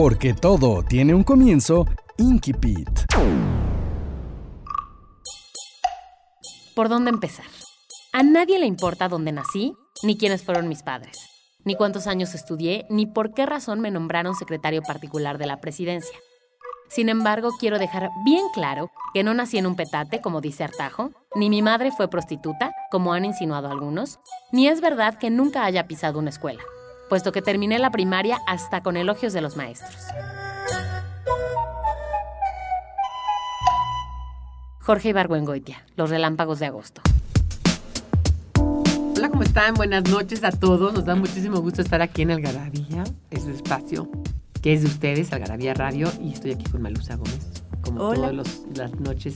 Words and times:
Porque 0.00 0.32
todo 0.32 0.82
tiene 0.82 1.12
un 1.12 1.22
comienzo, 1.22 1.84
Inkipit. 2.16 2.88
¿Por 6.74 6.88
dónde 6.88 7.10
empezar? 7.10 7.44
A 8.14 8.22
nadie 8.22 8.58
le 8.58 8.64
importa 8.64 9.10
dónde 9.10 9.30
nací, 9.32 9.74
ni 10.02 10.16
quiénes 10.16 10.42
fueron 10.42 10.70
mis 10.70 10.82
padres, 10.82 11.18
ni 11.66 11.74
cuántos 11.74 12.06
años 12.06 12.34
estudié, 12.34 12.86
ni 12.88 13.04
por 13.04 13.34
qué 13.34 13.44
razón 13.44 13.82
me 13.82 13.90
nombraron 13.90 14.34
secretario 14.34 14.80
particular 14.80 15.36
de 15.36 15.44
la 15.44 15.60
presidencia. 15.60 16.18
Sin 16.88 17.10
embargo, 17.10 17.50
quiero 17.60 17.78
dejar 17.78 18.08
bien 18.24 18.46
claro 18.54 18.90
que 19.12 19.22
no 19.22 19.34
nací 19.34 19.58
en 19.58 19.66
un 19.66 19.76
petate, 19.76 20.22
como 20.22 20.40
dice 20.40 20.64
Artajo, 20.64 21.10
ni 21.34 21.50
mi 21.50 21.60
madre 21.60 21.92
fue 21.92 22.08
prostituta, 22.08 22.72
como 22.90 23.12
han 23.12 23.26
insinuado 23.26 23.70
algunos, 23.70 24.18
ni 24.50 24.66
es 24.66 24.80
verdad 24.80 25.18
que 25.18 25.28
nunca 25.28 25.66
haya 25.66 25.86
pisado 25.86 26.18
una 26.18 26.30
escuela, 26.30 26.62
puesto 27.10 27.32
que 27.32 27.42
terminé 27.42 27.78
la 27.78 27.90
primaria 27.90 28.38
hasta 28.46 28.82
con 28.82 28.96
elogios 28.96 29.34
de 29.34 29.42
los 29.42 29.56
maestros. 29.56 29.94
Jorge 34.80 35.10
Ibargüengoitia, 35.10 35.84
Los 35.96 36.08
Relámpagos 36.10 36.58
de 36.60 36.66
Agosto. 36.66 37.02
Hola, 39.16 39.28
¿cómo 39.28 39.42
están? 39.42 39.74
Buenas 39.74 40.08
noches 40.08 40.42
a 40.44 40.50
todos. 40.50 40.94
Nos 40.94 41.04
da 41.04 41.14
muchísimo 41.14 41.60
gusto 41.60 41.82
estar 41.82 42.00
aquí 42.00 42.22
en 42.22 42.30
Algarabía, 42.30 43.04
ese 43.30 43.52
espacio 43.52 44.08
que 44.62 44.72
es 44.74 44.82
de 44.82 44.88
ustedes, 44.88 45.32
Algarabía 45.32 45.74
Radio, 45.74 46.10
y 46.22 46.32
estoy 46.32 46.52
aquí 46.52 46.64
con 46.70 46.80
Malusa 46.82 47.16
Gómez, 47.16 47.62
como 47.82 48.02
Hola. 48.02 48.14
todas 48.16 48.34
los- 48.34 48.60
las 48.76 48.94
noches. 49.00 49.34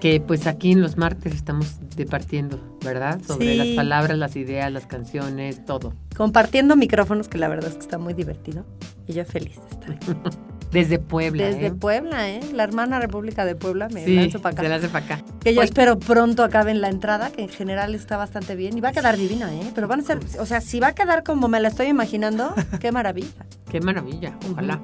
Que 0.00 0.20
pues 0.20 0.46
aquí 0.46 0.72
en 0.72 0.82
los 0.82 0.98
martes 0.98 1.34
estamos 1.34 1.76
departiendo, 1.96 2.60
¿verdad? 2.84 3.20
Sobre 3.26 3.52
Sí. 3.52 3.56
las 3.56 3.68
palabras, 3.68 4.18
las 4.18 4.36
ideas, 4.36 4.70
las 4.70 4.86
canciones, 4.86 5.64
todo. 5.64 5.94
Compartiendo 6.16 6.76
micrófonos, 6.76 7.28
que 7.28 7.38
la 7.38 7.48
verdad 7.48 7.70
es 7.70 7.74
que 7.76 7.80
está 7.80 7.98
muy 7.98 8.12
divertido. 8.12 8.64
Y 9.06 9.14
yo 9.14 9.24
feliz 9.24 9.56
de 9.56 9.68
estar 9.70 9.90
aquí. 9.92 10.06
Desde 10.72 10.98
Puebla. 10.98 11.44
Desde 11.46 11.66
¿eh? 11.68 11.70
Puebla, 11.72 12.28
¿eh? 12.28 12.40
La 12.52 12.64
hermana 12.64 12.98
República 12.98 13.44
de 13.46 13.54
Puebla 13.54 13.88
me 13.88 14.04
Sí, 14.04 14.16
lanzo 14.16 14.42
para 14.42 14.52
acá. 14.52 14.62
se 14.62 14.68
la 14.68 14.74
hace 14.74 14.88
para 14.88 15.04
acá. 15.06 15.24
Que 15.40 15.54
yo 15.54 15.60
Oye, 15.60 15.68
espero 15.68 15.98
pronto 15.98 16.42
acabe 16.44 16.72
en 16.72 16.80
la 16.82 16.88
entrada, 16.88 17.30
que 17.30 17.42
en 17.42 17.48
general 17.48 17.94
está 17.94 18.16
bastante 18.18 18.54
bien. 18.56 18.76
Y 18.76 18.80
va 18.82 18.88
a 18.90 18.92
quedar 18.92 19.16
divina, 19.16 19.54
¿eh? 19.54 19.70
Pero 19.74 19.88
van 19.88 20.00
a 20.00 20.02
ser, 20.02 20.18
o 20.40 20.44
sea, 20.44 20.60
si 20.60 20.78
va 20.80 20.88
a 20.88 20.94
quedar 20.94 21.22
como 21.22 21.48
me 21.48 21.60
la 21.60 21.68
estoy 21.68 21.86
imaginando, 21.86 22.52
qué 22.80 22.92
maravilla. 22.92 23.46
Qué 23.70 23.80
maravilla, 23.80 24.36
ojalá. 24.52 24.82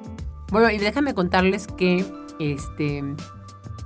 Bueno, 0.51 0.71
y 0.71 0.77
déjame 0.79 1.13
contarles 1.13 1.67
que 1.67 2.03
este 2.39 3.03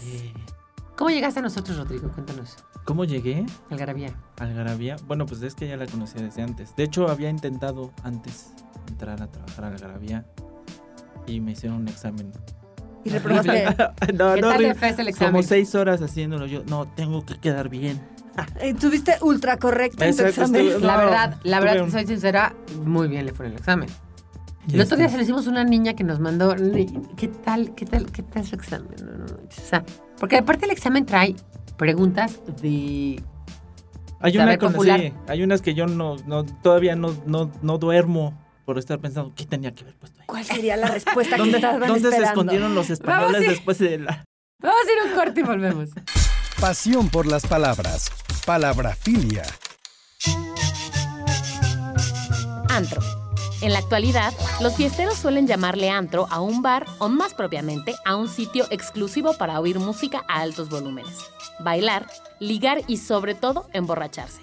¿Cómo 0.95 1.09
llegaste 1.09 1.40
a 1.40 1.41
nosotros, 1.41 1.75
Rodrigo? 1.79 2.11
Cuéntanos. 2.11 2.57
¿Cómo 2.86 3.06
llegué 3.06 3.46
Algarabía. 3.70 4.14
Algarabía? 4.38 4.96
Bueno, 5.08 5.26
pues 5.26 5.42
es 5.42 5.56
que 5.56 5.68
ya 5.68 5.78
la 5.78 5.86
conocía 5.88 6.22
desde 6.22 6.42
antes. 6.42 6.76
De 6.76 6.84
hecho, 6.84 7.08
había 7.10 7.30
intentado 7.30 7.92
antes 8.04 8.52
entrar 8.90 9.22
a 9.22 9.28
trabajar 9.28 9.66
a 9.66 9.68
Algarabía 9.70 10.26
y 11.26 11.40
me 11.40 11.52
hicieron 11.54 11.80
un 11.82 11.88
examen. 11.88 12.32
Y 13.06 13.10
reprobaste. 13.10 13.66
no, 14.16 14.34
¿Qué 14.36 14.42
no, 14.42 14.50
tal 14.50 14.62
le 14.62 14.76
fue 14.76 14.90
el 14.90 15.08
examen? 15.08 15.32
Como 15.34 15.44
seis 15.44 15.74
horas 15.76 16.02
haciéndolo 16.02 16.46
yo. 16.46 16.64
No, 16.66 16.86
tengo 16.88 17.26
que 17.26 17.38
quedar 17.40 17.70
bien. 17.70 18.02
Eh, 18.60 18.74
Tuviste 18.74 19.16
ultra 19.22 19.58
correcto 19.58 20.04
en 20.04 20.16
tu 20.16 20.24
examen. 20.24 20.82
La 20.82 20.94
No, 20.94 20.98
verdad, 21.04 21.38
la 21.44 21.60
verdad, 21.60 21.84
un- 21.84 21.92
soy 21.92 22.06
sincera, 22.06 22.54
muy 22.84 23.08
bien 23.08 23.26
le 23.26 23.34
fue 23.34 23.46
el 23.48 23.54
examen. 23.54 23.88
El 24.72 24.80
otro 24.82 24.96
día 24.98 25.10
se 25.10 25.18
lo 25.18 25.24
hicimos 25.24 25.46
una 25.48 25.64
niña 25.66 25.94
que 25.94 26.04
nos 26.06 26.20
mandó, 26.22 26.56
¿qué 27.18 27.28
tal, 27.28 27.76
qué 27.76 27.86
tal, 27.86 28.10
qué 28.12 28.24
tal 28.24 28.46
su 28.46 28.56
examen? 28.56 28.88
No, 29.04 29.12
no, 29.12 29.26
no, 29.26 29.34
o 29.36 29.52
sea, 29.52 29.84
porque 30.20 30.38
aparte 30.38 30.66
el 30.66 30.72
examen 30.72 31.06
trae 31.06 31.36
preguntas 31.84 32.40
de... 32.62 33.22
Hay 34.22 34.38
una 34.38 34.58
con, 34.58 34.72
popular. 34.72 35.02
sí, 35.02 35.14
hay 35.28 35.44
unas 35.44 35.62
que 35.62 35.74
yo 35.74 35.86
no, 35.86 36.16
no 36.26 36.46
todavía 36.46 36.96
no, 36.96 37.14
no, 37.26 37.52
no 37.62 37.78
duermo 37.78 38.34
por 38.64 38.80
estar 38.80 39.00
pensando 39.00 39.34
qué 39.36 39.46
tenía 39.46 39.74
que 39.76 39.82
haber 39.82 39.96
puesto 39.96 40.18
ahí. 40.22 40.28
¿Cuál 40.28 40.46
sería 40.46 40.78
la 40.78 40.88
respuesta 40.88 41.36
que 41.36 41.42
¿Dónde, 41.42 41.58
estaban 41.58 41.82
dónde 41.82 42.00
se 42.00 42.08
esperando? 42.08 42.30
escondieron 42.30 42.74
los 42.74 42.90
españoles 42.90 43.50
después 43.50 43.80
de 43.80 44.00
la 44.00 44.24
Vamos 44.62 44.80
a 44.88 44.91
ir 44.94 45.12
un 45.12 45.18
corte 45.20 45.41
y 45.41 45.44
volvemos. 45.44 45.90
Pasión 46.62 47.09
por 47.09 47.28
las 47.28 47.46
palabras. 47.46 48.09
Palabrafilia. 48.46 49.44
Antro. 52.70 53.02
En 53.64 53.72
la 53.72 53.79
actualidad, 53.79 54.34
los 54.62 54.76
fiesteros 54.76 55.18
suelen 55.18 55.47
llamarle 55.47 55.90
antro 55.90 56.28
a 56.29 56.41
un 56.41 56.62
bar 56.62 56.86
o 57.00 57.08
más 57.08 57.34
propiamente 57.34 57.94
a 58.03 58.18
un 58.18 58.28
sitio 58.28 58.66
exclusivo 58.72 59.38
para 59.38 59.58
oír 59.62 59.79
música 59.79 60.26
a 60.28 60.41
altos 60.41 60.68
volúmenes, 60.68 61.18
bailar, 61.64 62.08
ligar 62.40 62.82
y 62.88 62.98
sobre 62.98 63.36
todo 63.36 63.68
emborracharse. 63.74 64.42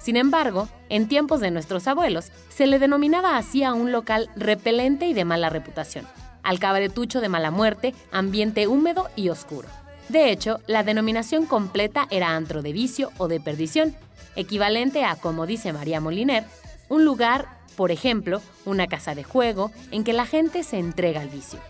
Sin 0.00 0.16
embargo, 0.16 0.68
en 0.90 1.08
tiempos 1.08 1.40
de 1.40 1.50
nuestros 1.50 1.86
abuelos, 1.86 2.30
se 2.50 2.66
le 2.66 2.78
denominaba 2.78 3.38
así 3.38 3.62
a 3.62 3.72
un 3.72 3.90
local 3.90 4.28
repelente 4.36 5.06
y 5.06 5.14
de 5.14 5.24
mala 5.24 5.48
reputación, 5.48 6.06
al 6.42 6.58
cabaretucho 6.58 7.22
de 7.22 7.30
mala 7.30 7.50
muerte, 7.50 7.94
ambiente 8.12 8.66
húmedo 8.66 9.08
y 9.16 9.30
oscuro. 9.30 9.68
De 10.10 10.30
hecho, 10.30 10.60
la 10.66 10.82
denominación 10.82 11.46
completa 11.46 12.06
era 12.10 12.36
antro 12.36 12.60
de 12.60 12.74
vicio 12.74 13.12
o 13.16 13.28
de 13.28 13.40
perdición, 13.40 13.96
equivalente 14.36 15.04
a, 15.04 15.16
como 15.16 15.46
dice 15.46 15.72
María 15.72 16.00
Moliner, 16.00 16.44
un 16.90 17.06
lugar, 17.06 17.48
por 17.76 17.90
ejemplo, 17.90 18.42
una 18.66 18.86
casa 18.86 19.14
de 19.14 19.24
juego 19.24 19.72
en 19.90 20.04
que 20.04 20.12
la 20.12 20.26
gente 20.26 20.64
se 20.64 20.78
entrega 20.78 21.22
al 21.22 21.30
vicio. 21.30 21.60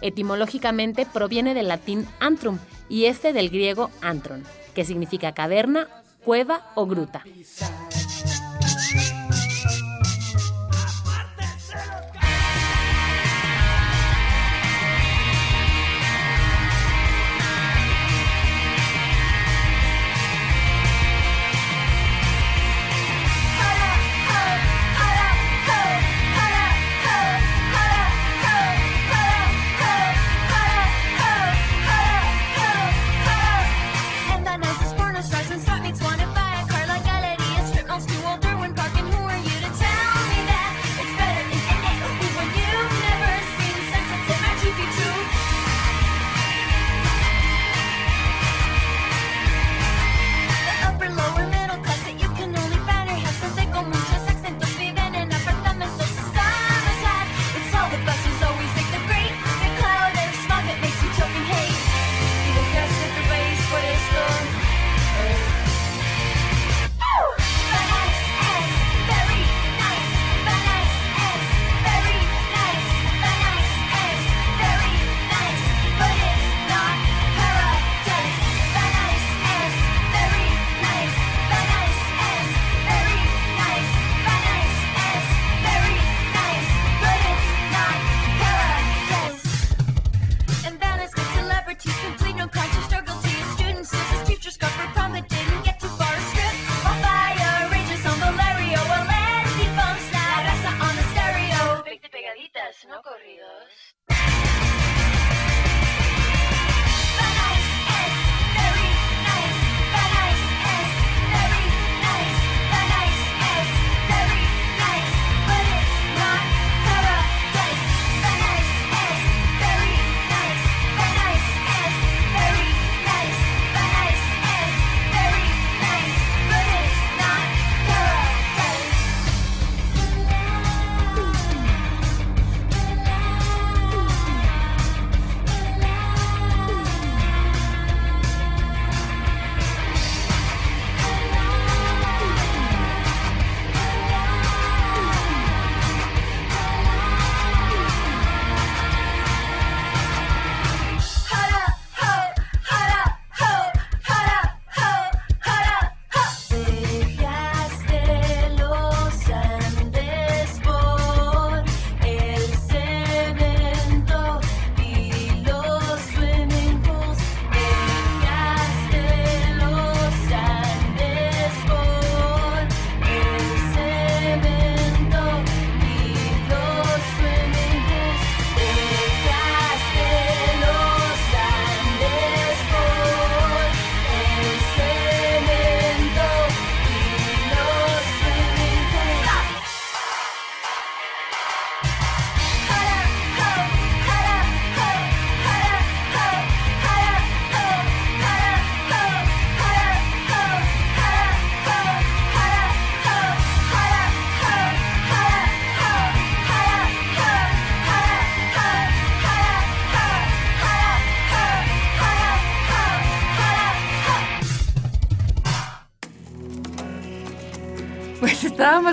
Etimológicamente 0.00 1.06
proviene 1.06 1.54
del 1.54 1.68
latín 1.68 2.06
antrum 2.20 2.58
y 2.88 3.06
este 3.06 3.32
del 3.32 3.50
griego 3.50 3.90
antron, 4.00 4.44
que 4.74 4.84
significa 4.84 5.32
caverna, 5.32 5.88
cueva 6.24 6.70
o 6.74 6.86
gruta. 6.86 7.24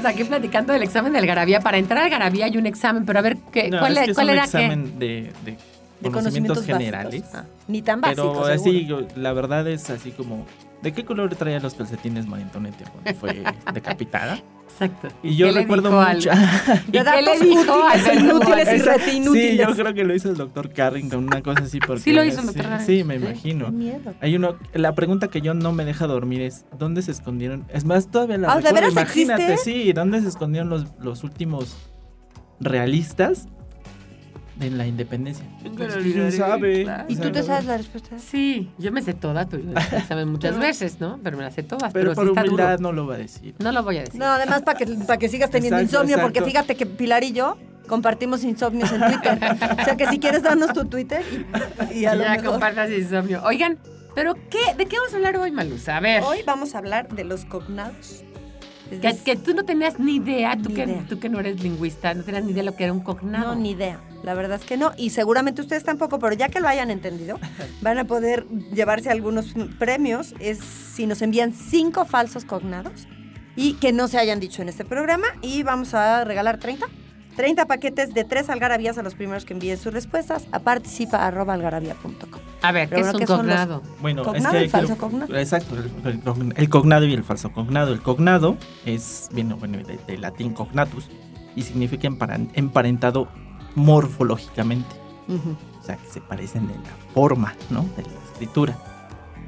Estábamos 0.01 0.19
aquí 0.19 0.23
platicando 0.27 0.73
del 0.73 0.83
examen 0.83 1.13
del 1.13 1.25
Garabía. 1.25 1.59
Para 1.59 1.77
entrar 1.77 2.03
al 2.03 2.09
Garabía 2.09 2.45
hay 2.45 2.57
un 2.57 2.65
examen, 2.65 3.05
pero 3.05 3.19
a 3.19 3.21
ver, 3.21 3.37
¿qué, 3.51 3.69
No, 3.69 3.79
¿cuál, 3.79 3.97
es 3.97 4.07
que 4.07 4.13
cuál 4.13 4.29
es 4.29 4.33
un 4.33 4.37
era 4.37 4.45
examen 4.45 4.99
de, 4.99 5.31
de 5.45 5.57
De 6.01 6.11
conocimientos, 6.11 6.65
generales. 6.65 7.21
básicos. 7.21 7.35
Ah, 7.35 7.45
ni 7.67 7.81
tan 7.81 8.01
básicos. 8.01 8.39
Pero 8.43 8.53
así, 8.53 8.89
la 9.15 9.33
verdad 9.33 9.67
es 9.67 9.89
así 9.89 10.11
como, 10.11 10.45
¿de 10.81 10.91
qué 10.93 11.05
color 11.05 11.35
traía 11.35 11.59
los 11.59 11.75
calcetines 11.75 12.25
María 12.27 12.47
cuando 12.51 13.19
fue 13.19 13.43
decapitada? 13.73 14.39
Exacto. 14.73 15.09
Y 15.21 15.35
yo 15.35 15.47
¿Qué 15.47 15.51
le 15.53 15.61
recuerdo 15.61 15.91
mucho. 15.91 16.29
¿Y 16.87 16.91
De 16.91 16.91
qué 16.91 17.03
datos 17.03 17.39
le 17.39 17.45
dijo 17.45 17.61
útiles, 17.61 18.07
al- 18.07 18.19
inútiles 18.19 18.67
y. 19.07 19.23
Sí, 19.23 19.57
yo 19.57 19.75
creo 19.75 19.93
que 19.93 20.03
lo 20.03 20.15
hizo 20.15 20.29
el 20.29 20.37
doctor 20.37 20.71
Carrington, 20.71 21.23
una 21.25 21.41
cosa 21.41 21.63
así. 21.63 21.79
Porque, 21.79 22.01
Sí 22.01 22.11
lo 22.13 22.23
hizo 22.23 22.41
el 22.41 22.47
sí, 22.49 22.53
doctor 22.55 22.79
Sí, 22.85 23.03
me 23.03 23.15
Carrington. 23.15 23.31
imagino. 23.31 23.65
Qué 23.67 23.71
miedo. 23.71 24.13
Hay 24.21 24.35
uno, 24.35 24.55
la 24.73 24.95
pregunta 24.95 25.27
que 25.27 25.41
yo 25.41 25.53
no 25.53 25.71
me 25.71 25.85
deja 25.85 26.07
dormir 26.07 26.41
es, 26.41 26.65
¿dónde 26.79 27.01
se 27.01 27.11
escondieron? 27.11 27.65
Es 27.69 27.85
más, 27.85 28.09
todavía 28.09 28.37
la 28.39 28.51
Ah, 28.51 28.55
¿de 28.55 28.61
recuerdo, 28.63 28.75
veras 28.75 28.91
imagínate, 28.93 29.53
existe? 29.53 29.71
sí, 29.83 29.93
¿dónde 29.93 30.21
se 30.21 30.27
escondieron 30.29 30.69
los, 30.69 30.85
los 30.99 31.23
últimos 31.23 31.75
realistas 32.59 33.47
en 34.59 34.77
la 34.77 34.85
independencia? 34.85 35.45
Lo 35.63 35.71
¿Quién 35.87 36.31
sabe? 36.31 36.83
claro. 36.83 37.05
¿Y 37.07 37.15
tú 37.15 37.31
te 37.31 37.39
la 37.39 37.43
sabes 37.43 37.65
la 37.65 37.77
respuesta? 37.77 38.19
Sí, 38.19 38.69
yo 38.77 38.91
me 38.91 39.01
sé 39.01 39.13
todas, 39.13 39.47
tú 39.49 39.59
sabes 40.07 40.25
muchas 40.27 40.57
veces, 40.59 40.99
¿no? 40.99 41.19
Pero 41.23 41.37
me 41.37 41.43
las 41.43 41.53
sé 41.55 41.63
todas, 41.63 41.91
Pero, 41.93 42.11
pero, 42.11 42.15
por 42.15 42.25
sí 42.25 42.29
está 42.31 42.41
humildad 42.43 42.77
duro. 42.77 42.81
no 42.89 42.91
lo 42.93 43.07
va 43.07 43.15
a 43.15 43.17
decir. 43.17 43.55
No 43.59 43.71
lo 43.71 43.83
voy 43.83 43.97
a 43.97 44.01
decir. 44.01 44.19
No, 44.19 44.25
además 44.25 44.61
para 44.63 44.77
que, 44.77 44.85
para 44.87 45.17
que 45.17 45.29
sigas 45.29 45.49
teniendo 45.49 45.77
Exacto, 45.79 46.03
insomnio, 46.05 46.21
porque 46.21 46.41
fíjate 46.41 46.75
que 46.75 46.85
Pilar 46.85 47.23
y 47.23 47.31
yo 47.31 47.57
compartimos 47.87 48.43
insomnios 48.43 48.91
en 48.91 49.01
Twitter. 49.01 49.39
o 49.79 49.83
sea 49.83 49.97
que 49.97 50.07
si 50.07 50.19
quieres 50.19 50.43
darnos 50.43 50.73
tu 50.73 50.85
Twitter 50.85 51.23
y, 51.93 51.99
y 51.99 52.05
a 52.05 52.15
lo 52.15 52.23
ya 52.23 52.31
mejor. 52.31 52.51
compartas 52.51 52.89
insomnio. 52.91 53.41
Oigan, 53.43 53.77
¿pero 54.15 54.35
qué? 54.49 54.59
¿De 54.77 54.85
qué 54.85 54.97
vamos 54.97 55.13
a 55.13 55.15
hablar 55.17 55.37
hoy, 55.37 55.51
Malusa? 55.51 55.97
A 55.97 55.99
ver. 55.99 56.23
Hoy 56.23 56.39
vamos 56.45 56.75
a 56.75 56.77
hablar 56.77 57.07
de 57.09 57.23
los 57.23 57.45
cognados. 57.45 58.23
Que, 58.99 59.17
que 59.23 59.35
tú 59.37 59.53
no 59.53 59.63
tenías 59.63 59.99
ni 59.99 60.15
idea, 60.17 60.57
tú, 60.61 60.69
Ni 60.69 60.75
que, 60.75 60.83
idea. 60.83 61.05
tú 61.07 61.19
que 61.19 61.29
no 61.29 61.39
eres 61.39 61.63
lingüista, 61.63 62.13
no 62.13 62.23
tenías 62.23 62.43
ni 62.43 62.51
idea 62.51 62.63
de 62.63 62.69
lo 62.71 62.75
que 62.75 62.83
era 62.83 62.93
un 62.93 62.99
cognado. 62.99 63.55
No, 63.55 63.61
ni 63.61 63.71
idea. 63.71 64.01
La 64.23 64.33
verdad 64.33 64.59
es 64.59 64.65
que 64.65 64.75
no. 64.77 64.91
Y 64.97 65.11
seguramente 65.11 65.61
ustedes 65.61 65.83
tampoco, 65.83 66.19
pero 66.19 66.33
ya 66.35 66.49
que 66.49 66.59
lo 66.59 66.67
hayan 66.67 66.91
entendido, 66.91 67.39
van 67.81 67.97
a 67.97 68.03
poder 68.05 68.45
llevarse 68.73 69.09
algunos 69.09 69.53
premios. 69.79 70.33
Es 70.39 70.59
si 70.59 71.07
nos 71.07 71.21
envían 71.21 71.53
cinco 71.53 72.03
falsos 72.05 72.43
cognados 72.43 73.07
y 73.55 73.73
que 73.75 73.93
no 73.93 74.07
se 74.07 74.17
hayan 74.17 74.39
dicho 74.39 74.61
en 74.61 74.69
este 74.69 74.83
programa. 74.83 75.27
Y 75.41 75.63
vamos 75.63 75.93
a 75.93 76.23
regalar 76.25 76.57
30. 76.59 76.85
30 77.37 77.65
paquetes 77.65 78.13
de 78.13 78.25
tres 78.25 78.49
algarabías 78.49 78.97
a 78.97 79.03
los 79.03 79.15
primeros 79.15 79.45
que 79.45 79.53
envíen 79.53 79.77
sus 79.77 79.93
respuestas 79.93 80.47
a 80.51 80.59
participa.algarabía.com. 80.59 82.40
A 82.63 82.71
ver, 82.71 82.89
¿qué 82.89 82.99
es 83.01 83.07
un 83.13 83.19
¿qué 83.19 83.25
son 83.27 83.37
los- 83.47 83.55
cognado? 83.55 83.81
Bueno, 84.01 84.23
Cognado 84.23 84.55
es 84.55 84.61
que 84.61 84.65
y 84.67 84.69
falso 84.69 84.93
el- 84.93 84.99
cognado. 84.99 85.35
Exacto, 85.37 85.75
el, 85.77 86.11
el 86.11 86.53
el 86.55 86.69
cognado 86.69 87.05
y 87.05 87.13
el 87.13 87.23
falso 87.23 87.51
cognado. 87.51 87.91
El 87.93 88.01
cognado 88.01 88.55
es, 88.85 89.29
viene 89.33 89.53
bueno, 89.55 89.77
de, 89.79 89.97
de 90.05 90.17
latín 90.17 90.53
cognatus 90.53 91.09
y 91.55 91.63
significa 91.63 92.07
emparen- 92.07 92.49
emparentado 92.53 93.27
morfológicamente. 93.75 94.95
O 95.27 95.83
sea, 95.83 95.95
que 95.97 96.07
se 96.09 96.19
parecen 96.21 96.67
de 96.67 96.73
la 96.75 97.13
forma, 97.13 97.53
¿no? 97.69 97.83
De 97.95 98.03
la 98.03 98.09
escritura. 98.31 98.77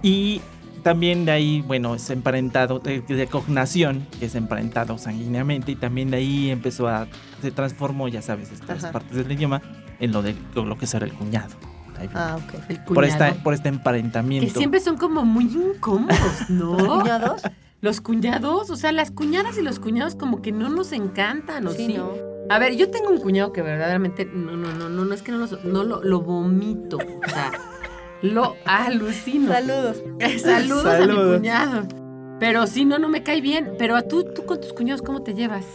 Y 0.01 0.41
también 0.82 1.25
de 1.25 1.32
ahí, 1.34 1.62
bueno, 1.62 1.93
es 1.96 2.10
emparentado, 2.10 2.79
de, 2.79 3.01
de 3.01 3.27
cognación, 3.27 4.08
que 4.20 4.25
es 4.27 4.36
emparentado 4.36 4.98
sanguíneamente, 4.98 5.74
y 5.74 5.75
también 5.75 6.10
de 6.12 6.17
ahí 6.17 6.50
empezó 6.51 6.88
a, 6.88 7.08
se 7.41 7.51
transformó, 7.51 8.08
ya 8.08 8.22
sabes, 8.22 8.51
estas 8.51 8.84
Ajá. 8.84 8.93
partes 8.93 9.15
del 9.17 9.32
idioma, 9.32 9.62
en 10.00 10.12
lo 10.13 10.22
de 10.22 10.36
lo 10.55 10.77
que 10.77 10.88
será 10.88 11.05
el 11.05 11.13
cuñado. 11.13 11.53
Ahí 12.00 12.08
viene. 12.08 12.14
Ah, 12.16 12.38
ok. 12.38 12.54
El 12.70 12.80
por, 12.84 13.06
esta, 13.06 13.34
por 13.36 13.54
este 13.54 13.70
Que 13.70 13.76
emparentamiento. 13.76 14.58
siempre 14.58 14.80
son 14.80 14.98
como 14.98 15.24
muy 15.26 15.46
incómodos, 15.46 16.50
¿no? 16.50 16.78
¿Cuñados? 17.00 17.42
Los 17.82 18.00
cuñados, 18.02 18.70
o 18.70 18.76
sea, 18.76 18.92
las 18.92 19.12
cuñadas 19.12 19.58
y 19.58 19.62
los 19.62 19.80
cuñados 19.80 20.16
como 20.16 20.42
que 20.42 20.52
no 20.52 20.70
nos 20.70 20.92
encantan, 20.94 21.68
¿o 21.68 21.72
sí? 21.72 21.88
Sí, 21.88 21.94
no. 21.96 22.12
A 22.50 22.60
ver, 22.60 22.76
yo 22.76 22.90
tengo 22.90 23.10
un 23.10 23.20
cuñado 23.20 23.52
que 23.52 23.62
verdaderamente, 23.62 24.26
no, 24.26 24.56
no, 24.56 24.72
no, 24.74 24.90
no, 24.90 25.06
no 25.06 25.14
es 25.14 25.22
que 25.22 25.32
no 25.32 25.40
lo, 25.40 25.48
no 25.64 25.84
lo, 25.84 26.04
lo 26.04 26.22
vomito, 26.22 26.98
o 26.98 27.30
sea, 27.30 27.52
lo 28.22 28.56
alucino. 28.66 29.52
Saludos. 29.52 30.02
Saludos, 30.42 30.86
a 30.86 31.00
mi 31.06 31.38
cuñado. 31.38 31.88
Pero 32.40 32.68
sí, 32.68 32.86
no, 32.86 33.00
no 33.00 33.10
me 33.10 33.24
cae 33.24 33.42
bien. 33.42 33.74
Pero 33.78 33.96
a 33.96 34.02
tú, 34.02 34.24
tú 34.24 34.46
con 34.46 34.60
tus 34.60 34.74
cuñados, 34.74 35.02
¿cómo 35.02 35.22
te 35.24 35.34
llevas? 35.34 35.66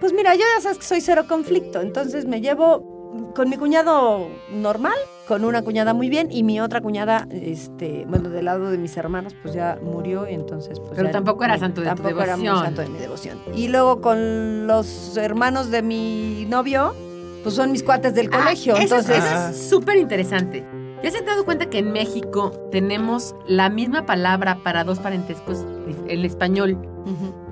Pues 0.00 0.12
mira, 0.12 0.34
yo 0.34 0.42
ya 0.56 0.62
sabes 0.62 0.78
que 0.78 0.84
soy 0.84 1.00
cero 1.00 1.24
conflicto, 1.28 1.80
entonces 1.80 2.26
me 2.26 2.40
llevo 2.40 2.93
con 3.34 3.48
mi 3.48 3.56
cuñado 3.56 4.28
normal, 4.50 4.94
con 5.26 5.44
una 5.44 5.62
cuñada 5.62 5.94
muy 5.94 6.08
bien 6.08 6.28
y 6.30 6.42
mi 6.42 6.60
otra 6.60 6.80
cuñada, 6.80 7.26
este, 7.30 8.04
bueno, 8.08 8.28
del 8.28 8.44
lado 8.44 8.70
de 8.70 8.78
mis 8.78 8.96
hermanos, 8.96 9.34
pues 9.42 9.54
ya 9.54 9.78
murió 9.82 10.28
y 10.28 10.34
entonces 10.34 10.78
pues 10.80 10.92
Pero 10.96 11.10
tampoco 11.10 11.44
era 11.44 11.58
santo 11.58 11.80
de 11.80 11.88
tu 11.90 11.96
tampoco 11.96 12.22
era 12.22 12.36
muy 12.36 12.44
devoción. 12.46 12.64
santo 12.66 12.82
de 12.82 12.88
mi 12.88 12.98
devoción. 12.98 13.38
Y 13.54 13.68
luego 13.68 14.00
con 14.00 14.66
los 14.66 15.16
hermanos 15.16 15.70
de 15.70 15.82
mi 15.82 16.46
novio, 16.48 16.94
pues 17.42 17.54
son 17.54 17.72
mis 17.72 17.82
cuates 17.82 18.14
del 18.14 18.30
colegio, 18.30 18.74
Ah, 18.76 18.82
eso, 18.82 18.96
es- 18.96 19.08
entonces 19.08 19.24
eso 19.24 19.48
es 19.50 19.68
súper 19.68 19.96
interesante. 19.98 20.64
¿Ya 21.04 21.10
se 21.10 21.18
han 21.18 21.26
dado 21.26 21.44
cuenta 21.44 21.68
que 21.68 21.80
en 21.80 21.92
México 21.92 22.50
tenemos 22.70 23.36
la 23.46 23.68
misma 23.68 24.06
palabra 24.06 24.60
para 24.64 24.84
dos 24.84 25.00
parentescos 25.00 25.62
en 26.08 26.24
español? 26.24 26.78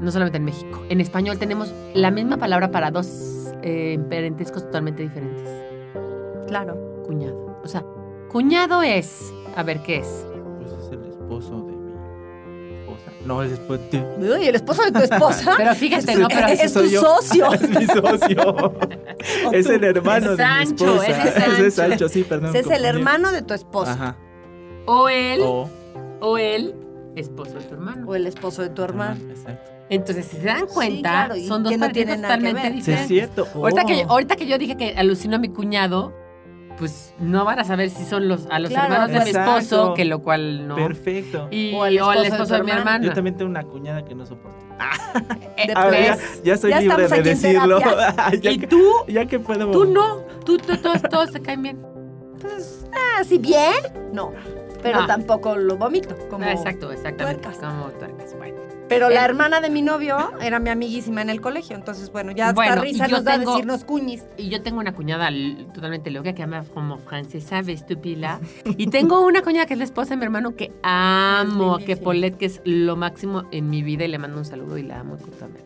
No 0.01 0.11
solamente 0.11 0.39
en 0.39 0.45
México. 0.47 0.83
En 0.89 1.03
español 1.03 1.39
tenemos 1.39 1.75
la 1.93 2.11
misma 2.11 2.39
palabra 2.39 2.71
para 2.71 2.91
dos 2.91 3.53
eh, 3.63 3.99
parentescos 4.09 4.65
totalmente 4.65 5.03
diferentes. 5.03 5.47
claro. 6.49 6.79
Cuñado. 7.05 7.59
O 7.63 7.69
sea, 7.69 7.85
cuñado 8.31 8.83
es... 8.83 9.31
A 9.55 9.63
ver, 9.63 9.83
¿qué 9.83 9.99
es? 9.99 10.27
Pues 10.57 10.73
es 10.73 10.91
el 10.91 11.05
esposo 11.05 11.67
de. 11.67 11.72
No, 13.25 13.43
es 13.43 13.51
después 13.51 13.81
de... 13.91 13.99
Uy, 14.19 14.47
el 14.49 14.55
esposo 14.57 14.83
de 14.83 14.91
tu 14.93 14.99
esposa 14.99 15.55
Pero 15.57 15.75
fíjate, 15.75 16.17
¿no? 16.17 16.29
Pero 16.29 16.47
es, 16.49 16.73
tu 16.73 16.85
yo. 16.85 17.01
socio. 17.01 17.53
es 17.55 17.69
mi 17.71 17.87
socio. 17.87 18.75
es 19.53 19.67
el 19.69 19.85
hermano 19.85 20.33
Es 20.33 20.39
de 20.39 20.45
mi 20.45 20.51
Sancho, 20.67 21.03
esposa. 21.03 21.07
ese 21.07 21.29
es 21.29 21.35
Sancho. 21.35 21.65
es 21.67 21.75
Sancho, 21.75 22.09
sí, 22.09 22.25
perdón. 22.25 22.51
Ese 22.51 22.59
es 22.61 22.71
el 22.71 22.85
hermano 22.85 23.31
de 23.33 23.43
tu 23.43 23.55
esposa 23.55 23.93
Ajá. 23.93 24.17
o 24.87 25.09
él, 25.09 25.41
O, 25.43 25.69
o 26.21 26.39
él, 26.39 26.75
esposo 27.17 27.55
de 27.55 27.65
tu 27.65 27.75
hermano. 27.75 28.09
o 28.09 28.15
el 28.15 28.27
esposo 28.27 28.63
de 28.63 28.71
tu 28.71 28.83
hermano. 28.83 29.21
Exacto. 29.31 29.71
Entonces, 29.89 30.25
si 30.27 30.37
se 30.39 30.45
dan 30.47 30.67
cuenta, 30.67 31.27
claro, 31.27 31.35
son 31.47 31.63
dos 31.63 31.73
que 31.73 31.79
no 31.79 31.87
totalmente 31.89 32.63
ver. 32.63 32.73
Sí, 32.73 32.79
es 32.79 32.85
diferentes. 32.87 33.09
cierto. 33.09 33.47
Ahorita, 33.55 33.85
que, 33.85 34.05
Oh. 34.07 34.11
ahorita 34.13 34.37
que 34.37 34.47
yo 34.47 34.57
dije 34.57 34.77
que 34.77 34.95
alucinó 34.97 35.37
a 35.37 35.39
mi 35.39 35.49
cuñado, 35.51 36.15
pues 36.79 37.15
no 37.19 37.45
van 37.45 37.59
a 37.59 37.65
saber 37.65 37.91
si 37.91 38.05
son 38.05 38.29
los 38.29 38.47
a 38.51 38.59
los 38.59 38.71
Claro, 38.71 38.93
hermanos 38.95 39.11
de 39.13 39.25
mi 39.25 39.31
esposo, 39.39 39.95
que 39.95 40.05
lo 40.05 40.23
cual 40.23 40.67
no. 40.69 40.77
Perfecto. 40.77 41.49
Y, 41.51 41.73
O 41.75 41.83
al 41.85 41.99
o 42.01 42.11
al 42.11 42.25
esposo 42.25 42.55
de 42.55 42.63
mi 42.63 42.71
hermano. 42.71 42.91
hermano. 42.91 43.05
Yo 43.07 43.13
también 43.13 43.37
tengo 43.37 43.51
una 43.51 43.63
cuñada 43.65 44.05
que 44.05 44.15
no 44.15 44.27
soporto. 44.27 44.59
Eh, 45.57 45.67
De 45.69 45.73
A 45.77 45.87
ver, 45.87 46.19
ya, 46.45 46.57
soy 46.57 46.71
Ya 46.71 46.81
libre 46.81 47.07
de 47.09 47.23
decirlo. 47.23 47.79
ya, 48.41 48.51
Y 48.53 48.59
que, 48.59 48.67
tú, 48.67 48.83
ya 49.09 49.27
que 49.27 49.39
puedo. 49.39 49.71
tú 49.71 49.85
no. 49.85 50.17
Tú, 50.45 50.57
tú- 50.59 50.77
todos, 50.79 51.03
todos 51.03 51.31
te 51.33 51.41
caen 51.41 51.63
bien. 51.63 51.83
Pues, 52.41 52.87
ah, 52.93 53.23
si 53.25 53.39
bien, 53.39 53.75
no. 54.13 54.33
Pero 54.83 55.01
Ah. 55.01 55.07
tampoco 55.07 55.55
lo 55.55 55.77
vomito. 55.77 56.17
Como... 56.29 56.45
Ah, 56.45 56.51
Exacto, 56.53 56.91
exactamente. 56.91 57.43
tuercas. 57.43 57.65
Como 57.65 57.85
tuercas. 57.91 58.35
Bueno. 58.37 58.57
Pero 58.93 59.09
la 59.11 59.23
Eh. 59.23 59.25
hermana 59.25 59.61
de 59.61 59.71
mi 59.71 59.83
novio 59.83 60.17
era 60.41 60.59
mi 60.59 60.71
amiguísima 60.71 61.23
en 61.23 61.31
el 61.31 61.41
colegio. 61.41 61.75
Entonces, 61.77 62.11
bueno, 62.13 62.33
ya 62.33 62.49
hasta 62.51 62.55
Bueno, 62.55 62.83
risa 62.83 63.09
nos 63.09 63.25
da 63.25 63.39
tengo- 63.39 63.53
decirnos 63.53 63.85
cuñis. 63.85 64.25
Y 64.37 64.49
yo 64.49 64.63
tengo 64.63 64.81
una 64.81 64.93
cuñada 64.95 65.31
totalmente 65.75 66.11
loca 66.11 66.33
que 66.33 66.39
llama 66.41 66.65
como 66.75 66.99
francesa, 66.99 67.63
vestupila. 67.63 68.41
Y 68.65 68.87
tengo 68.89 69.25
una 69.25 69.43
cuñada 69.43 69.67
que 69.67 69.75
es 69.75 69.79
la 69.79 69.85
esposa 69.85 70.11
de 70.11 70.17
mi 70.19 70.25
hermano 70.25 70.57
que 70.57 70.73
amo, 70.83 71.79
que. 71.79 71.97
Paulette, 71.97 72.37
que 72.37 72.47
es 72.47 72.61
lo 72.65 72.97
máximo 72.97 73.45
en 73.53 73.71
mi 73.71 73.83
vida 73.83 74.05
y 74.05 74.09
le 74.09 74.19
mando 74.19 74.39
un 74.39 74.45
saludo 74.45 74.77
y 74.79 74.83
la 74.83 75.01
amo 75.01 75.17
totalmente. 75.17 75.63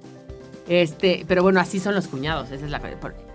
Este, 0.68 1.24
pero 1.28 1.42
bueno, 1.42 1.60
así 1.60 1.78
son 1.78 1.94
los 1.94 2.08
cuñados, 2.08 2.50
esa 2.50 2.64
es 2.64 2.70
la 2.70 2.80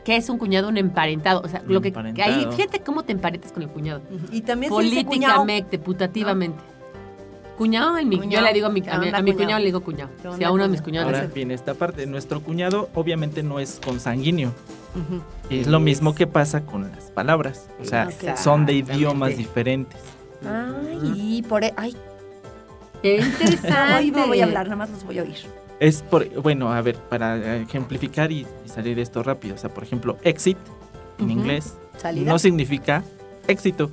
¿Qué 0.04 0.16
es 0.18 0.30
un 0.30 0.38
cuñado? 0.38 0.68
Un 0.68 0.78
emparentado. 0.78 1.42
O 1.44 1.48
sea, 1.48 1.62
Un 1.66 1.74
lo 1.74 1.82
que, 1.82 1.92
que 1.94 2.22
ahí, 2.24 2.48
fíjate 2.56 2.82
cómo 2.82 3.04
te 3.04 3.12
emparentas 3.14 3.52
con 3.52 3.64
el 3.64 3.70
cuñado. 3.70 4.02
Y 4.32 4.42
también 4.42 4.74
se 4.74 4.82
dice 4.82 5.06
cuñado. 5.06 5.36
Políticamente, 5.38 5.80
putativamente. 5.80 6.62
Cuñado, 7.62 7.96
en 8.00 8.10
mi- 8.10 8.20
yo 8.28 8.42
le 8.42 8.54
digo 8.54 8.66
a 8.66 8.70
mi, 8.72 8.82
¿Qué 8.82 8.90
a 8.90 8.98
mi, 8.98 9.10
a 9.10 9.12
mi 9.22 9.34
cuñado? 9.34 9.38
cuñado 9.38 9.60
le 9.60 9.66
digo 9.66 9.82
cuñado. 9.82 10.10
¿Qué 10.16 10.22
Si 10.24 10.28
onda, 10.30 10.48
a 10.48 10.52
uno 10.52 10.64
de 10.64 10.70
mis 10.70 10.82
cuñado? 10.82 11.06
cuñados. 11.06 11.22
Ahora 11.26 11.34
viene 11.36 11.54
esta 11.54 11.76
parte. 11.76 12.08
Nuestro 12.08 12.42
cuñado 12.42 12.90
obviamente 12.96 13.44
no 13.44 13.60
es 13.60 13.80
consanguíneo. 13.86 14.52
Es 15.52 15.68
lo 15.68 15.80
mismo 15.80 16.16
que 16.16 16.26
pasa 16.26 16.62
con 16.66 16.90
las 16.90 17.12
palabras. 17.12 17.70
O 17.80 17.86
sea, 17.86 18.10
son 18.36 18.66
de 18.66 18.74
idiomas 18.74 19.38
diferentes. 19.38 20.00
Ay, 20.44 21.44
por... 21.48 21.64
e- 21.64 21.74
Ay, 21.78 21.96
Qué 23.04 23.18
interesante. 23.18 23.94
hoy 24.00 24.10
no 24.12 24.26
voy 24.26 24.42
a 24.42 24.46
hablar, 24.46 24.66
nada 24.66 24.78
más 24.78 24.90
los 24.90 25.04
voy 25.04 25.20
a 25.20 25.22
oír. 25.22 25.36
Es 25.80 26.02
por, 26.02 26.28
bueno, 26.42 26.72
a 26.74 26.82
ver, 26.82 26.96
para 26.96 27.58
ejemplificar 27.58 28.32
y, 28.32 28.48
y 28.66 28.70
salir 28.70 28.96
de 28.96 29.04
esto 29.04 29.22
rápido. 29.22 29.54
O 29.54 29.58
sea, 29.60 29.70
por 29.72 29.84
ejemplo, 29.84 30.18
exit 30.24 30.58
en 31.20 31.30
inglés 31.30 31.76
Salida. 31.98 32.32
no 32.32 32.40
significa 32.40 33.04
éxito. 33.48 33.92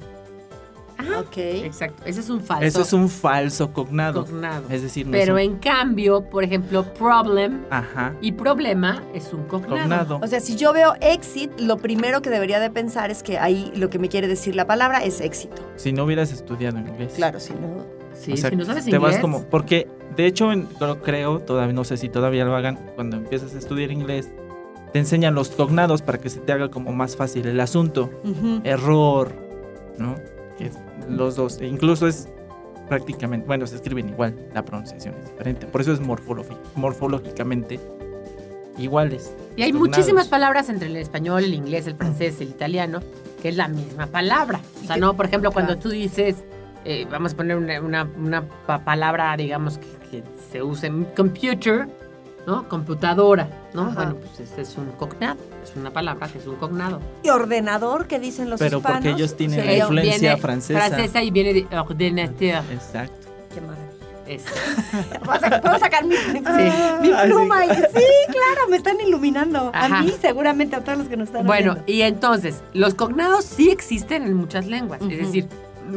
Ok. 1.20 1.36
Exacto, 1.36 2.02
ese 2.04 2.20
es 2.20 2.28
un 2.30 2.40
falso. 2.40 2.64
Eso 2.64 2.82
es 2.82 2.92
un 2.92 3.08
falso 3.08 3.72
cognado. 3.72 4.24
cognado. 4.24 4.64
Es 4.70 4.82
decir, 4.82 5.06
no 5.06 5.12
Pero 5.12 5.38
es 5.38 5.46
un- 5.46 5.52
en 5.54 5.58
cambio, 5.58 6.22
por 6.28 6.44
ejemplo, 6.44 6.84
problem 6.94 7.62
Ajá, 7.70 8.14
y 8.20 8.32
problema 8.32 9.02
es 9.14 9.32
un 9.32 9.44
cognado. 9.44 9.78
cognado. 9.80 10.20
O 10.22 10.26
sea, 10.26 10.40
si 10.40 10.56
yo 10.56 10.72
veo 10.72 10.94
exit, 11.00 11.50
lo 11.60 11.76
primero 11.78 12.22
que 12.22 12.30
debería 12.30 12.60
de 12.60 12.70
pensar 12.70 13.10
es 13.10 13.22
que 13.22 13.38
ahí 13.38 13.72
lo 13.76 13.90
que 13.90 13.98
me 13.98 14.08
quiere 14.08 14.28
decir 14.28 14.56
la 14.56 14.66
palabra 14.66 15.04
es 15.04 15.20
éxito. 15.20 15.62
Si 15.76 15.92
no 15.92 16.04
hubieras 16.04 16.32
estudiado 16.32 16.78
inglés. 16.78 17.12
Claro, 17.16 17.38
si 17.40 17.52
no... 17.54 17.86
Sí, 18.14 18.32
O 18.32 18.36
sea, 18.36 18.50
si 18.50 18.56
no 18.56 18.64
sabes 18.64 18.84
te 18.84 18.90
inglés. 18.90 19.12
vas 19.12 19.18
como 19.20 19.44
porque 19.44 19.86
de 20.16 20.26
hecho 20.26 20.50
en- 20.52 20.64
creo- 20.66 21.00
creo 21.00 21.38
todavía 21.38 21.72
no 21.72 21.84
sé 21.84 21.96
si 21.96 22.08
todavía 22.08 22.44
lo 22.44 22.56
hagan 22.56 22.76
cuando 22.96 23.16
empiezas 23.16 23.54
a 23.54 23.58
estudiar 23.58 23.92
inglés 23.92 24.28
te 24.92 24.98
enseñan 24.98 25.36
los 25.36 25.50
cognados 25.50 26.02
para 26.02 26.18
que 26.18 26.28
se 26.28 26.40
te 26.40 26.50
haga 26.50 26.68
como 26.68 26.90
más 26.92 27.14
fácil 27.14 27.46
el 27.46 27.60
asunto 27.60 28.10
error 28.64 29.32
no 29.98 30.16
que 30.56 30.70
los 31.08 31.36
dos. 31.36 31.60
E 31.60 31.66
incluso 31.66 32.06
es 32.06 32.28
prácticamente 32.88 33.46
bueno 33.46 33.66
se 33.66 33.76
escriben 33.76 34.08
igual 34.08 34.34
la 34.54 34.64
pronunciación 34.64 35.14
es 35.22 35.30
diferente. 35.30 35.66
Por 35.66 35.80
eso 35.80 35.92
es 35.92 36.00
morfológi- 36.00 36.56
morfológicamente 36.74 37.78
iguales. 38.78 39.32
Y 39.56 39.62
hay 39.62 39.72
muchísimas 39.72 40.28
palabras 40.28 40.68
entre 40.68 40.88
el 40.88 40.96
español, 40.96 41.44
el 41.44 41.54
inglés, 41.54 41.86
el 41.86 41.96
francés, 41.96 42.40
el 42.40 42.48
italiano, 42.48 43.00
que 43.42 43.48
es 43.48 43.56
la 43.56 43.68
misma 43.68 44.06
palabra. 44.06 44.60
O 44.82 44.86
sea, 44.86 44.96
no, 44.96 45.14
por 45.16 45.26
ejemplo, 45.26 45.50
cuando 45.52 45.76
tú 45.78 45.88
dices, 45.90 46.36
eh, 46.84 47.06
vamos 47.10 47.32
a 47.34 47.36
poner 47.36 47.56
una, 47.56 47.80
una- 47.80 48.08
una 48.16 48.42
pa- 48.66 48.84
palabra, 48.84 49.36
digamos, 49.36 49.78
que, 49.78 49.86
que 50.10 50.22
se 50.52 50.62
usa 50.62 50.86
en 50.88 51.04
computer, 51.16 51.88
¿no? 52.48 52.66
Computadora, 52.66 53.46
¿no? 53.74 53.82
Ajá. 53.82 53.94
Bueno, 53.94 54.14
pues 54.16 54.40
ese 54.40 54.62
es 54.62 54.74
un 54.78 54.86
cognado, 54.92 55.36
es 55.62 55.76
una 55.76 55.90
palabra 55.92 56.28
que 56.28 56.38
es 56.38 56.46
un 56.46 56.56
cognado. 56.56 56.98
Y 57.22 57.28
ordenador, 57.28 58.06
que 58.06 58.18
dicen 58.18 58.48
los 58.48 58.58
Pero 58.58 58.80
porque 58.80 58.96
hispanos. 58.98 59.18
ellos 59.20 59.36
tienen 59.36 59.66
la 59.66 59.76
influencia 59.76 60.18
Viene 60.18 60.36
francesa. 60.38 60.80
Francesa 60.86 61.22
y 61.22 61.30
viene 61.30 61.52
de 61.52 61.66
ordinateur. 61.78 62.64
exacto 62.72 63.28
Qué 63.54 63.60
maravilla. 63.60 63.84
Es- 64.26 64.44
¿Puedo 65.24 65.40
sacar, 65.40 65.60
puedo 65.60 65.78
sacar 65.78 66.04
mi, 66.04 66.14
mi 66.32 66.40
Ah, 67.12 67.22
pluma? 67.26 67.66
y- 67.66 67.68
Sí, 67.68 68.04
claro, 68.26 68.68
me 68.70 68.76
están 68.78 68.98
iluminando. 69.00 69.70
Ajá. 69.74 69.98
A 69.98 70.02
mí, 70.02 70.12
seguramente, 70.18 70.74
a 70.76 70.80
todos 70.82 70.98
los 70.98 71.08
que 71.08 71.16
nos 71.18 71.28
están 71.28 71.46
Bueno, 71.46 71.72
oyendo. 71.72 71.92
y 71.92 72.00
entonces, 72.02 72.62
los 72.72 72.94
cognados 72.94 73.44
sí 73.44 73.70
existen 73.70 74.22
en 74.24 74.32
muchas 74.34 74.66
lenguas. 74.66 75.00
Es 75.02 75.18
decir, 75.18 75.48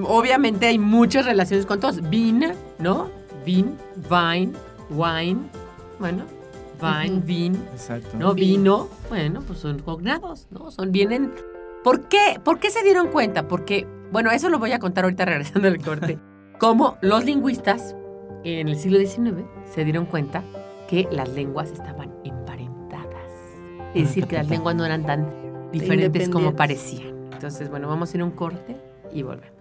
obviamente 0.05 0.67
hay 0.67 0.79
muchas 0.79 1.25
relaciones 1.25 1.65
con 1.65 1.79
todos. 1.79 2.10
Vin, 2.10 2.53
¿no? 2.77 3.10
Vin, 3.46 3.77
vine, 4.10 4.53
wine, 4.89 5.39
bueno, 6.00 6.24
vine, 6.82 7.22
vin, 7.26 7.56
exacto 7.72 8.18
¿no? 8.18 8.34
Vino, 8.34 8.90
bueno, 9.10 9.42
pues 9.46 9.60
son 9.60 9.80
cognados, 9.80 10.48
¿no? 10.52 10.72
Son, 10.72 10.92
vienen... 10.92 11.34
¿Por 11.84 12.08
qué? 12.08 12.40
¿Por 12.44 12.60
qué 12.60 12.70
se 12.70 12.84
dieron 12.84 13.08
cuenta? 13.08 13.48
Porque, 13.48 13.88
bueno, 14.12 14.30
eso 14.32 14.50
lo 14.50 14.60
voy 14.60 14.72
a 14.72 14.80
contar 14.80 15.04
ahorita 15.06 15.26
regresando 15.26 15.68
al 15.68 15.82
corte. 15.82 16.20
Cómo 16.60 16.98
los 17.02 17.26
lingüistas 17.26 17.96
en 18.44 18.68
el 18.68 18.78
siglo 18.78 19.00
XIX 19.00 19.46
se 19.66 19.84
dieron 19.84 20.06
cuenta 20.06 20.44
que 20.88 21.08
las 21.12 21.30
lenguas 21.30 21.72
estaban 21.72 22.14
emparentadas. 22.24 23.32
Es 23.96 24.10
decir, 24.10 24.28
que 24.28 24.36
las 24.36 24.48
lenguas 24.48 24.76
no 24.76 24.86
eran 24.86 25.06
tan 25.06 25.72
diferentes 25.72 26.30
como 26.30 26.56
parecían. 26.56 27.30
Entonces, 27.32 27.70
bueno, 27.70 27.88
vamos 27.88 28.14
a 28.14 28.18
ir 28.18 28.22
a 28.22 28.26
un 28.26 28.32
corte 28.32 28.78
y 29.12 29.24
volvemos. 29.24 29.61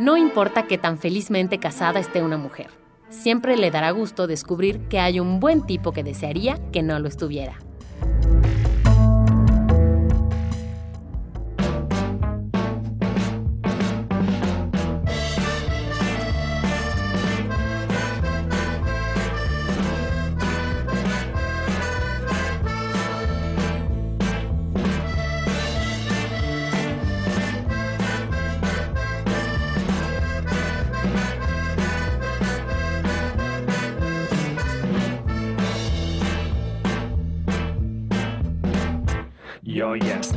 No 0.00 0.16
importa 0.16 0.68
que 0.68 0.78
tan 0.78 0.96
felizmente 0.96 1.58
casada 1.58 1.98
esté 1.98 2.22
una 2.22 2.38
mujer, 2.38 2.68
siempre 3.08 3.56
le 3.56 3.72
dará 3.72 3.90
gusto 3.90 4.28
descubrir 4.28 4.82
que 4.82 5.00
hay 5.00 5.18
un 5.18 5.40
buen 5.40 5.66
tipo 5.66 5.90
que 5.90 6.04
desearía 6.04 6.56
que 6.70 6.84
no 6.84 7.00
lo 7.00 7.08
estuviera. 7.08 7.58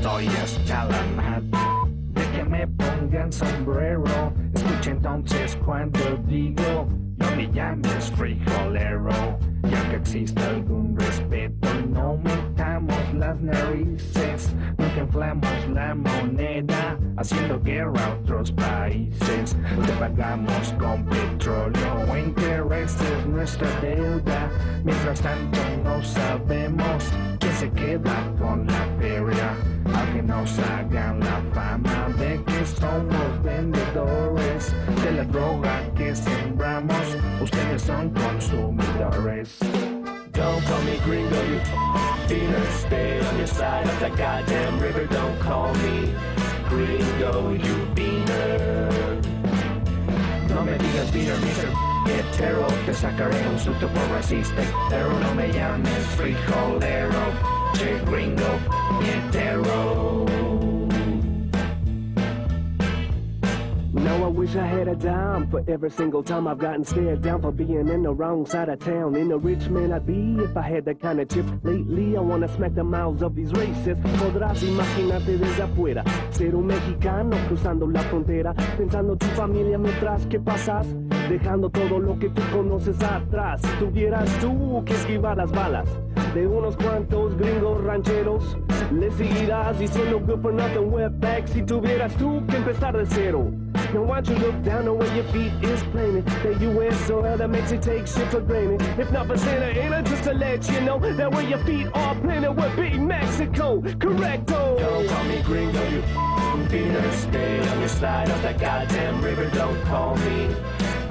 Estoy 0.02 0.26
hasta 0.30 0.86
la 0.86 1.04
madre 1.16 1.92
de 2.14 2.32
que 2.32 2.44
me 2.44 2.68
pongan 2.68 3.32
sombrero. 3.32 4.34
Escucha 4.52 4.92
entonces 4.92 5.56
cuando 5.64 6.00
digo, 6.28 6.88
no 7.18 7.36
me 7.36 7.48
llames 7.52 8.12
frijolero. 8.18 9.38
Ya 9.70 9.90
que 9.92 9.98
existe 9.98 10.42
algún 10.42 10.98
respeto, 10.98 11.68
no 11.88 12.18
metamos 12.18 13.14
las 13.14 13.40
narices. 13.42 14.56
Nunca 14.80 15.02
inflamos 15.02 15.70
la 15.72 15.94
moneda, 15.94 16.98
haciendo 17.18 17.62
guerra 17.62 18.04
a 18.04 18.14
otros 18.14 18.52
países. 18.54 19.56
Te 19.86 19.94
pagamos 20.00 20.74
that 44.18 44.46
goddamn 44.46 44.80
river. 44.80 45.06
Don't 45.08 45.40
call 45.40 45.74
me 45.76 46.14
gringo, 46.70 47.52
you 47.52 47.76
beaner. 47.96 49.22
No 50.50 50.64
me 50.64 50.78
digas 50.78 51.12
beaner, 51.12 51.40
mister 51.42 51.70
hetero. 52.06 52.68
Te 52.86 52.94
sacaré 52.94 53.48
un 53.48 53.60
susto 53.60 53.88
por 53.88 54.08
racista, 54.10 54.62
pero 54.90 55.12
no 55.20 55.36
me 55.36 55.52
llames 55.52 56.06
frijolero. 56.18 57.24
Che 57.74 58.00
gringo, 58.06 58.60
hetero. 59.02 60.21
I 64.56 64.66
had 64.66 64.88
a 64.88 64.96
dime 64.96 65.50
for 65.50 65.64
every 65.68 65.90
single 65.90 66.22
time 66.24 66.48
I've 66.48 66.58
gotten 66.58 66.84
stared 66.84 67.22
down 67.22 67.42
for 67.42 67.52
being 67.52 67.88
in 67.88 68.04
the 68.04 68.12
wrong 68.12 68.46
side 68.46 68.70
of 68.70 68.80
town. 68.80 69.16
In 69.16 69.32
a 69.32 69.38
rich 69.38 69.70
man 69.70 69.94
I'd 69.94 70.06
be 70.06 70.36
if 70.44 70.58
I 70.58 70.62
had 70.62 70.84
that 70.86 71.00
kind 71.00 71.22
of 71.22 71.30
chip. 71.30 71.46
Lately 71.64 72.18
I 72.18 72.20
wanna 72.20 72.48
smack 72.48 72.76
the 72.76 72.84
mouths 72.84 73.22
of 73.22 73.36
these 73.36 73.52
racists. 73.52 74.02
Podrás 74.20 74.62
imaginarte 74.64 75.38
desde 75.38 75.64
afuera 75.64 76.04
ser 76.32 76.56
un 76.56 76.68
mexicano 76.68 77.38
cruzando 77.48 77.88
la 77.88 78.02
frontera, 78.02 78.54
pensando 78.78 79.16
tu 79.16 79.26
familia 79.28 79.78
mientras 79.78 80.26
que 80.26 80.40
pasas, 80.40 80.88
dejando 81.30 81.70
todo 81.70 82.00
lo 82.00 82.20
que 82.20 82.30
tú 82.30 82.42
conoces 82.52 83.02
atrás. 83.02 83.62
Si 83.62 83.86
tuvieras 83.86 84.30
tú 84.40 84.84
que 84.86 84.94
esquivar 84.94 85.38
las 85.38 85.52
balas 85.52 85.88
de 86.34 86.48
unos 86.48 86.76
cuantos 86.76 87.38
gringos 87.38 87.84
rancheros, 87.84 88.58
le 88.92 89.12
seguirás 89.12 89.80
diciendo 89.80 90.20
good 90.20 90.42
for 90.42 90.54
nothing 90.54 90.92
wetback 90.92 91.48
si 91.48 91.62
tuvieras 91.64 92.14
tú 92.18 92.44
que 92.48 92.58
empezar 92.58 92.98
de 92.98 93.06
cero. 93.06 93.52
Why 93.94 94.22
don't 94.22 94.30
you 94.30 94.46
look 94.46 94.64
down 94.64 94.88
on 94.88 94.98
where 94.98 95.16
your 95.16 95.26
feet 95.26 95.52
is 95.62 95.84
planted? 95.84 96.26
The 96.44 96.58
U.S. 96.72 96.96
soil 97.08 97.38
that 97.38 97.50
makes 97.50 97.72
you 97.72 97.78
take 97.78 98.08
shit 98.08 98.30
for 98.32 98.40
granted. 98.40 98.82
If 98.98 99.12
not 99.12 99.28
for 99.28 99.38
Santa 99.38 99.66
Ana, 99.66 100.02
just 100.02 100.24
to 100.24 100.34
let 100.34 100.68
you 100.70 100.80
know 100.82 100.98
that 101.00 101.32
where 101.32 101.44
your 101.44 101.60
feet 101.66 101.88
are 101.94 102.16
planted 102.16 102.54
would 102.54 102.76
be 102.78 102.98
Mexico. 102.98 103.82
Correcto. 103.82 104.80
Don't 104.80 105.08
call 105.10 105.24
me 105.26 105.42
gringo, 105.44 105.90
you 105.90 106.02
beaner. 106.70 107.12
Stay 107.12 107.60
on 107.68 107.80
your 107.80 107.90
side 107.90 108.30
of 108.30 108.42
that 108.44 108.60
goddamn 108.60 109.22
river. 109.22 109.50
Don't 109.54 109.82
call 109.84 110.16
me 110.16 110.56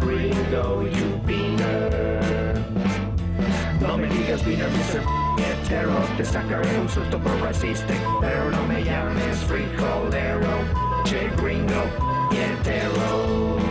gringo, 0.00 0.80
you 0.80 1.20
beaner. 1.26 2.56
No 3.80 3.96
me 3.98 4.08
digas 4.08 4.42
beaner, 4.42 4.70
Mr. 4.70 5.00
Hetero. 5.38 6.16
Te 6.16 6.24
sacaré 6.24 6.80
un 6.80 6.88
susto 6.88 7.18
por 7.18 7.36
racista, 7.42 7.94
pero 8.20 8.50
no 8.50 8.66
me 8.66 8.82
llames 8.82 9.36
frijolero. 9.44 10.64
Che 11.04 11.30
gringo, 11.36 11.82
hetero. 12.32 13.10
Don't 13.56 13.69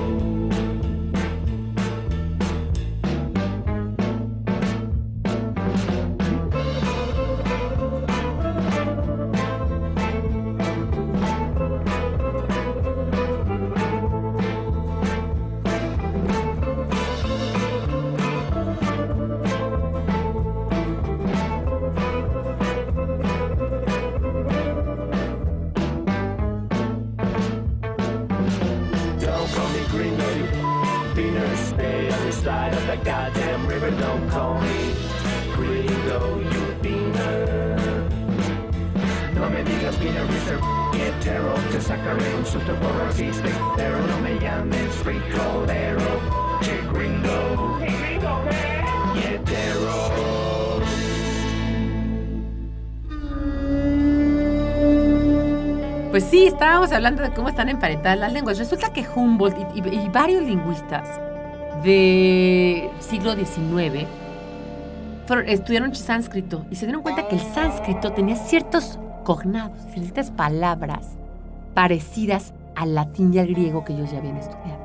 estábamos 56.90 56.94
hablando 56.94 57.22
de 57.24 57.32
cómo 57.36 57.50
están 57.50 57.70
emparentadas 57.70 58.18
las 58.20 58.34
lenguas. 58.34 58.58
Resulta 58.58 58.92
que 58.92 59.06
Humboldt 59.16 59.58
y, 59.76 59.80
y- 59.80 60.00
y 60.06 60.10
varios 60.10 60.44
lingüistas 60.44 61.08
del 61.84 62.90
siglo 63.00 63.36
XIX 63.36 64.06
fueron- 65.28 65.48
estudiaron 65.48 65.94
sánscrito 65.96 66.66
y 66.72 66.76
se 66.76 66.86
dieron 66.88 67.04
cuenta 67.04 67.28
que 67.28 67.36
el 67.36 67.42
sánscrito 67.42 68.12
tenía 68.14 68.36
ciertos 68.36 69.00
cognados, 69.24 69.78
ciertas 69.94 70.32
palabras 70.32 71.16
parecidas 71.76 72.54
al 72.76 72.96
latín 72.96 73.34
y 73.34 73.40
al 73.40 73.48
griego 73.48 73.84
que 73.86 73.94
ellos 73.94 74.12
ya 74.12 74.18
habían 74.18 74.38
estudiado. 74.38 74.80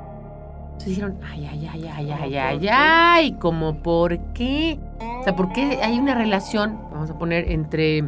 Entonces 0.72 0.88
dijeron, 0.88 1.16
ay, 1.30 1.46
ay, 1.50 1.68
ay, 1.72 1.90
ay, 1.96 2.10
ay, 2.12 2.36
ay, 2.36 2.68
ay, 2.70 3.32
¿cómo 3.40 3.76
por 3.76 4.18
qué? 4.34 4.78
O 5.20 5.24
sea, 5.24 5.34
¿por 5.34 5.52
qué 5.52 5.78
hay 5.82 5.98
una 5.98 6.14
relación, 6.14 6.78
vamos 6.92 7.08
a 7.10 7.18
poner, 7.18 7.50
entre, 7.50 8.04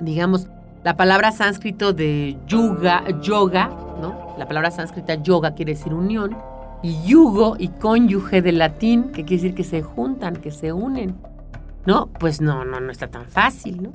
digamos, 0.00 0.48
la 0.84 0.96
palabra 0.96 1.32
sánscrito 1.32 1.94
de 1.94 2.36
yuga, 2.46 3.04
yoga, 3.22 3.70
¿no? 4.02 4.34
La 4.38 4.46
palabra 4.46 4.70
sánscrita 4.70 5.14
yoga 5.14 5.54
quiere 5.54 5.72
decir 5.72 5.94
unión, 5.94 6.36
y 6.82 7.02
yugo 7.06 7.56
y 7.58 7.68
cónyuge 7.68 8.42
del 8.42 8.58
latín, 8.58 9.04
que 9.04 9.24
quiere 9.24 9.42
decir 9.42 9.54
que 9.54 9.64
se 9.64 9.80
juntan, 9.80 10.36
que 10.36 10.50
se 10.50 10.74
unen. 10.74 11.16
¿No? 11.86 12.06
Pues 12.06 12.40
no, 12.40 12.64
no, 12.64 12.80
no 12.80 12.92
está 12.92 13.08
tan 13.08 13.26
fácil, 13.26 13.82
¿no? 13.82 13.90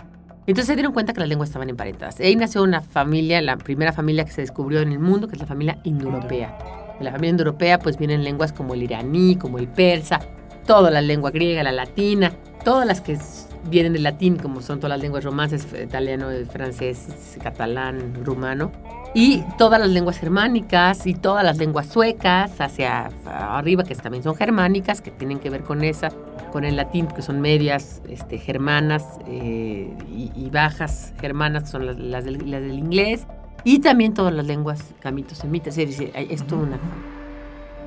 Entonces 0.48 0.66
se 0.66 0.76
dieron 0.76 0.94
cuenta 0.94 1.14
que 1.14 1.20
las 1.20 1.30
lenguas 1.30 1.50
estaban 1.50 1.70
emparentadas. 1.70 2.20
Ahí 2.20 2.36
nació 2.36 2.64
una 2.64 2.82
familia, 2.82 3.40
la 3.42 3.58
primera 3.58 3.94
familia 3.94 4.26
que 4.26 4.32
se 4.32 4.42
descubrió 4.42 4.80
en 4.82 4.92
el 4.92 5.00
mundo, 5.00 5.28
que 5.28 5.36
es 5.36 5.40
la 5.40 5.46
familia 5.46 5.80
indoeuropea. 5.84 6.58
De 6.98 7.06
la 7.06 7.12
familia 7.12 7.32
indoeuropea 7.32 7.78
pues 7.78 7.98
vienen 7.98 8.24
lenguas 8.24 8.52
como 8.52 8.74
el 8.74 8.82
iraní, 8.82 9.36
como 9.36 9.60
el 9.60 9.68
persa, 9.68 10.20
toda 10.66 10.90
la 10.90 11.02
lengua 11.02 11.30
griega, 11.30 11.62
la 11.62 11.72
latina, 11.72 12.32
todas 12.64 12.88
las 12.88 13.02
que 13.02 13.18
vienen 13.66 13.94
del 13.94 14.04
latín, 14.04 14.38
como 14.38 14.62
son 14.62 14.80
todas 14.80 14.90
las 14.90 15.02
lenguas 15.02 15.24
romances, 15.24 15.68
italiano, 15.82 16.32
eh, 16.32 16.46
francés, 16.46 17.38
catalán, 17.42 18.14
rumano, 18.24 18.72
y 19.14 19.44
todas 19.58 19.80
las 19.80 19.90
lenguas 19.90 20.18
germánicas 20.18 21.08
y 21.08 21.14
todas 21.14 21.44
las 21.44 21.58
lenguas 21.58 21.88
suecas 21.88 22.60
hacia 22.62 23.10
arriba, 23.26 23.84
que 23.84 23.96
también 23.96 24.24
son 24.24 24.36
germánicas, 24.36 25.02
que 25.02 25.12
tienen 25.12 25.40
que 25.40 25.50
ver 25.50 25.64
con 25.64 25.84
esa, 25.84 26.10
con 26.52 26.64
el 26.64 26.76
latín, 26.76 27.08
que 27.08 27.22
son 27.22 27.42
medias 27.42 28.02
este, 28.08 28.38
germanas 28.38 29.06
eh, 29.28 29.94
y, 30.12 30.32
y 30.36 30.50
bajas 30.50 31.14
germanas, 31.20 31.64
que 31.64 31.70
son 31.70 31.86
las, 31.86 31.98
las 31.98 32.26
del, 32.26 32.50
las 32.50 32.62
del 32.62 32.78
inglés, 32.78 33.26
y 33.64 33.80
también 33.80 34.14
todas 34.14 34.34
las 34.34 34.46
lenguas 34.46 34.94
camitos 35.00 35.40
semitas, 35.40 35.78
es 35.78 35.90
decir, 35.90 36.12
es 36.16 36.46
toda 36.46 36.64
una... 36.64 36.78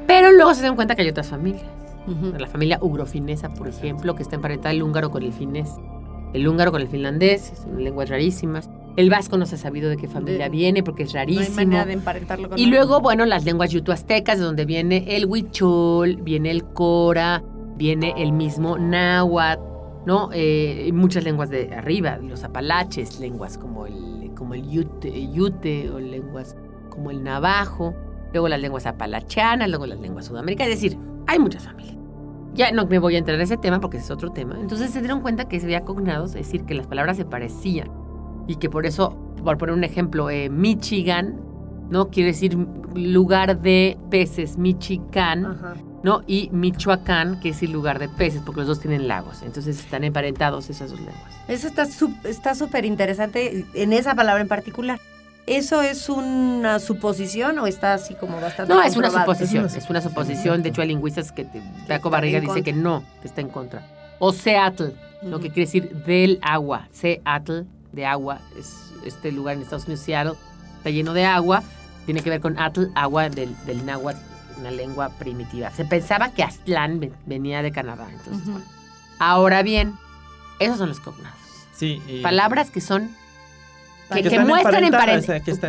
Pero 0.07 0.33
luego 0.33 0.53
se 0.55 0.63
dan 0.63 0.75
cuenta 0.77 0.95
que 0.95 1.03
hay 1.03 1.09
otras 1.09 1.29
familias. 1.29 1.82
La 2.39 2.47
familia 2.49 2.79
ugrofinesa, 2.81 3.49
por 3.55 3.69
ejemplo, 3.69 4.15
que 4.15 4.23
está 4.23 4.37
emparentada 4.37 4.73
el 4.73 4.83
húngaro 4.83 5.11
con 5.11 5.23
el 5.23 5.33
finés. 5.33 5.71
El 6.35 6.49
húngaro 6.49 6.73
con 6.73 6.81
el 6.81 6.89
finlandés, 6.89 7.53
son 7.63 7.83
lenguas 7.85 8.09
rarísimas. 8.09 8.71
El 8.97 9.09
vasco 9.11 9.37
no 9.39 9.47
se 9.47 9.55
ha 9.55 9.59
sabido 9.59 9.89
de 9.91 9.97
qué 9.97 10.09
familia 10.09 10.45
De- 10.45 10.51
viene 10.51 10.83
porque 10.83 11.03
es 11.05 11.13
No 11.15 11.21
hay 11.21 11.27
rarísimo. 11.27 11.57
manera 11.57 11.85
de 11.87 11.93
emparentarlo 11.95 12.49
con 12.49 12.59
Y 12.59 12.67
luego, 12.67 13.01
bueno, 13.01 13.25
las 13.27 13.45
lenguas 13.45 13.71
yutoaztecas, 13.71 14.39
de 14.39 14.45
donde 14.45 14.65
viene 14.65 15.17
el 15.17 15.27
huichol, 15.27 16.17
viene 16.17 16.51
el 16.51 16.65
cora, 16.65 17.43
viene 17.77 18.15
el 18.17 18.33
mismo 18.33 18.79
náhuatl, 18.79 19.63
¿no? 20.07 20.31
Eh, 20.33 20.91
muchas 20.93 21.25
lenguas 21.25 21.49
de 21.51 21.75
arriba, 21.75 22.17
los 22.19 22.45
apalaches, 22.45 23.21
lenguas 23.21 23.57
como 23.59 23.87
el, 23.87 24.31
como 24.37 24.55
el 24.55 24.69
yute, 24.69 25.29
yute 25.33 25.91
o 25.91 26.01
lenguas 26.01 26.57
como 26.91 27.11
el 27.11 27.23
navajo, 27.23 27.95
luego 28.33 28.49
las 28.49 28.61
lenguas 28.61 28.87
apalachanas, 28.87 29.69
luego 29.69 29.87
las 29.87 30.01
lenguas 30.01 30.27
sudamericanas, 30.27 30.75
es 30.75 30.83
decir, 30.83 30.99
hay 31.27 31.39
muchas 31.39 31.65
familias. 31.65 31.97
Ya 32.55 32.71
no 32.73 32.87
me 32.87 32.99
voy 32.99 33.15
a 33.15 33.19
entrar 33.19 33.37
en 33.37 33.41
ese 33.43 33.57
tema 33.57 33.81
porque 33.81 33.97
es 33.99 34.11
otro 34.11 34.31
tema. 34.31 34.57
Entonces 34.61 34.91
se 34.91 35.01
dieron 35.01 35.21
cuenta 35.21 35.47
que 35.49 35.59
se 35.59 35.67
había 35.67 35.83
cognados, 35.85 36.31
es 36.35 36.47
decir, 36.47 36.65
que 36.65 36.75
las 36.75 36.87
palabras 36.87 37.17
se 37.17 37.25
parecían 37.25 37.91
y 38.47 38.57
que 38.57 38.69
por 38.69 38.85
eso, 38.85 39.17
por 39.43 39.57
poner 39.57 39.75
un 39.75 39.85
ejemplo, 39.85 40.29
eh, 40.29 40.51
Michigan, 40.51 41.41
¿no? 41.89 42.09
Quiere 42.11 42.33
decir 42.33 42.57
lugar 42.95 43.61
de 43.61 43.97
peces, 44.11 44.59
Michigan, 44.59 45.47
Ajá. 45.47 45.75
¿no? 46.03 46.23
Y 46.27 46.51
Michoacán, 46.53 47.41
que 47.41 47.51
es 47.51 47.63
el 47.63 47.73
lugar 47.73 47.99
de 47.99 48.09
peces, 48.09 48.43
porque 48.45 48.61
los 48.61 48.69
dos 48.69 48.81
tienen 48.81 49.09
lagos. 49.09 49.43
Entonces 49.43 49.79
están 49.79 50.05
emparentados 50.05 50.69
esas 50.69 50.91
dos 50.91 51.01
lenguas. 51.01 51.23
Eso 51.49 51.67
está 51.67 51.85
sup- 51.87 52.25
está 52.27 52.55
súper 52.55 52.85
interesante 52.85 53.65
en 53.75 53.93
esa 53.95 54.15
palabra 54.15 54.43
en 54.43 54.49
particular. 54.49 54.99
¿Eso 55.47 55.83
es 55.83 56.09
una 56.09 56.79
suposición 56.79 57.59
o 57.59 57.67
está 57.67 57.95
así 57.95 58.15
como 58.15 58.41
bastante 58.41 58.73
No, 58.73 58.81
es 58.83 58.97
una 58.97 59.11
suposición, 59.11 59.67
es 59.67 59.91
una 59.91 60.01
suposición. 60.01 60.63
De 60.63 60.69
hecho, 60.69 60.83
hay 60.83 60.89
lingüistas 60.89 61.33
que 61.33 61.45
te, 61.45 61.61
Taco 61.89 62.11
Barriga 62.11 62.39
dice 62.41 62.53
contra. 62.53 62.65
que 62.65 62.73
no, 62.73 63.03
que 63.21 63.29
está 63.29 63.41
en 63.41 63.49
contra. 63.49 63.87
O 64.21 64.33
Seattle, 64.33 64.95
lo 65.23 65.41
que 65.41 65.49
quiere 65.49 65.63
decir 65.67 65.91
del 66.07 66.39
agua. 66.43 66.87
Seattle, 66.93 67.65
de 67.93 68.07
agua, 68.07 68.41
es 68.59 68.73
este 69.05 69.33
lugar 69.33 69.57
en 69.57 69.63
Estados 69.63 69.85
Unidos, 69.87 70.05
Seattle, 70.05 70.35
está 70.79 70.91
lleno 70.91 71.13
de 71.13 71.25
agua. 71.27 71.63
Tiene 72.07 72.23
que 72.23 72.31
ver 72.31 72.41
con 72.41 72.59
Atl, 72.59 72.87
agua 72.95 73.29
del, 73.29 73.55
del 73.67 73.85
náhuatl, 73.85 74.19
una 74.59 74.71
lengua 74.71 75.09
primitiva. 75.19 75.71
Se 75.73 75.85
pensaba 75.85 76.31
que 76.31 76.43
Aztlán 76.45 77.01
ve- 77.01 77.13
venía 77.27 77.63
de 77.63 77.73
Canadá. 77.73 78.07
Entonces, 78.11 78.45
bueno. 78.47 78.65
Ahora 79.19 79.63
bien, 79.63 79.95
esos 80.61 80.79
son 80.79 80.89
los 80.89 81.01
cognados. 81.01 81.37
Sí. 81.77 82.01
y- 82.09 82.23
Palabras 82.23 82.71
que 82.71 82.81
son 82.81 83.11
que, 84.13 84.23
Que 84.23 84.29
que 84.29 84.37
están 84.37 84.49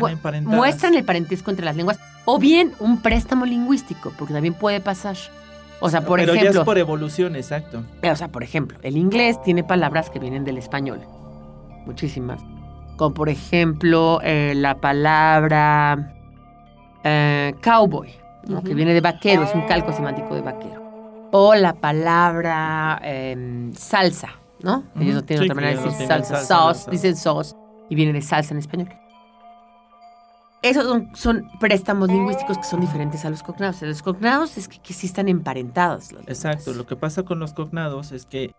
muestran, 0.01 0.35
eh, 0.35 0.41
muestran 0.41 0.95
el 0.95 1.03
parentesco 1.03 1.51
entre 1.51 1.65
las 1.65 1.75
lenguas 1.75 1.99
o 2.25 2.39
bien 2.39 2.73
un 2.79 3.01
préstamo 3.01 3.45
lingüístico, 3.45 4.13
porque 4.17 4.33
también 4.33 4.53
puede 4.53 4.79
pasar. 4.79 5.17
O 5.79 5.89
sea, 5.89 6.01
por 6.01 6.19
Pero 6.19 6.33
ya 6.33 6.41
ejemplo, 6.41 6.61
es 6.61 6.65
por 6.65 6.77
evolución, 6.77 7.35
exacto. 7.35 7.83
o 8.01 8.15
sea, 8.15 8.29
por 8.29 8.43
ejemplo, 8.43 8.77
el 8.83 8.95
inglés 8.95 9.41
tiene 9.43 9.63
palabras 9.63 10.09
que 10.09 10.19
vienen 10.19 10.45
del 10.45 10.57
español, 10.57 11.01
muchísimas. 11.85 12.41
Como 12.95 13.13
por 13.13 13.27
ejemplo 13.27 14.19
eh, 14.23 14.53
la 14.55 14.75
palabra 14.75 16.13
eh, 17.03 17.53
cowboy, 17.61 18.13
¿no? 18.47 18.63
que 18.63 18.73
viene 18.73 18.93
de 18.93 19.01
vaquero, 19.01 19.43
es 19.43 19.53
un 19.53 19.63
calco 19.67 19.91
semántico 19.91 20.35
de 20.35 20.41
vaquero. 20.41 20.81
O 21.31 21.55
la 21.55 21.73
palabra 21.73 23.01
eh, 23.03 23.71
salsa, 23.75 24.29
¿no? 24.61 24.83
Ellos 24.99 25.15
no 25.15 25.23
tienen 25.23 25.43
Sí, 25.43 25.49
otra 25.49 25.55
manera 25.55 25.81
de 25.81 25.89
decir 25.89 26.07
salsa, 26.07 26.35
salsa, 26.35 26.45
sauce, 26.45 26.91
dicen 26.91 27.15
sauce, 27.17 27.55
y 27.89 27.95
viene 27.95 28.13
de 28.13 28.21
salsa 28.21 28.53
en 28.53 28.59
español. 28.59 28.89
Esos 30.61 30.85
son, 30.85 31.09
son 31.13 31.49
préstamos 31.59 32.07
lingüísticos 32.07 32.57
que 32.57 32.63
son 32.63 32.79
diferentes 32.79 33.25
a 33.25 33.29
los 33.29 33.43
cognados. 33.43 33.81
Los 33.81 34.01
cognados 34.01 34.57
es 34.57 34.69
que, 34.69 34.79
que 34.79 34.93
sí 34.93 35.07
están 35.07 35.27
emparentados. 35.27 36.11
Exacto, 36.25 36.71
lenguas. 36.71 36.77
lo 36.77 36.85
que 36.85 36.95
pasa 36.95 37.23
con 37.23 37.39
los 37.39 37.53
cognados 37.53 38.13
es 38.13 38.25
que, 38.25 38.55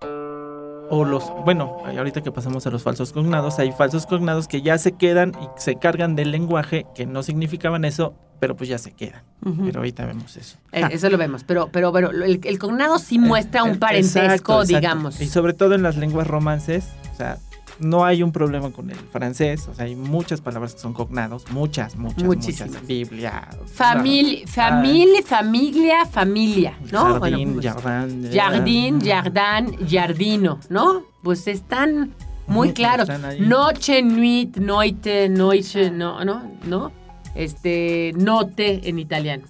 o 0.90 1.06
los, 1.06 1.32
bueno, 1.46 1.78
ahorita 1.86 2.22
que 2.22 2.30
pasamos 2.30 2.66
a 2.66 2.70
los 2.70 2.82
falsos 2.82 3.10
cognados, 3.14 3.58
hay 3.58 3.72
falsos 3.72 4.04
cognados 4.04 4.48
que 4.48 4.60
ya 4.60 4.76
se 4.76 4.92
quedan 4.92 5.32
y 5.40 5.46
se 5.58 5.76
cargan 5.76 6.14
del 6.14 6.30
lenguaje 6.30 6.84
que 6.94 7.06
no 7.06 7.22
significaban 7.22 7.86
eso, 7.86 8.14
pero 8.38 8.54
pues 8.54 8.68
ya 8.68 8.76
se 8.76 8.92
quedan. 8.92 9.22
Pero 9.64 9.78
ahorita 9.80 10.04
vemos 10.04 10.36
eso. 10.36 10.58
Eh, 10.72 10.86
eso 10.90 11.08
lo 11.08 11.16
vemos, 11.16 11.42
pero, 11.44 11.70
pero, 11.72 11.90
pero 11.90 12.10
el, 12.10 12.38
el 12.44 12.58
cognado 12.58 12.98
sí 12.98 13.18
muestra 13.18 13.60
Eh, 13.60 13.70
un 13.70 13.78
parentesco, 13.78 14.18
exacto, 14.18 14.52
exacto. 14.62 14.64
digamos. 14.66 15.20
Y 15.22 15.26
sobre 15.26 15.54
todo 15.54 15.74
en 15.74 15.82
las 15.82 15.96
lenguas 15.96 16.26
romances, 16.26 16.86
o 17.14 17.16
sea, 17.16 17.38
no 17.84 18.04
hay 18.04 18.22
un 18.22 18.32
problema 18.32 18.70
con 18.70 18.90
el 18.90 18.96
francés, 18.96 19.68
o 19.68 19.74
sea, 19.74 19.84
hay 19.84 19.94
muchas 19.94 20.40
palabras 20.40 20.74
que 20.74 20.80
son 20.80 20.92
cognados, 20.92 21.50
muchas, 21.50 21.96
muchas, 21.96 22.24
Muchísimas. 22.24 22.70
muchas. 22.70 22.86
Biblia, 22.86 23.48
Familia, 23.72 24.46
familia, 24.46 25.22
familia, 25.24 26.06
familia, 26.06 26.78
¿no? 26.90 27.20
Jardín, 27.20 27.54
pues, 27.54 27.66
jardín, 27.66 28.30
jardín, 28.32 29.00
jardán, 29.00 29.88
jardino, 29.88 30.58
¿no? 30.68 31.02
Pues 31.22 31.46
están 31.46 32.14
muy 32.46 32.72
claros. 32.72 33.08
están. 33.08 33.48
Noche, 33.48 34.02
nuit, 34.02 34.56
noite, 34.56 35.28
noche, 35.28 35.90
no, 35.90 36.24
no, 36.24 36.42
no. 36.66 36.92
Este, 37.34 38.12
note 38.16 38.88
en 38.88 38.98
italiano. 38.98 39.44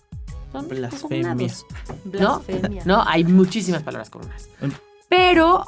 Son 0.53 0.68
Blasfemia. 0.68 1.31
cognados, 1.31 1.66
¿no? 2.05 2.40
Blasfemia. 2.40 2.83
No, 2.85 3.03
hay 3.07 3.25
muchísimas 3.25 3.83
palabras 3.83 4.11
cognadas. 4.11 4.49
Pero 5.09 5.66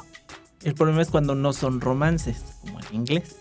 El 0.67 0.73
problema 0.75 1.01
es 1.01 1.09
cuando 1.09 1.33
no 1.33 1.53
son 1.53 1.79
romances, 1.79 2.43
como 2.59 2.81
en 2.81 2.85
inglés. 2.95 3.37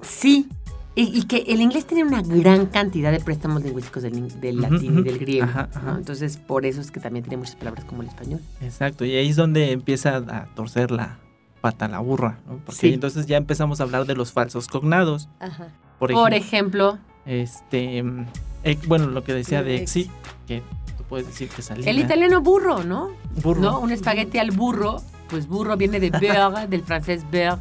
Sí. 0.00 0.48
Y, 0.94 1.18
y 1.18 1.24
que 1.24 1.38
el 1.48 1.60
inglés 1.60 1.86
tiene 1.86 2.04
una 2.04 2.22
gran 2.22 2.66
cantidad 2.66 3.10
de 3.10 3.18
préstamos 3.18 3.64
lingüísticos 3.64 4.04
del, 4.04 4.60
latín 4.60 5.00
y 5.00 5.02
del 5.02 5.18
griego. 5.18 5.46
Ajá. 5.46 5.68
Entonces, 5.98 6.36
por 6.36 6.64
eso 6.64 6.80
es 6.80 6.92
que 6.92 7.00
también 7.00 7.24
tiene 7.24 7.38
muchas 7.38 7.56
palabras 7.56 7.84
como 7.84 8.02
el 8.02 8.08
español. 8.08 8.40
Exacto, 8.60 9.04
y 9.04 9.16
ahí 9.16 9.28
es 9.30 9.34
donde 9.34 9.72
empieza 9.72 10.18
a 10.18 10.44
torcer 10.54 10.92
la 10.92 11.18
pata 11.60 11.88
la 11.88 11.98
burra, 11.98 12.38
¿no? 12.46 12.58
Porque 12.64 12.80
Sí. 12.80 12.92
entonces 12.92 13.26
ya 13.26 13.38
empezamos 13.38 13.80
a 13.80 13.82
hablar 13.82 14.06
de 14.06 14.14
los 14.14 14.30
falsos 14.30 14.68
cognados. 14.68 15.28
Ajá. 15.40 15.66
Por 15.98 16.12
Por 16.12 16.32
ejemplo, 16.32 16.96
este, 17.26 18.04
mm, 18.04 18.26
eh, 18.62 18.78
bueno, 18.86 19.06
lo 19.08 19.24
que 19.24 19.34
decía 19.34 19.64
de 19.64 19.78
Ex. 19.78 19.96
exi, 19.96 20.10
que 20.46 20.62
tú 20.96 21.02
puedes 21.08 21.26
decir 21.26 21.48
que 21.48 21.60
salina. 21.62 21.90
el 21.90 21.98
italiano 21.98 22.40
burro, 22.40 22.84
¿no? 22.84 23.10
burro. 23.42 23.60
¿No? 23.62 23.80
Un 23.80 23.90
espagueti 23.90 24.38
al 24.38 24.52
burro. 24.52 25.02
Pues 25.32 25.48
burro 25.48 25.76
viene 25.78 25.98
de 25.98 26.10
beurre, 26.10 26.66
del 26.68 26.82
francés 26.82 27.24
beurre, 27.30 27.58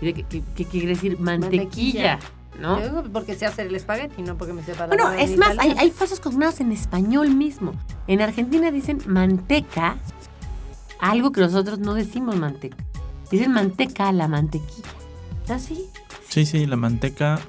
que, 0.00 0.14
que- 0.14 0.42
que 0.54 0.64
quiere 0.64 0.86
decir 0.88 1.18
mantequilla, 1.18 2.18
¿no? 2.60 2.78
Yo 2.80 2.88
digo 2.88 3.04
porque 3.12 3.34
sé 3.34 3.44
hacer 3.44 3.66
el 3.66 3.74
espagueti, 3.74 4.22
no 4.22 4.36
porque 4.38 4.52
me 4.52 4.62
sepa 4.62 4.86
la 4.86 4.94
Bueno, 4.96 5.10
es 5.12 5.36
más, 5.36 5.58
hay, 5.58 5.74
hay 5.78 5.90
falsos 5.90 6.20
cognados 6.20 6.60
en 6.60 6.70
español 6.72 7.30
mismo. 7.34 7.72
En 8.06 8.20
Argentina 8.22 8.70
dicen 8.70 9.00
manteca, 9.06 9.96
algo 11.00 11.32
que 11.32 11.40
nosotros 11.40 11.80
no 11.80 11.94
decimos 11.94 12.36
manteca. 12.36 12.76
Dicen 13.30 13.52
manteca 13.52 14.08
a 14.08 14.12
la 14.12 14.28
mantequilla. 14.28 14.88
¿Así? 15.48 15.86
Sí, 16.28 16.46
sí, 16.46 16.66
la 16.66 16.76
manteca 16.76 17.40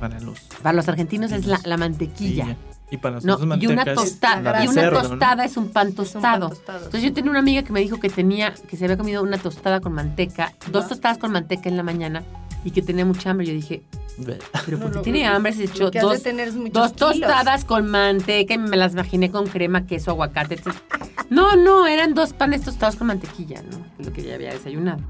para 0.00 0.18
los 0.20 0.40
Para 0.62 0.72
los 0.74 0.88
argentinos 0.88 1.30
es 1.32 1.46
la, 1.46 1.60
la 1.64 1.76
mantequilla. 1.76 2.56
Y 2.90 2.96
para 2.98 3.18
No, 3.20 3.38
y 3.56 3.66
una 3.66 3.84
tostada, 3.84 4.62
y 4.64 4.68
una 4.68 4.72
cerdo, 4.82 5.02
¿no? 5.02 5.08
tostada 5.08 5.44
es 5.44 5.56
un 5.56 5.68
pan 5.70 5.88
Es 5.88 6.14
un 6.14 6.22
pan 6.22 6.40
tostado. 6.40 6.78
Entonces 6.84 7.00
sí. 7.00 7.08
yo 7.08 7.12
tenía 7.14 7.30
una 7.30 7.40
amiga 7.40 7.62
que 7.62 7.72
me 7.72 7.80
dijo 7.80 7.98
que 7.98 8.08
tenía, 8.08 8.54
que 8.54 8.76
se 8.76 8.84
había 8.84 8.96
comido 8.96 9.22
una 9.22 9.38
tostada 9.38 9.80
con 9.80 9.92
manteca, 9.92 10.52
dos 10.70 10.88
tostadas 10.88 11.18
con 11.18 11.32
manteca 11.32 11.68
en 11.68 11.76
la 11.76 11.82
mañana 11.82 12.22
y 12.64 12.70
que 12.70 12.82
tenía 12.82 13.04
mucha 13.04 13.30
hambre. 13.30 13.46
Yo 13.46 13.52
dije, 13.54 13.82
pero 14.64 14.78
No, 14.78 14.82
¿por 14.84 14.90
qué 14.92 14.96
lo- 14.98 15.02
tiene 15.02 15.24
lo- 15.28 15.34
hambre? 15.34 15.52
Se 15.52 15.64
echó 15.64 15.90
dos, 15.90 16.94
tostadas 16.94 17.64
con 17.64 17.90
manteca 17.90 18.54
y 18.54 18.58
me 18.58 18.76
las 18.76 18.92
imaginé 18.92 19.30
con 19.32 19.46
crema, 19.48 19.84
queso, 19.86 20.12
aguacate, 20.12 20.54
etc. 20.54 20.68
No, 21.28 21.56
no, 21.56 21.86
eran 21.88 22.14
dos 22.14 22.32
panes 22.32 22.62
tostados 22.62 22.94
con 22.94 23.08
mantequilla, 23.08 23.62
¿no? 23.62 23.78
Lo 24.04 24.12
que 24.12 24.22
ya 24.22 24.34
había 24.36 24.52
desayunado. 24.52 25.00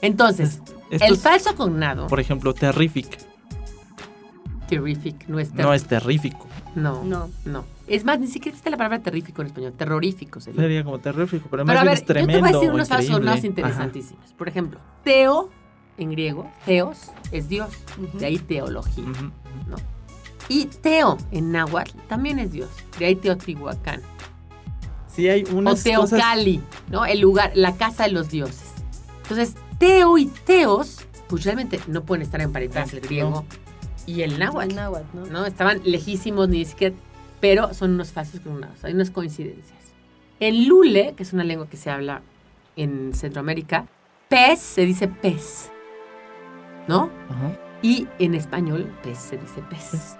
Entonces, 0.00 0.60
el 0.90 1.16
falso 1.18 1.54
cognado, 1.56 2.06
por 2.06 2.20
ejemplo, 2.20 2.54
terrific. 2.54 3.18
terrific, 4.68 5.26
no 5.28 5.38
es 5.38 5.52
No 5.54 5.72
es 5.74 5.84
terrífico. 5.84 6.46
No, 6.74 7.02
no, 7.04 7.30
No. 7.44 7.64
Es 7.86 8.04
más, 8.04 8.20
ni 8.20 8.26
siquiera 8.26 8.50
existe 8.50 8.68
la 8.70 8.76
palabra 8.76 9.00
terrífico 9.00 9.40
en 9.40 9.48
español, 9.48 9.72
terrorífico 9.72 10.40
sería. 10.40 10.60
Sería 10.60 10.84
como 10.84 10.98
terrífico, 10.98 11.48
pero, 11.50 11.64
Pero 11.64 11.66
más 11.66 11.76
a 11.78 11.82
bien 11.82 11.86
ver, 11.86 11.98
es 11.98 12.04
tremendo. 12.04 12.32
yo 12.32 12.36
te 12.36 12.40
voy 12.40 12.48
a 12.48 12.52
decir 12.52 12.70
o 12.70 12.74
unos 12.74 12.88
increíble. 12.90 13.14
cognados 13.14 13.44
interesantísimos. 13.44 14.32
Por 14.34 14.48
ejemplo, 14.48 14.80
Teo 15.04 15.50
en 15.96 16.10
griego, 16.10 16.50
Theos, 16.66 17.10
es 17.32 17.48
Dios. 17.48 17.70
De 18.14 18.26
ahí 18.26 18.38
teología. 18.38 19.04
¿no? 19.68 19.76
Y 20.50 20.66
Teo 20.66 21.16
en 21.30 21.50
náhuatl 21.52 21.96
también 22.08 22.38
es 22.38 22.52
Dios. 22.52 22.68
De 22.98 23.06
ahí 23.06 23.16
Teotihuacán. 23.16 24.02
Sí 25.08 25.28
hay 25.28 25.44
O 25.44 25.56
unas 25.56 25.82
cosas... 25.82 26.10
Teocali, 26.10 26.62
¿no? 26.90 27.04
El 27.06 27.20
lugar, 27.20 27.52
la 27.54 27.74
casa 27.76 28.04
de 28.04 28.12
los 28.12 28.28
dioses. 28.28 28.70
Entonces, 29.22 29.54
Teo 29.78 30.16
y 30.18 30.26
Teos, 30.26 30.98
pues 31.28 31.44
realmente 31.44 31.80
no 31.88 32.04
pueden 32.04 32.22
estar 32.22 32.40
emparentados 32.40 32.92
el 32.92 33.00
griego 33.00 33.44
y 34.08 34.22
el 34.22 34.38
náhuatl. 34.38 34.70
El 34.70 34.76
náhuatl, 34.76 35.16
¿no? 35.16 35.26
¿no? 35.26 35.46
Estaban 35.46 35.80
lejísimos, 35.84 36.48
ni 36.48 36.64
siquiera, 36.64 36.94
pero 37.40 37.74
son 37.74 37.92
unos 37.92 38.12
falsos 38.12 38.40
cognados, 38.40 38.82
hay 38.84 38.94
unas 38.94 39.10
coincidencias. 39.10 39.78
En 40.40 40.66
Lule, 40.68 41.14
que 41.16 41.22
es 41.22 41.32
una 41.32 41.44
lengua 41.44 41.68
que 41.68 41.76
se 41.76 41.90
habla 41.90 42.22
en 42.76 43.12
Centroamérica, 43.14 43.86
pez 44.28 44.60
se 44.60 44.86
dice 44.86 45.08
pez, 45.08 45.70
¿no? 46.86 47.10
Ajá. 47.28 47.58
Y 47.82 48.08
en 48.18 48.34
español, 48.34 48.90
pez 49.02 49.18
se 49.18 49.36
dice 49.36 49.62
pez. 49.68 50.16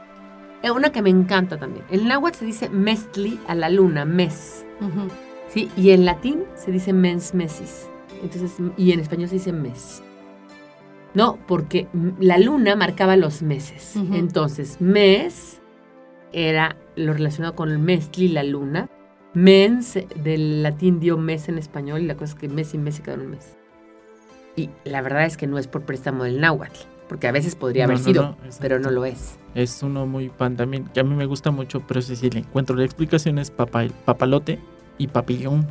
Eh, 0.63 0.71
Una 0.71 0.91
que 0.91 1.03
me 1.03 1.11
encanta 1.11 1.57
también. 1.57 1.85
En 1.91 2.09
náhuatl 2.09 2.39
se 2.39 2.45
dice 2.45 2.69
mestli 2.69 3.39
a 3.47 3.55
la 3.55 3.69
luna, 3.69 4.05
mes. 4.05 4.67
Ujú. 4.81 5.09
¿sí? 5.49 5.71
Y 5.77 5.91
en 5.91 6.05
latín 6.05 6.45
se 6.55 6.71
dice 6.73 6.93
mens 6.93 7.35
mesis. 7.35 7.89
Entonces, 8.23 8.57
y 8.77 8.93
en 8.93 9.01
español 9.01 9.29
se 9.29 9.37
dice 9.37 9.53
mes. 9.53 10.03
No, 11.19 11.37
porque 11.49 11.89
la 12.21 12.39
luna 12.39 12.77
marcaba 12.77 13.17
los 13.17 13.43
meses. 13.43 13.97
Entonces, 14.13 14.81
mes 14.81 15.61
era 16.33 16.77
lo 16.95 17.13
relacionado 17.13 17.57
con 17.57 17.71
el 17.71 17.81
mestli, 17.81 18.29
la 18.29 18.45
luna. 18.45 18.89
Mens, 19.35 19.99
del 20.23 20.63
latín 20.63 21.01
dio 21.01 21.19
mes 21.19 21.49
en 21.49 21.59
español, 21.59 22.03
y 22.03 22.07
la 22.07 22.15
cosa 22.15 22.35
es 22.35 22.39
que 22.39 22.49
mes 22.49 22.73
y 22.75 22.79
mes 22.79 22.95
se 22.97 23.03
quedaron 23.03 23.25
un 23.27 23.31
mes. 23.33 23.57
Y 24.55 24.71
la 24.85 25.03
verdad 25.03 25.25
es 25.27 25.37
que 25.37 25.49
no 25.49 25.59
es 25.59 25.67
por 25.67 25.83
préstamo 25.83 26.23
del 26.23 26.41
náhuatl, 26.41 26.79
porque 27.09 27.27
a 27.27 27.33
veces 27.33 27.57
podría 27.57 27.87
No, 27.87 27.93
haber 27.95 27.99
no, 27.99 28.05
sido, 28.05 28.23
no, 28.23 28.37
pero 28.61 28.79
no 28.79 28.91
lo 28.91 29.05
es. 29.05 29.39
Es 29.57 29.83
uno 29.83 30.07
muy 30.07 30.29
pan 30.29 30.57
también, 30.57 30.85
que 30.85 31.01
a 31.01 31.05
mí 31.05 31.17
me 31.17 31.27
gusta 31.27 31.51
mucho, 31.51 31.83
pero 31.87 31.99
ese 32.01 32.15
sí 32.15 32.31
le 32.31 32.39
encuentro 32.41 32.77
la 32.77 32.85
explicación 32.85 33.39
es 33.39 33.51
papa- 33.51 33.89
papalote 34.05 34.61
y 34.99 35.09
papillón 35.09 35.67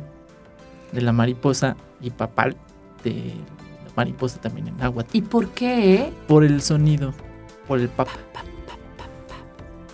de 0.92 1.00
la 1.00 1.12
mariposa 1.12 1.74
y 2.00 2.10
papal 2.10 2.54
de 3.02 3.32
mariposa 3.98 4.40
también 4.40 4.68
en 4.68 4.80
agua. 4.80 5.04
¿Y 5.12 5.22
por 5.22 5.48
qué? 5.48 6.12
Por 6.28 6.44
el 6.44 6.62
sonido, 6.62 7.12
por 7.66 7.80
el 7.80 7.88
papa. 7.88 8.12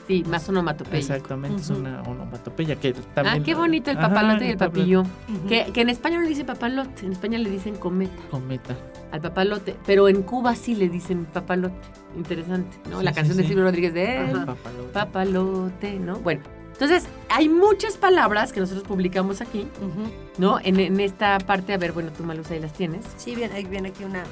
Sí, 0.06 0.22
más 0.28 0.46
onomatopeya. 0.46 0.98
Exactamente, 0.98 1.62
es 1.62 1.70
Ujú. 1.70 1.80
una 1.80 2.02
onomatopeya 2.02 2.76
que 2.76 2.92
también... 3.14 3.40
Ah, 3.40 3.42
qué 3.42 3.54
bonito 3.54 3.90
el 3.90 3.96
Ajá, 3.96 4.08
papalote 4.10 4.46
y 4.46 4.50
el. 4.50 5.00
Ujú. 5.00 5.48
Que, 5.48 5.72
que 5.72 5.80
en 5.80 5.88
español 5.88 6.24
le 6.24 6.28
dicen 6.28 6.44
papalote, 6.44 7.06
en 7.06 7.12
España 7.12 7.38
le 7.38 7.48
dicen 7.48 7.76
cometa 7.76 8.12
Cometa. 8.30 8.76
al 9.12 9.22
papalote, 9.22 9.74
pero 9.86 10.08
en 10.10 10.20
Cuba 10.22 10.54
sí 10.56 10.74
le 10.74 10.90
dicen 10.90 11.24
papalote. 11.24 11.74
Interesante, 12.14 12.76
¿no? 12.90 12.98
Sí, 12.98 13.04
la 13.04 13.12
sí, 13.12 13.16
canción 13.16 13.38
de. 13.38 13.44
Silvio 13.44 13.64
Rodríguez 13.64 13.94
de. 13.94 14.30
Papalote. 14.44 14.92
papalote, 14.92 15.98
¿no? 15.98 16.18
Bueno, 16.18 16.42
entonces 16.74 17.06
hay 17.30 17.48
muchas 17.48 17.96
palabras 17.96 18.52
que 18.52 18.60
nosotros 18.60 18.86
publicamos 18.86 19.40
aquí. 19.40 19.66
¿no? 20.38 20.58
En, 20.60 20.78
en 20.80 21.00
esta 21.00 21.38
parte, 21.38 21.72
a 21.72 21.78
ver, 21.78 21.92
bueno, 21.92 22.10
tú 22.16 22.22
Malus 22.24 22.50
ahí 22.50 22.60
las 22.60 22.72
tienes. 22.74 23.04
Sí, 23.16 23.34
viene, 23.34 23.88
aquí 23.88 24.04
una... 24.04 24.24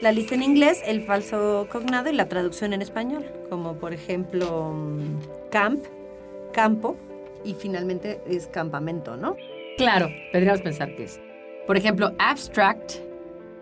La 0.00 0.12
lista 0.12 0.34
en 0.36 0.42
inglés, 0.44 0.80
el 0.86 1.04
falso 1.06 1.66
cognado 1.72 2.08
y 2.10 2.12
la 2.14 2.28
traducción 2.28 2.72
en 2.72 2.82
español, 2.82 3.24
como 3.50 3.74
por 3.78 3.92
ejemplo 3.92 4.72
mm, 4.72 5.50
camp, 5.50 5.84
campo, 6.52 6.96
y 7.44 7.54
finalmente 7.54 8.20
es 8.28 8.46
campamento, 8.46 9.16
¿no? 9.16 9.36
Claro, 9.76 10.08
podríamos 10.32 10.60
pensar 10.60 10.94
que 10.94 11.04
es. 11.04 11.20
Por 11.66 11.76
ejemplo, 11.76 12.12
abstract 12.18 12.92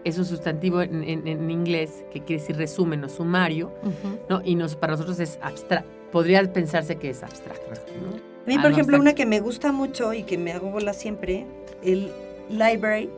es 0.04 0.18
un 0.18 0.24
sustantivo 0.26 0.82
en, 0.82 1.02
en- 1.04 1.26
en 1.26 1.50
inglés 1.50 2.04
que 2.12 2.20
quiere 2.20 2.40
decir 2.42 2.56
resumen 2.56 3.02
o 3.04 3.08
sumario, 3.08 3.72
¿no? 4.28 4.40
Y 4.44 4.54
nos, 4.56 4.76
para 4.76 4.92
nosotros 4.92 5.18
es 5.20 5.38
abstracto. 5.42 5.88
Podría 6.16 6.50
pensarse 6.50 6.96
que 6.96 7.10
es 7.10 7.22
abstracto, 7.22 7.66
¿no? 8.02 8.16
A 8.16 8.48
mí, 8.48 8.54
Ah, 8.56 8.62
por 8.62 8.70
no, 8.70 8.76
ejemplo, 8.76 8.96
exacto. 8.96 9.00
una 9.02 9.14
que 9.14 9.26
me 9.26 9.40
gusta 9.40 9.70
mucho 9.70 10.14
y 10.14 10.22
que 10.22 10.38
me 10.38 10.52
hago 10.52 10.70
bola 10.70 10.94
siempre, 10.94 11.44
el 11.82 12.10
library, 12.48 13.10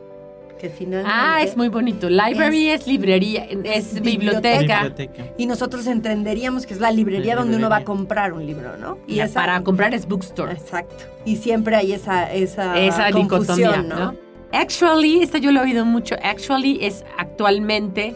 que 0.59 0.69
finalmente... 0.69 1.09
Ah, 1.15 1.41
es 1.41 1.55
muy 1.55 1.69
bonito. 1.69 2.09
Library 2.09 2.71
es, 2.71 2.85
librería, 2.87 3.45
es 3.45 3.93
es 3.95 4.01
biblioteca. 4.01 4.81
Biblioteca. 4.83 5.23
Y 5.37 5.45
nosotros 5.45 5.87
entenderíamos 5.87 6.65
que 6.65 6.73
es 6.73 6.81
la 6.81 6.91
librería 6.91 7.35
La 7.35 7.41
donde 7.41 7.55
uno 7.55 7.69
va 7.69 7.77
a 7.77 7.83
comprar 7.85 8.33
un 8.33 8.45
libro, 8.45 8.75
¿no? 8.75 8.97
Y 9.07 9.21
esa- 9.21 9.35
para 9.39 9.63
comprar 9.63 9.93
es 9.93 10.05
bookstore. 10.05 10.51
Exacto. 10.51 11.05
Y 11.23 11.37
siempre 11.37 11.77
hay 11.77 11.93
esa, 11.93 12.33
esa, 12.33 12.77
Esa 12.77 13.05
dicotomía, 13.07 13.29
confusión, 13.29 13.87
¿no? 13.87 14.15
Actually, 14.51 15.21
esta 15.23 15.37
yo 15.37 15.53
lo 15.53 15.61
he 15.61 15.63
oído 15.63 15.85
mucho. 15.85 16.15
Actually 16.21 16.79
es 16.81 17.05
actualmente. 17.17 18.13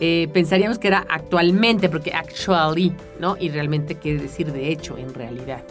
Eh, 0.00 0.28
pensaríamos 0.32 0.78
que 0.78 0.88
era 0.88 1.04
actualmente, 1.08 1.88
porque 1.88 2.12
actually, 2.12 2.92
¿no? 3.20 3.36
Y 3.38 3.48
realmente 3.48 3.96
quiere 3.96 4.22
decir 4.22 4.52
de 4.52 4.68
hecho, 4.70 4.96
en 4.96 5.12
realidad. 5.12 5.62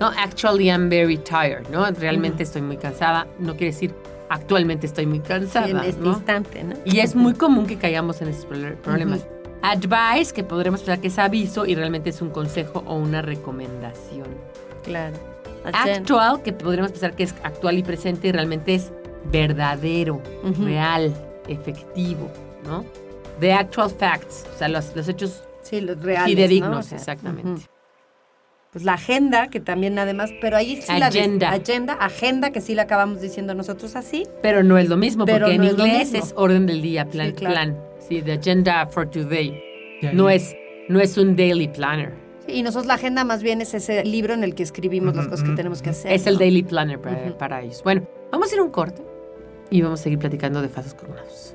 No, 0.00 0.08
actually 0.18 0.68
I'm 0.70 0.88
very 0.88 1.18
tired, 1.18 1.68
¿no? 1.70 1.88
Realmente 1.92 2.42
estoy 2.42 2.62
muy 2.62 2.76
cansada. 2.76 3.26
No 3.38 3.52
quiere 3.52 3.72
decir 3.72 3.94
actualmente 4.28 4.86
estoy 4.86 5.06
muy 5.06 5.20
cansada, 5.20 5.66
Sí, 5.66 5.70
en 5.72 5.78
este 5.78 6.00
¿no? 6.00 6.12
instante, 6.12 6.64
¿no? 6.64 6.74
Y 6.84 6.98
es 6.98 7.14
muy 7.14 7.34
común 7.34 7.66
que 7.66 7.76
caigamos 7.76 8.20
en 8.22 8.28
esos 8.28 8.46
problemas. 8.46 9.26
Advice, 9.62 10.34
que 10.34 10.44
podremos 10.44 10.80
pensar 10.80 11.00
que 11.00 11.08
es 11.08 11.18
aviso 11.18 11.64
y 11.64 11.74
realmente 11.74 12.10
es 12.10 12.20
un 12.20 12.30
consejo 12.30 12.82
o 12.86 12.96
una 12.96 13.22
recomendación. 13.22 14.26
Claro. 14.82 15.16
Actual, 15.64 16.42
que 16.42 16.52
podríamos 16.52 16.92
pensar 16.92 17.14
que 17.14 17.22
es 17.22 17.34
actual 17.42 17.78
y 17.78 17.82
presente 17.82 18.28
y 18.28 18.32
realmente 18.32 18.74
es 18.74 18.92
verdadero, 19.32 20.20
Ujú. 20.42 20.64
real, 20.64 21.14
efectivo, 21.48 22.28
¿no? 22.66 22.84
The 23.40 23.52
actual 23.52 23.90
facts, 23.90 24.44
o 24.54 24.58
sea, 24.58 24.68
los, 24.68 24.94
los 24.94 25.08
hechos 25.08 25.42
Sí, 25.62 25.80
los 25.80 26.00
reales. 26.02 26.26
fidedignos, 26.34 26.70
¿no? 26.70 26.78
O 26.78 26.82
sea, 26.82 26.98
exactamente. 26.98 27.48
ujú. 27.50 27.62
Pues 28.72 28.84
la 28.84 28.94
agenda, 28.94 29.48
que 29.48 29.60
también 29.60 29.98
además, 29.98 30.30
pero 30.40 30.56
ahí 30.56 30.82
sí 30.82 30.98
la 30.98 31.06
Agenda. 31.06 31.50
de- 31.50 31.56
agenda, 31.62 31.92
agenda, 31.94 32.50
que 32.50 32.60
sí 32.60 32.74
la 32.74 32.82
acabamos 32.82 33.20
diciendo 33.20 33.54
nosotros 33.54 33.94
así. 33.96 34.26
Pero 34.42 34.62
no 34.64 34.76
es 34.78 34.88
lo 34.88 34.96
mismo, 34.96 35.24
porque 35.26 35.52
en 35.52 35.58
no 35.62 35.66
es 35.68 35.76
lo 35.78 35.86
inglés 35.86 36.12
es 36.14 36.32
orden 36.36 36.66
del 36.66 36.82
día, 36.82 37.06
plan, 37.08 37.28
Sí, 37.28 37.32
claro. 37.34 37.54
plan. 37.54 37.78
Sí, 38.00 38.20
the 38.22 38.32
agenda 38.32 38.86
for 38.88 39.08
today. 39.08 39.62
De 40.02 40.12
No 40.12 40.28
es, 40.28 40.56
no 40.88 40.98
es 41.00 41.16
un 41.16 41.36
daily 41.36 41.68
planner. 41.68 42.12
Sí, 42.46 42.52
y 42.54 42.62
nosotros 42.64 42.86
la 42.86 42.94
agenda 42.94 43.24
más 43.24 43.42
bien 43.44 43.60
es 43.62 43.72
ese 43.74 44.04
libro 44.04 44.34
en 44.34 44.42
el 44.44 44.54
que 44.56 44.64
escribimos 44.64 45.14
las 45.14 45.26
Ujú, 45.26 45.30
cosas 45.30 45.44
que 45.44 45.50
ujú. 45.50 45.56
tenemos 45.56 45.80
que 45.80 45.90
hacer. 45.90 46.12
Es 46.12 46.26
el 46.26 46.34
¿no? 46.34 46.40
daily 46.40 46.62
planner 46.64 47.00
para, 47.00 47.38
para 47.38 47.62
ellos. 47.62 47.80
Bueno, 47.84 48.06
vamos 48.32 48.50
a 48.50 48.54
ir 48.54 48.60
a 48.60 48.64
un 48.64 48.70
corte 48.70 49.02
y 49.70 49.80
vamos 49.82 50.00
a 50.00 50.02
seguir 50.02 50.18
platicando 50.18 50.60
de 50.60 50.68
fases 50.68 50.94
coronados. 50.94 51.54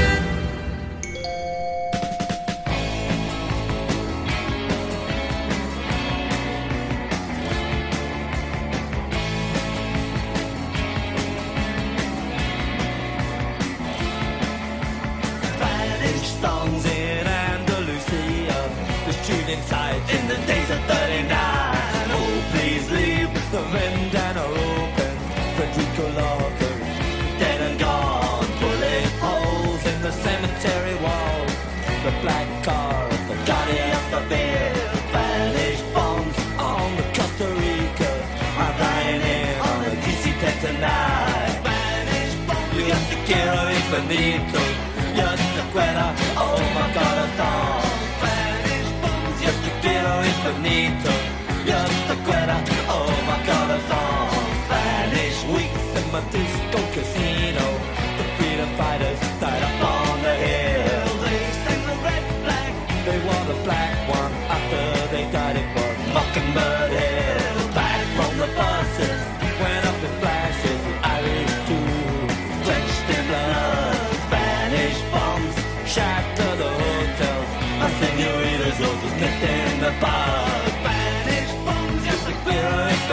Quiero 43.91 43.97
infinito. 43.99 44.70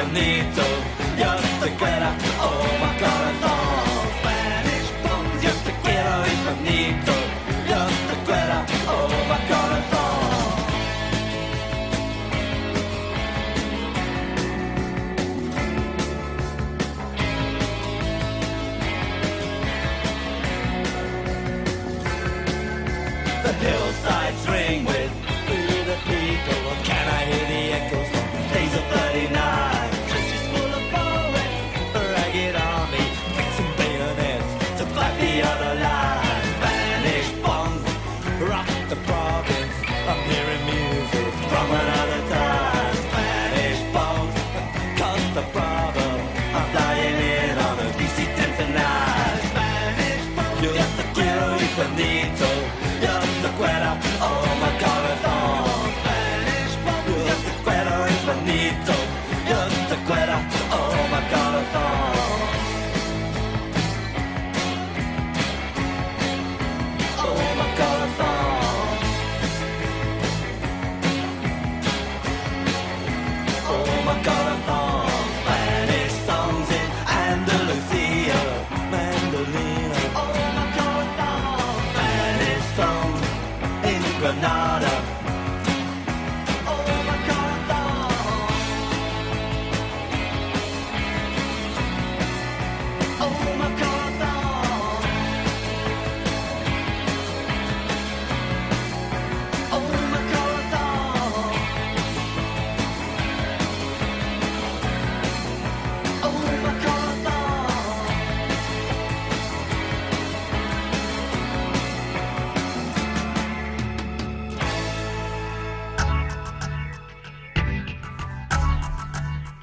Infinito, 0.09 0.63
yo 1.19 1.35
te 1.61 1.75
quiero, 1.77 2.11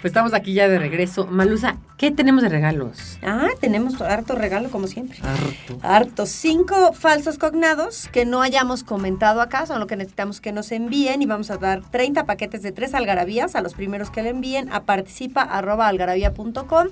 Pues 0.05 0.11
estamos 0.11 0.35
aquí 0.35 0.53
ya 0.53 0.67
de 0.67 0.77
regreso. 0.77 1.25
Malusa, 1.25 1.77
¿qué 1.97 2.11
tenemos 2.11 2.43
de 2.43 2.49
regalos? 2.49 3.17
Ah, 3.23 3.47
tenemos 3.59 3.99
harto 3.99 4.35
regalo 4.35 4.69
como 4.69 4.85
siempre. 4.85 5.17
Harto. 5.23 5.79
Harto. 5.81 6.25
Cinco 6.27 6.93
falsos 6.93 7.39
cognados 7.39 8.07
que 8.11 8.23
no 8.23 8.43
hayamos 8.43 8.83
comentado 8.83 9.41
acá, 9.41 9.65
son 9.65 9.79
lo 9.79 9.87
que 9.87 9.95
necesitamos 9.95 10.41
que 10.41 10.51
nos 10.51 10.71
envíen 10.71 11.23
y 11.23 11.25
vamos 11.25 11.49
a 11.49 11.57
dar 11.57 11.81
30 11.81 12.27
paquetes 12.27 12.61
de 12.61 12.71
tres 12.71 12.93
algarabías 12.93 13.55
a 13.55 13.61
los 13.61 13.73
primeros 13.73 14.11
que 14.11 14.21
le 14.21 14.29
envíen 14.29 14.71
a 14.71 14.83
participa.algarabía.com. 14.83 16.89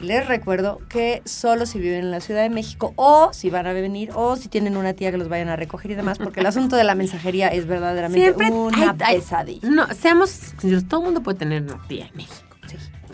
Les 0.00 0.26
recuerdo 0.26 0.80
que 0.88 1.22
solo 1.24 1.66
si 1.66 1.78
viven 1.78 2.00
en 2.00 2.10
la 2.10 2.20
Ciudad 2.20 2.42
de 2.42 2.50
México 2.50 2.92
o 2.96 3.32
si 3.32 3.48
van 3.48 3.66
a 3.66 3.72
venir 3.72 4.10
o 4.14 4.36
si 4.36 4.48
tienen 4.48 4.76
una 4.76 4.92
tía 4.92 5.10
que 5.10 5.18
los 5.18 5.28
vayan 5.28 5.48
a 5.48 5.56
recoger 5.56 5.92
y 5.92 5.94
demás, 5.94 6.18
porque 6.18 6.40
el 6.40 6.46
asunto 6.46 6.76
de 6.76 6.84
la 6.84 6.94
mensajería 6.94 7.48
es 7.48 7.66
verdaderamente 7.66 8.34
Siempre 8.34 8.50
una 8.50 8.94
pesadilla. 8.94 9.68
No, 9.68 9.86
seamos 9.94 10.54
todo 10.88 11.00
el 11.00 11.06
mundo 11.06 11.22
puede 11.22 11.38
tener 11.38 11.62
una 11.62 11.80
tía 11.86 12.06
en 12.06 12.16
México. 12.16 12.43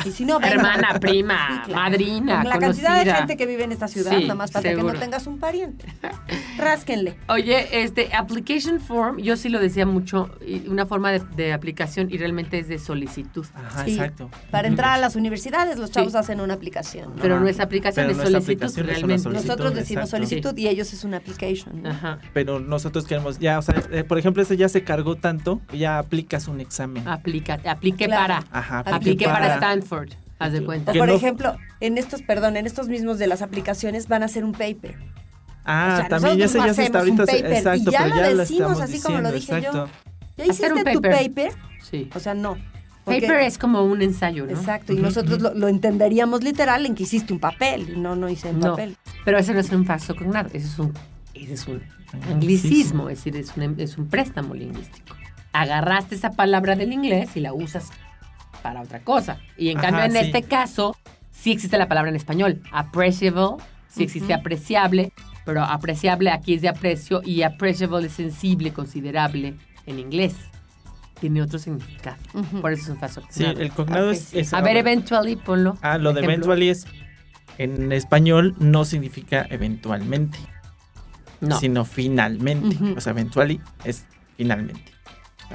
Sí. 0.02 0.08
Y 0.08 0.12
si 0.12 0.24
no, 0.24 0.38
vengan. 0.40 0.58
Hermana, 0.58 0.98
prima, 1.00 1.36
Sí, 1.64 1.70
claro. 1.72 1.82
madrina, 1.82 2.36
Con 2.42 2.48
la 2.48 2.58
cantidad 2.58 3.04
de 3.04 3.12
gente 3.14 3.36
que 3.36 3.46
vive 3.46 3.64
en 3.64 3.72
esta 3.72 3.88
ciudad, 3.88 4.12
Sí, 4.16 4.22
nada 4.22 4.34
más 4.34 4.50
falta 4.52 4.68
que 4.70 4.76
no 4.82 4.92
tengas 4.94 5.26
un 5.26 5.38
pariente. 5.38 5.86
Rásquenle. 6.58 7.16
Oye, 7.28 7.82
este, 7.82 8.10
application 8.14 8.80
form, 8.80 9.18
yo 9.18 9.36
sí 9.36 9.48
lo 9.48 9.58
decía 9.60 9.86
mucho, 9.86 10.30
una 10.68 10.86
forma 10.86 11.12
de, 11.12 11.20
de 11.36 11.52
aplicación 11.52 12.08
y 12.10 12.18
realmente 12.18 12.58
es 12.58 12.68
de 12.68 12.78
solicitud. 12.78 13.46
Ajá, 13.54 13.84
Sí. 13.84 13.92
exacto. 13.92 14.30
Para 14.50 14.68
entrar 14.68 14.90
a 14.92 14.98
las 14.98 15.16
universidades, 15.16 15.78
los 15.78 15.88
Sí. 15.90 15.94
chavos 15.94 16.14
hacen 16.14 16.40
una 16.40 16.54
aplicación. 16.54 17.10
¿no? 17.16 17.22
Pero 17.22 17.40
no 17.40 17.48
es 17.48 17.60
aplicación, 17.60 18.06
Pero 18.06 18.10
es 18.22 18.28
solicitud 18.30 18.42
aplicación, 18.44 18.86
es 18.88 18.96
realmente. 18.96 19.22
solicitud. 19.22 19.46
Nosotros 19.48 19.74
decimos 19.74 20.04
exacto. 20.04 20.26
solicitud 20.26 20.58
y 20.58 20.68
ellos 20.68 20.92
es 20.92 21.04
una 21.04 21.16
application. 21.18 21.82
¿no? 21.82 21.90
Ajá. 21.90 22.18
Pero 22.32 22.60
nosotros 22.60 23.06
queremos 23.06 23.38
ya, 23.38 23.58
o 23.58 23.62
sea, 23.62 23.74
eh, 23.90 24.04
por 24.04 24.18
ejemplo, 24.18 24.42
ese 24.42 24.56
ya 24.56 24.68
se 24.68 24.84
cargó 24.84 25.16
tanto, 25.16 25.60
ya 25.72 25.98
aplicas 25.98 26.48
un 26.48 26.60
examen. 26.60 27.06
Aplica, 27.08 27.58
aplique 27.66 28.06
Claro. 28.06 28.20
para. 28.22 28.44
Ajá, 28.58 28.80
Aplique 28.80 29.24
para 29.24 29.54
Stanford, 29.54 29.89
haz 30.38 30.52
de 30.52 30.64
cuenta. 30.64 30.92
Por 30.92 31.08
no- 31.08 31.14
ejemplo, 31.14 31.56
en 31.80 31.98
estos, 31.98 32.22
perdón, 32.22 32.56
en 32.56 32.66
estos 32.66 32.88
mismos 32.88 33.18
de 33.18 33.26
las 33.26 33.42
aplicaciones 33.42 34.08
van 34.08 34.22
a 34.22 34.26
hacer 34.26 34.44
un 34.44 34.52
paper. 34.52 34.96
Ah, 35.64 35.92
O 35.92 35.96
sea, 35.98 36.08
también 36.08 36.38
ya 36.38 36.48
se, 36.48 36.58
ya 36.58 36.72
se 36.74 36.84
está 36.84 37.00
ahorita, 37.00 37.26
paper 37.26 37.50
y 37.52 37.56
exacto, 37.56 37.90
ya 37.90 38.02
pero 38.04 38.14
lo 38.16 38.20
ya 38.22 38.30
lo 38.30 38.36
decimos 38.38 38.72
estamos 38.72 38.80
así 38.80 39.00
como 39.02 39.18
lo 39.20 39.32
diciendo, 39.32 39.60
dije 39.60 39.72
yo. 39.72 39.82
exacto. 39.84 40.10
¿Ya 40.36 40.44
Hacer 40.44 40.54
hiciste 40.54 40.72
un 40.72 40.78
tu 40.94 41.02
paper. 41.02 41.24
paper? 41.28 41.52
Sí. 41.82 42.10
O 42.14 42.18
sea, 42.20 42.34
no. 42.34 42.56
Porque- 43.04 43.20
Paper 43.22 43.40
es 43.40 43.58
como 43.58 43.82
un 43.84 44.02
ensayo, 44.02 44.44
¿no? 44.46 44.52
Exacto, 44.52 44.92
y 44.92 44.96
Ujú, 44.96 45.04
nosotros 45.04 45.40
lo, 45.40 45.54
lo 45.54 45.68
entenderíamos 45.68 46.42
literal 46.44 46.86
en 46.86 46.94
que 46.94 47.02
hiciste 47.04 47.32
un 47.32 47.40
papel 47.40 47.88
y 47.94 47.98
no, 47.98 48.14
no 48.16 48.28
hice 48.28 48.50
un 48.50 48.60
No, 48.60 48.70
papel. 48.70 48.96
pero 49.24 49.38
ese 49.38 49.52
no 49.54 49.60
es 49.60 49.70
un 49.70 49.84
falso 49.86 50.14
cognado, 50.14 50.48
ese 50.52 50.66
es 50.66 50.78
un, 50.78 50.92
ese 51.34 51.54
es 51.54 51.66
un 51.66 51.82
anglicismo, 52.30 53.08
es 53.10 53.18
decir, 53.18 53.36
es 53.36 53.56
un, 53.56 53.74
es 53.80 53.98
un 53.98 54.08
préstamo 54.08 54.54
lingüístico. 54.54 55.16
Agarraste 55.52 56.14
esa 56.14 56.30
palabra 56.32 56.76
del 56.76 56.92
inglés 56.92 57.30
y 57.36 57.40
la 57.40 57.52
usas 57.52 57.90
para 58.62 58.80
otra 58.82 59.00
cosa. 59.00 59.38
Y 59.56 59.70
en 59.70 59.78
Ajá, 59.78 59.88
cambio, 59.90 60.04
en 60.04 60.12
sí. 60.12 60.18
este 60.18 60.42
caso, 60.42 60.96
sí 61.30 61.52
existe 61.52 61.78
la 61.78 61.88
palabra 61.88 62.10
en 62.10 62.16
español. 62.16 62.62
Appreciable, 62.72 63.62
sí 63.88 64.02
existe 64.04 64.32
apreciable, 64.34 65.12
pero 65.44 65.62
apreciable 65.64 66.30
aquí 66.30 66.54
es 66.54 66.62
de 66.62 66.68
aprecio 66.68 67.22
y 67.24 67.42
appreciable 67.42 68.06
es 68.06 68.12
sensible, 68.12 68.72
considerable 68.72 69.54
en 69.86 69.98
inglés. 69.98 70.34
Tiene 71.20 71.42
otro 71.42 71.58
significado. 71.58 72.16
Por 72.62 72.72
eso 72.72 72.84
es 72.84 72.88
un 72.88 72.98
falso 72.98 73.22
Sí, 73.28 73.44
el 73.44 73.70
cognado 73.72 74.10
es, 74.10 74.32
es- 74.32 74.54
A 74.54 74.60
ver, 74.62 74.76
eventually, 74.78 75.36
ponlo. 75.36 75.76
Ah, 75.82 75.98
lo 75.98 76.12
de 76.12 76.20
Ejemplo. 76.20 76.32
eventually 76.54 76.68
es 76.70 76.86
en 77.58 77.92
español 77.92 78.54
no 78.58 78.86
significa 78.86 79.46
eventualmente, 79.50 80.38
No. 81.42 81.58
sino 81.58 81.84
finalmente. 81.84 82.76
O 82.96 83.00
sea, 83.02 83.10
eventually 83.12 83.60
es 83.84 84.06
finalmente. 84.38 84.82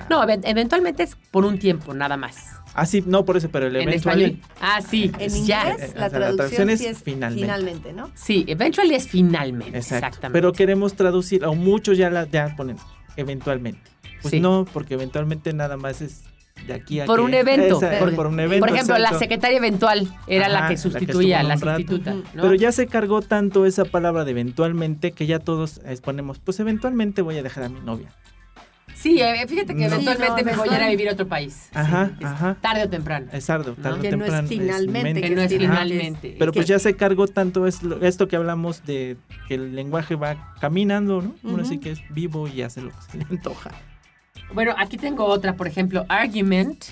No, 0.10 0.22
even- 0.24 0.42
eventualmente 0.46 1.02
es 1.04 1.16
por 1.32 1.46
un 1.46 1.58
tiempo, 1.58 1.94
nada 1.96 2.16
más. 2.18 2.60
Ah, 2.78 2.86
sí, 2.86 3.04
no 3.08 3.24
por 3.26 3.38
eso, 3.38 3.48
pero 3.50 3.68
el 3.68 3.76
En 3.78 3.84
eventually. 3.90 4.24
español. 4.26 4.50
Ah, 4.60 4.82
sí. 4.82 5.10
En 5.18 5.22
Es- 5.22 5.46
ya. 5.48 5.72
inglés, 5.72 5.90
eh, 5.90 5.94
o 5.96 6.00
la 6.00 6.02
la 6.02 6.10
traducción, 6.10 6.70
es 6.70 6.80
sí 6.82 6.86
es 6.88 7.02
finalmente. 7.04 7.42
finalmente, 7.46 7.94
¿no? 7.94 8.12
Sí, 8.16 8.44
eventually 8.48 8.96
es 8.96 9.08
finalmente. 9.08 9.78
Exacto. 9.78 10.08
Exactamente. 10.08 10.34
Pero 10.38 10.52
queremos 10.52 10.94
traducir, 10.96 11.46
o 11.46 11.56
muchos 11.56 11.98
ya 11.98 12.10
la 12.10 12.26
ya 12.30 12.54
ponen 12.58 12.78
eventualmente. 13.16 13.80
Pues 14.22 14.32
Sí. 14.32 14.40
no, 14.40 14.66
porque 14.74 14.96
eventualmente 14.96 15.54
nada 15.54 15.78
más 15.78 16.02
es 16.02 16.24
de 16.68 16.74
aquí 16.74 17.00
a 17.00 17.06
por 17.06 17.20
que- 17.20 17.26
un 17.26 17.34
evento. 17.34 17.78
Esa, 17.78 18.00
por, 18.00 18.16
por 18.16 18.28
un 18.28 18.40
evento. 18.40 18.66
por 18.66 18.74
ejemplo, 18.76 18.98
la 18.98 19.14
secretaria 19.20 19.58
eventual 19.58 20.10
era 20.28 20.48
la 20.50 20.60
Ajá, 20.60 20.68
que 20.70 20.74
la 20.74 20.76
que 20.76 20.82
sustituía 20.82 21.44
la 21.44 21.56
rato. 21.56 21.78
sustituta. 21.78 22.16
Pero 22.34 22.54
ya 22.56 22.72
se 22.72 22.88
cargó 22.88 23.22
tanto 23.22 23.66
esa 23.66 23.86
palabra 23.86 24.26
de 24.26 24.32
eventualmente 24.32 25.12
que 25.12 25.28
ya 25.28 25.40
todos 25.40 25.80
eh, 25.86 25.98
ponemos, 26.04 26.40
pues 26.40 26.60
eventualmente 26.60 27.22
voy 27.22 27.38
a 27.38 27.44
dejar 27.44 27.66
a 27.66 27.70
mi 27.70 27.80
novia. 27.82 28.10
Sí, 29.06 29.22
eh, 29.22 29.46
fíjate 29.48 29.76
que 29.76 29.86
eventualmente 29.86 30.40
Sí, 30.40 30.46
no, 30.46 30.52
me 30.52 30.58
voy 30.58 30.70
a 30.70 30.78
ir 30.78 30.84
a 30.84 30.90
vivir 30.90 31.10
a 31.10 31.12
otro 31.14 31.28
país. 31.28 31.70
Ajá, 31.76 32.10
ajá. 32.24 32.58
Tarde 32.60 32.86
o 32.86 32.90
temprano. 32.90 33.28
Es 33.32 33.46
tarde, 33.46 33.76
No, 33.78 33.84
tarde 33.84 34.00
o 34.00 34.02
que 34.02 34.18
no 34.18 34.26
es 34.26 34.32
temprano, 34.32 34.48
finalmente, 34.48 35.04
mente. 35.04 35.22
que 35.22 35.36
no 35.36 35.42
es 35.44 35.54
finalmente. 35.54 36.36
Pero 36.40 36.50
Es 36.50 36.56
pues 36.56 36.66
ya 36.68 36.80
se 36.80 36.96
cargó 36.96 37.28
tanto 37.28 37.68
esto 37.68 38.28
que 38.28 38.36
hablamos 38.36 38.84
de 38.84 39.18
que 39.48 39.54
el 39.54 39.76
lenguaje 39.76 40.16
va 40.16 40.56
caminando, 40.60 41.22
¿no? 41.22 41.36
Ahora 41.48 41.62
Ujú. 41.62 41.72
sí 41.74 41.78
que 41.80 41.92
es 41.92 42.02
vivo 42.10 42.48
y 42.48 42.64
hace 42.64 42.82
lo 42.82 42.90
que 42.90 42.96
se 43.12 43.18
le 43.20 43.26
antoja. 43.30 43.70
Bueno, 44.56 44.74
aquí 44.76 44.98
tengo 44.98 45.24
otra, 45.26 45.54
por 45.56 45.68
ejemplo, 45.68 46.04
argument, 46.10 46.86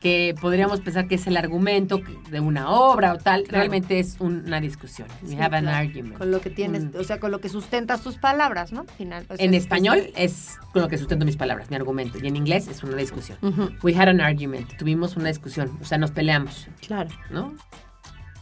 que 0.00 0.34
podríamos 0.40 0.80
pensar 0.80 1.08
que 1.08 1.16
es 1.16 1.26
el 1.26 1.36
argumento 1.36 2.00
de 2.30 2.38
una 2.40 2.70
obra 2.70 3.12
o 3.14 3.18
tal. 3.18 3.44
Realmente 3.48 3.98
es 3.98 4.16
un- 4.20 4.44
una 4.46 4.60
discusión. 4.60 5.08
We 5.22 5.30
Sí, 5.30 5.34
have 5.40 5.56
an 5.56 5.64
claro. 5.64 5.78
argument. 5.78 6.18
Con 6.18 6.30
lo 6.30 6.40
que 6.40 6.50
tienes, 6.50 6.84
Mm. 6.84 6.90
o 7.00 7.02
sea, 7.04 7.18
con 7.18 7.32
lo 7.32 7.40
que 7.40 7.48
sustentas 7.48 8.00
tus 8.02 8.16
palabras, 8.16 8.70
¿no? 8.72 8.82
Al 8.82 8.88
Final. 8.90 9.26
o 9.28 9.34
sea, 9.36 9.44
En 9.44 9.54
es- 9.54 9.64
español 9.64 10.10
es 10.14 10.56
con 10.72 10.82
lo 10.82 10.88
que 10.88 10.98
sustento 10.98 11.24
mis 11.24 11.36
palabras, 11.36 11.68
mi 11.70 11.74
argumento. 11.76 12.18
Y 12.22 12.28
en 12.28 12.36
inglés 12.36 12.68
es 12.68 12.84
una 12.84 12.96
discusión. 12.96 13.38
We 13.82 13.96
had 13.96 14.08
an 14.08 14.20
argument. 14.20 14.76
Tuvimos 14.76 15.16
una 15.16 15.28
discusión. 15.30 15.76
O 15.82 15.84
sea, 15.84 15.98
nos 15.98 16.12
peleamos, 16.12 16.68
Claro. 16.86 17.10
¿no? 17.30 17.54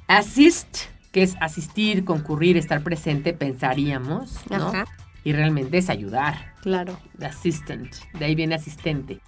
Assist, 0.09 0.77
que 1.11 1.23
es 1.23 1.37
asistir, 1.41 2.05
concurrir, 2.05 2.57
estar 2.57 2.83
presente, 2.83 3.33
pensaríamos, 3.33 4.41
¿no? 4.51 4.69
Ajá. 4.69 4.85
Y 5.25 5.33
realmente 5.33 5.79
es 5.79 5.89
ayudar. 5.91 6.55
Claro. 6.63 6.99
The 7.19 7.27
assistant. 7.27 7.95
De 8.19 8.27
ahí 8.27 8.35
viene 8.35 8.55
asistente, 8.55 9.21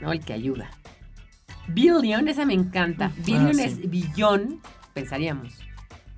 ¿no? 0.00 0.12
El 0.12 0.20
que 0.24 0.32
ayuda. 0.32 0.70
Billion, 1.68 2.28
esa 2.28 2.44
me 2.44 2.54
encanta. 2.54 3.12
Billion 3.24 3.54
sí. 3.54 3.62
es 3.62 3.90
billón, 3.90 4.60
pensaríamos. 4.92 5.54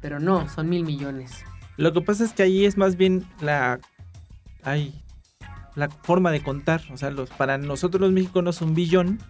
Pero 0.00 0.20
no, 0.20 0.48
son 0.48 0.68
mil 0.68 0.84
millones. 0.84 1.44
Lo 1.76 1.92
que 1.92 2.00
pasa 2.00 2.24
es 2.24 2.32
que 2.32 2.42
ahí 2.42 2.64
es 2.64 2.76
más 2.76 2.96
bien 2.96 3.24
la. 3.40 3.80
Ay, 4.62 4.94
la 5.74 5.88
forma 5.88 6.30
de 6.32 6.42
contar. 6.42 6.82
O 6.92 6.96
sea, 6.96 7.10
los, 7.10 7.30
para 7.30 7.58
nosotros 7.58 8.00
los 8.00 8.12
mexicanos 8.12 8.60
un 8.62 8.74
billón 8.74 9.20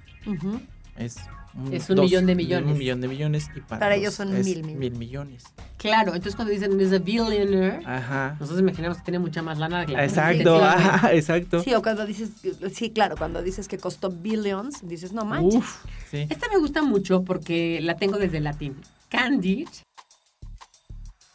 es 0.97 1.19
un, 1.57 1.73
Es 1.73 1.89
un 1.91 2.01
millón 2.01 2.27
de 2.27 2.35
millones. 2.35 2.73
Un 2.73 2.79
millón 2.79 3.01
de 3.01 3.09
millones 3.09 3.49
y 3.57 3.61
para, 3.61 3.79
Para 3.81 3.91
los 3.97 4.01
ellos 4.03 4.15
son 4.15 4.37
es 4.37 4.45
mil 4.47 4.59
millones. 4.63 4.79
mil 4.79 4.99
millones. 4.99 5.45
Claro, 5.79 6.09
entonces 6.15 6.37
cuando 6.37 6.53
dicen 6.53 6.81
is 6.81 6.93
a 6.93 6.99
billionaire, 6.99 7.81
Ajá. 7.87 8.37
nosotros 8.41 8.61
imaginamos 8.61 8.99
que 8.99 9.05
tiene 9.05 9.19
mucha 9.19 9.43
más 9.43 9.59
lana. 9.59 9.87
que 9.87 9.93
la 9.93 10.05
Exacto, 10.05 10.35
gente. 10.37 10.51
ajá, 10.65 11.15
exacto. 11.15 11.63
Sí, 11.63 11.75
o 11.75 11.83
cuando 11.83 12.05
dices, 12.07 12.31
sí, 12.73 12.91
claro, 12.91 13.17
cuando 13.17 13.43
dices 13.43 13.69
que 13.69 13.79
costó 13.79 14.11
billions, 14.11 14.87
dices, 14.89 15.13
no 15.13 15.25
manches. 15.25 15.55
Uf, 15.61 15.85
sí. 16.11 16.27
Esta 16.29 16.49
me 16.49 16.59
gusta 16.59 16.83
mucho 16.83 17.23
porque 17.25 17.81
la 17.83 17.97
tengo 17.97 18.19
desde 18.19 18.39
el 18.39 18.45
latín. 18.45 18.77
Candid, 19.09 19.69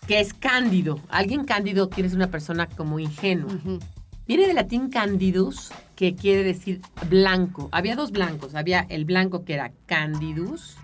que 0.07 0.19
es 0.19 0.33
cándido. 0.33 0.99
Alguien 1.09 1.45
cándido 1.45 1.89
quiere 1.89 2.13
una 2.13 2.29
persona 2.29 2.67
como 2.67 2.99
ingenua. 2.99 3.53
Ujú. 3.53 3.79
Viene 4.27 4.47
del 4.47 4.55
latín 4.55 4.89
candidus, 4.89 5.71
que 5.95 6.15
quiere 6.15 6.43
decir 6.43 6.81
blanco. 7.09 7.69
Había 7.71 7.95
dos 7.95 8.11
blancos. 8.11 8.55
Había 8.55 8.81
el 8.89 9.05
blanco 9.05 9.43
que 9.43 9.53
era 9.53 9.71
candidus, 9.87 10.77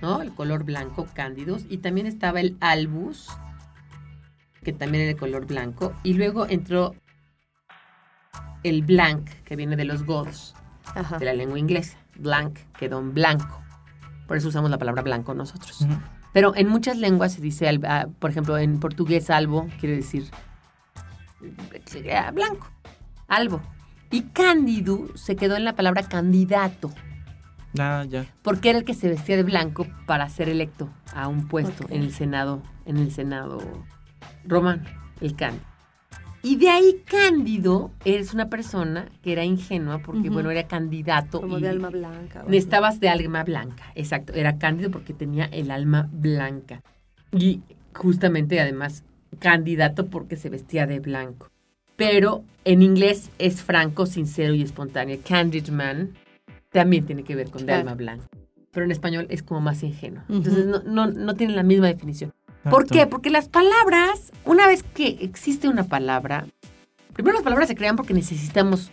¿no? 0.00 0.22
El 0.22 0.34
color 0.34 0.64
blanco, 0.64 1.06
candidus. 1.12 1.66
Y 1.68 1.78
también 1.78 2.06
estaba 2.06 2.40
el 2.40 2.56
albus, 2.60 3.28
que 4.62 4.72
también 4.72 5.04
era 5.04 5.12
de 5.14 5.18
color 5.18 5.46
blanco. 5.46 5.92
Y 6.02 6.14
luego 6.14 6.46
entró 6.46 6.94
el 8.62 8.82
blanc, 8.82 9.28
que 9.44 9.56
viene 9.56 9.76
de 9.76 9.84
los 9.84 10.04
godos, 10.04 10.54
Ajá. 10.94 11.18
de 11.18 11.24
la 11.26 11.34
lengua 11.34 11.58
inglesa. 11.58 11.98
Blanc 12.16 12.58
quedó 12.78 12.98
en 13.00 13.14
blanco. 13.14 13.62
Por 14.26 14.36
eso 14.36 14.48
usamos 14.48 14.70
la 14.70 14.78
palabra 14.78 15.02
blanco 15.02 15.34
nosotros. 15.34 15.86
Pero 16.32 16.54
en 16.54 16.68
muchas 16.68 16.96
lenguas 16.96 17.32
se 17.32 17.40
dice, 17.40 17.80
por 18.18 18.30
ejemplo, 18.30 18.56
en 18.58 18.78
portugués 18.78 19.30
albo 19.30 19.66
quiere 19.80 19.96
decir 19.96 20.30
blanco, 22.32 22.68
albo. 23.28 23.60
Y 24.10 24.22
cándido 24.22 25.16
se 25.16 25.36
quedó 25.36 25.56
en 25.56 25.64
la 25.64 25.74
palabra 25.74 26.02
candidato, 26.02 26.90
Ah, 27.78 28.04
ya. 28.08 28.26
porque 28.42 28.70
era 28.70 28.78
el 28.80 28.84
que 28.84 28.94
se 28.94 29.08
vestía 29.08 29.36
de 29.36 29.44
blanco 29.44 29.86
para 30.06 30.28
ser 30.28 30.48
electo 30.48 30.90
a 31.14 31.28
un 31.28 31.46
puesto 31.46 31.86
en 31.90 32.02
el 32.02 32.12
Senado, 32.12 32.62
en 32.86 32.96
el 32.96 33.12
Senado 33.12 33.58
romano, 34.44 34.82
el 35.20 35.36
cándido. 35.36 35.64
Y 36.42 36.56
de 36.56 36.70
ahí 36.70 37.02
Cándido 37.04 37.90
es 38.06 38.32
una 38.32 38.48
persona 38.48 39.10
que 39.22 39.32
era 39.32 39.44
ingenua 39.44 39.98
porque, 39.98 40.30
bueno, 40.30 40.50
era 40.50 40.66
candidato. 40.66 41.42
Como 41.42 41.58
y 41.58 41.60
de 41.60 41.68
alma 41.68 41.90
blanca. 41.90 42.38
o 42.38 42.42
así. 42.44 42.50
Necesitabas 42.50 42.98
de 42.98 43.10
alma 43.10 43.44
blanca, 43.44 43.84
exacto. 43.94 44.32
Era 44.32 44.56
cándido 44.56 44.90
porque 44.90 45.12
tenía 45.12 45.44
el 45.44 45.70
alma 45.70 46.08
blanca. 46.10 46.82
Y 47.30 47.60
justamente, 47.94 48.58
además, 48.58 49.04
candidato 49.38 50.06
porque 50.06 50.36
se 50.36 50.48
vestía 50.50 50.86
de 50.86 51.00
blanco. 51.00 51.50
Pero 51.96 52.44
en 52.64 52.82
inglés 52.82 53.30
es 53.38 53.62
franco, 53.62 54.06
sincero 54.06 54.54
y 54.54 54.62
espontáneo. 54.62 55.18
Candid 55.26 55.68
man 55.68 56.14
también 56.70 57.04
tiene 57.06 57.24
que 57.24 57.34
ver 57.36 57.50
con 57.50 57.60
de 57.60 57.66
Claro. 57.66 57.80
alma 57.80 57.94
blanca. 57.94 58.26
Pero 58.72 58.84
en 58.86 58.92
español 58.92 59.26
es 59.30 59.42
como 59.42 59.60
más 59.60 59.82
ingenuo. 59.82 60.22
Entonces 60.28 60.64
no, 60.66 60.82
no, 60.84 61.06
no 61.08 61.34
tienen 61.34 61.56
la 61.56 61.62
misma 61.62 61.88
definición. 61.88 62.32
¿Por 62.70 62.86
qué? 62.86 63.06
Porque 63.06 63.30
las 63.30 63.48
palabras, 63.48 64.32
una 64.44 64.66
vez 64.66 64.82
que 64.82 65.18
existe 65.22 65.68
una 65.68 65.84
palabra, 65.84 66.46
primero 67.14 67.34
las 67.34 67.42
palabras 67.42 67.68
se 67.68 67.74
crean 67.74 67.96
porque 67.96 68.14
necesitamos 68.14 68.90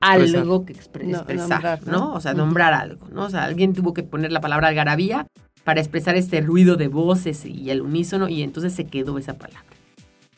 algo 0.00 0.64
que 0.64 0.74
expre- 0.74 1.04
No, 1.04 1.18
expresar, 1.18 1.48
nombrar, 1.50 1.86
¿no? 1.86 1.92
¿no? 1.92 2.14
O 2.14 2.20
sea, 2.20 2.34
nombrar 2.34 2.72
algo, 2.72 3.08
¿no? 3.08 3.24
O 3.24 3.30
sea, 3.30 3.44
alguien 3.44 3.72
tuvo 3.72 3.92
que 3.92 4.02
poner 4.02 4.32
la 4.32 4.40
palabra 4.40 4.68
algarabía 4.68 5.26
para 5.64 5.80
expresar 5.80 6.16
este 6.16 6.40
ruido 6.40 6.76
de 6.76 6.88
voces 6.88 7.44
y 7.44 7.70
el 7.70 7.82
unísono 7.82 8.28
y 8.28 8.42
entonces 8.42 8.72
se 8.74 8.84
quedó 8.86 9.18
esa 9.18 9.34
palabra. 9.34 9.64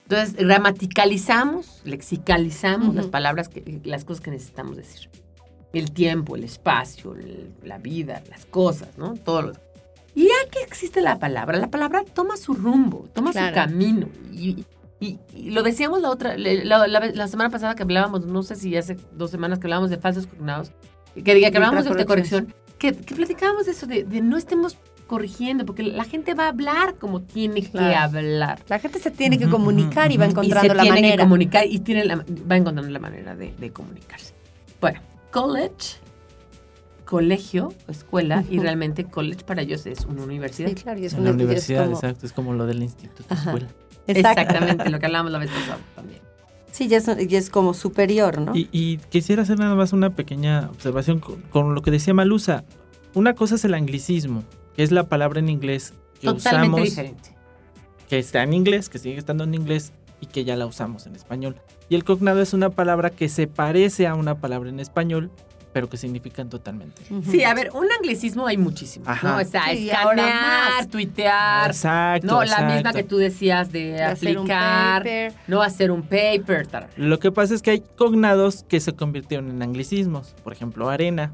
Entonces, 0.03 0.35
gramaticalizamos, 0.37 1.81
lexicalizamos 1.85 2.89
Ujú. 2.89 2.97
las 2.97 3.07
palabras, 3.07 3.49
que, 3.49 3.81
las 3.85 4.05
cosas 4.05 4.23
que 4.23 4.31
necesitamos 4.31 4.77
decir. 4.77 5.09
El 5.73 5.93
tiempo, 5.93 6.37
el 6.37 6.45
espacio, 6.45 7.15
el- 7.15 7.51
la 7.65 7.79
vida, 7.79 8.23
las 8.31 8.45
cosas, 8.47 8.97
¿no? 8.99 9.15
Todo 9.15 9.43
lo 9.43 9.53
y 10.17 10.25
ya 10.29 10.49
que 10.53 10.61
existe 10.63 11.01
la 11.01 11.19
palabra, 11.19 11.59
la 11.59 11.71
palabra 11.71 12.05
toma 12.05 12.37
su 12.37 12.55
rumbo, 12.55 13.09
toma 13.13 13.33
su 13.33 13.39
Claro. 13.39 13.55
camino. 13.57 14.09
Y, 14.33 14.65
y- 15.01 15.19
y 15.35 15.51
lo 15.51 15.65
decíamos 15.65 16.01
la 16.03 16.11
otra, 16.11 16.37
la, 16.39 16.87
la- 16.87 17.01
la 17.13 17.27
semana 17.29 17.51
pasada 17.51 17.75
que 17.75 17.83
hablábamos, 17.83 18.25
no 18.25 18.45
sé 18.45 18.55
si 18.55 18.77
hace 18.77 18.97
dos 19.17 19.33
semanas 19.33 19.59
que 19.59 19.67
hablábamos 19.67 19.91
de 19.91 19.97
falsos 19.97 20.29
cognados, 20.29 20.71
que 21.17 21.35
diga 21.35 21.51
que 21.51 21.57
hablábamos 21.57 21.85
de, 21.85 21.95
de 21.95 22.05
corrección, 22.07 22.55
que, 22.79 22.93
que 22.95 23.15
platicábamos 23.17 23.67
de 23.67 23.73
eso, 23.73 23.87
de, 23.89 24.05
de 24.05 24.21
no 24.21 24.37
estemos 24.37 24.79
corrigiendo, 25.07 25.67
porque 25.67 25.83
la 25.83 26.05
gente 26.05 26.35
va 26.35 26.47
a 26.47 26.49
hablar 26.49 26.95
como 26.97 27.21
tiene 27.21 27.63
que 27.63 27.71
Claro. 27.71 28.17
hablar. 28.17 28.61
La 28.69 28.79
gente 28.79 28.99
se 28.99 29.11
tiene 29.11 29.39
que 29.39 29.49
comunicar 29.49 30.11
y 30.13 30.17
va 30.17 30.25
encontrando 30.27 30.67
y 30.67 30.69
se 30.71 30.75
la 30.75 30.83
tiene 30.83 30.97
que 30.97 31.03
manera. 31.03 31.25
comunicar 31.25 31.67
y 31.69 31.79
tiene 31.81 32.05
la- 32.05 32.17
va 32.17 32.57
encontrando 32.57 32.91
la 32.91 32.99
manera 32.99 33.37
de, 33.37 33.53
de 33.59 33.71
comunicarse. 33.71 34.33
Bueno, 34.81 35.01
college, 35.31 35.99
colegio, 37.05 37.73
escuela, 37.89 38.45
y 38.51 38.55
Ujú. 38.57 38.63
realmente 38.63 39.05
college 39.05 39.45
para 39.45 39.63
ellos 39.63 39.85
es 39.87 40.05
una 40.07 40.23
universidad. 40.25 40.69
Sí, 40.71 40.75
claro, 40.75 40.99
y 41.01 41.05
es 41.07 41.13
una 41.13 41.25
la 41.25 41.33
universidad, 41.33 41.83
es 41.83 41.87
como- 41.89 41.97
exacto. 41.99 42.27
Es 42.27 42.33
como 42.33 42.55
lo 42.55 42.67
del 42.67 42.83
instituto, 42.83 43.25
Ajá. 43.29 43.51
escuela. 43.51 43.69
Exacto. 44.07 44.41
Exactamente, 44.41 44.91
lo 44.91 44.99
que 44.99 45.07
hablábamos 45.07 45.33
la 45.33 45.39
vez 45.39 45.51
pasada 45.51 45.79
también. 45.95 46.21
Sí, 46.73 46.89
ya 46.89 46.97
es, 46.97 47.07
ya 47.07 47.39
es 47.39 47.51
como 47.51 47.73
superior, 47.73 48.41
¿no? 48.41 48.55
Y, 48.57 48.69
y 48.73 48.97
quisiera 48.97 49.43
hacer 49.43 49.59
nada 49.59 49.75
más 49.77 49.93
una 49.93 50.11
pequeña 50.11 50.69
observación 50.71 51.21
con, 51.21 51.41
con 51.43 51.75
lo 51.75 51.83
que 51.83 51.91
decía 51.93 52.15
Malusa. 52.15 52.65
Una 53.15 53.35
cosa 53.35 53.55
es 53.55 53.65
el 53.65 53.75
anglicismo, 53.75 54.43
que 54.77 54.83
es 54.83 54.91
la 54.93 55.05
palabra 55.09 55.41
en 55.41 55.49
inglés 55.49 55.95
que 56.21 56.27
Totalmente 56.29 56.69
usamos, 56.69 56.83
diferente. 56.83 57.31
que 58.09 58.19
está 58.19 58.43
en 58.43 58.53
inglés, 58.55 58.89
que 58.89 58.99
sigue 58.99 59.19
estando 59.19 59.45
en 59.45 59.55
inglés 59.55 59.93
y 60.21 60.27
que 60.27 60.45
ya 60.45 60.57
la 60.57 60.67
usamos 60.67 61.07
en 61.07 61.17
español. 61.17 61.57
Y 61.89 61.95
el 61.97 62.05
cognado 62.05 62.41
es 62.41 62.55
una 62.55 62.71
palabra 62.71 63.11
que 63.11 63.29
se 63.29 63.47
parece 63.47 64.07
a 64.07 64.15
una 64.15 64.37
palabra 64.37 64.71
en 64.71 64.81
español, 64.81 65.31
pero 65.75 65.89
que 65.91 65.97
significan 65.97 66.49
totalmente. 66.49 67.03
Sí, 67.29 67.43
a 67.43 67.53
ver, 67.53 67.71
un 67.75 67.87
anglicismo 67.99 68.47
hay 68.47 68.57
muchísimos, 68.57 69.09
Ajá. 69.09 69.29
¿no? 69.33 69.37
O 69.43 69.45
sea, 69.45 69.65
Sí, 69.73 69.91
escanear, 69.91 70.75
más. 70.79 70.89
tuitear, 70.89 71.67
Exacto. 71.73 72.27
no, 72.29 72.45
la 72.45 72.61
misma 72.73 72.93
que 72.93 73.03
tú 73.03 73.17
decías 73.17 73.73
de, 73.73 73.87
De 73.93 74.03
hacer 74.05 74.39
un 74.39 74.45
aplicar, 74.51 75.03
paper. 75.03 75.33
no 75.49 75.63
hacer 75.63 75.91
un 75.91 76.03
paper, 76.03 76.67
tal. 76.69 76.87
Lo 76.97 77.19
que 77.19 77.33
pasa 77.33 77.55
es 77.55 77.61
que 77.61 77.73
hay 77.73 77.81
cognados 77.97 78.63
que 78.63 78.79
se 78.79 78.93
convirtieron 78.93 79.51
en 79.51 79.63
anglicismos. 79.63 80.35
Por 80.45 80.53
ejemplo, 80.53 80.89
arena. 80.91 81.33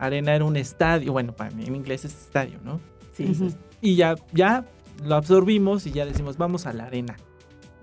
Arena 0.00 0.34
era 0.34 0.44
un 0.44 0.56
estadio. 0.56 1.12
Bueno, 1.12 1.32
para 1.34 1.50
mí 1.50 1.64
en 1.66 1.76
inglés 1.76 2.04
es 2.04 2.12
estadio, 2.14 2.58
¿no? 2.64 2.80
Sí. 3.12 3.32
Y 3.80 3.96
ya, 3.96 4.14
ya 4.32 4.64
lo 5.04 5.14
absorbimos 5.14 5.86
y 5.86 5.92
ya 5.92 6.04
decimos, 6.06 6.36
vamos 6.36 6.66
a 6.66 6.72
la 6.72 6.84
arena. 6.84 7.16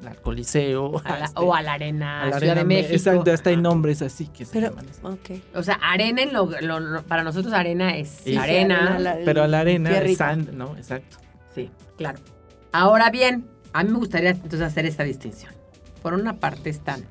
Al 0.05 0.22
Coliseo. 0.22 1.01
A 1.03 1.18
la- 1.18 1.26
este, 1.26 1.39
o 1.39 1.55
a 1.55 1.61
la 1.63 1.74
arena, 1.74 2.22
a 2.22 2.26
la 2.26 2.38
Ciudad 2.39 2.51
arena 2.51 2.55
de 2.61 2.65
México. 2.65 2.93
Exacto, 2.93 3.32
hasta 3.32 3.49
hay 3.49 3.55
Ajá. 3.55 3.61
nombres 3.63 4.01
así 4.03 4.28
que 4.28 4.45
se 4.45 4.53
Pero, 4.53 4.70
llaman 4.70 4.86
así. 4.89 4.99
ok. 5.03 5.41
O 5.55 5.63
sea, 5.63 5.76
arena, 5.82 6.22
en 6.22 6.34
lo- 6.34 6.51
lo- 6.61 6.80
lo- 6.80 7.03
para 7.03 7.24
nosotros 7.24 7.51
arena 7.53 7.95
es 7.97 8.09
Sí. 8.24 8.36
arena. 8.38 8.99
la- 8.99 9.18
Pero 9.26 9.43
a 9.43 9.47
la 9.47 9.61
arena 9.61 9.97
es 9.97 10.18
sand, 10.18 10.51
¿no? 10.53 10.76
Exacto. 10.78 11.18
Sí, 11.55 11.72
claro. 11.97 12.20
Ahora 12.72 13.09
bien, 13.09 13.47
a 13.74 13.84
mí 13.84 13.89
me 13.91 13.97
gustaría 13.97 14.30
entonces 14.32 14.61
hacer 14.61 14.86
esta 14.86 15.03
distinción. 15.03 15.51
Por 16.03 16.13
una 16.13 16.34
parte 16.39 16.70
están 16.70 17.03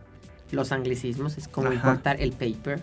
los 0.52 0.70
anglicismos, 0.70 1.38
es 1.38 1.48
como 1.48 1.66
Ajá. 1.66 1.74
importar 1.74 2.20
el 2.20 2.30
paper, 2.32 2.80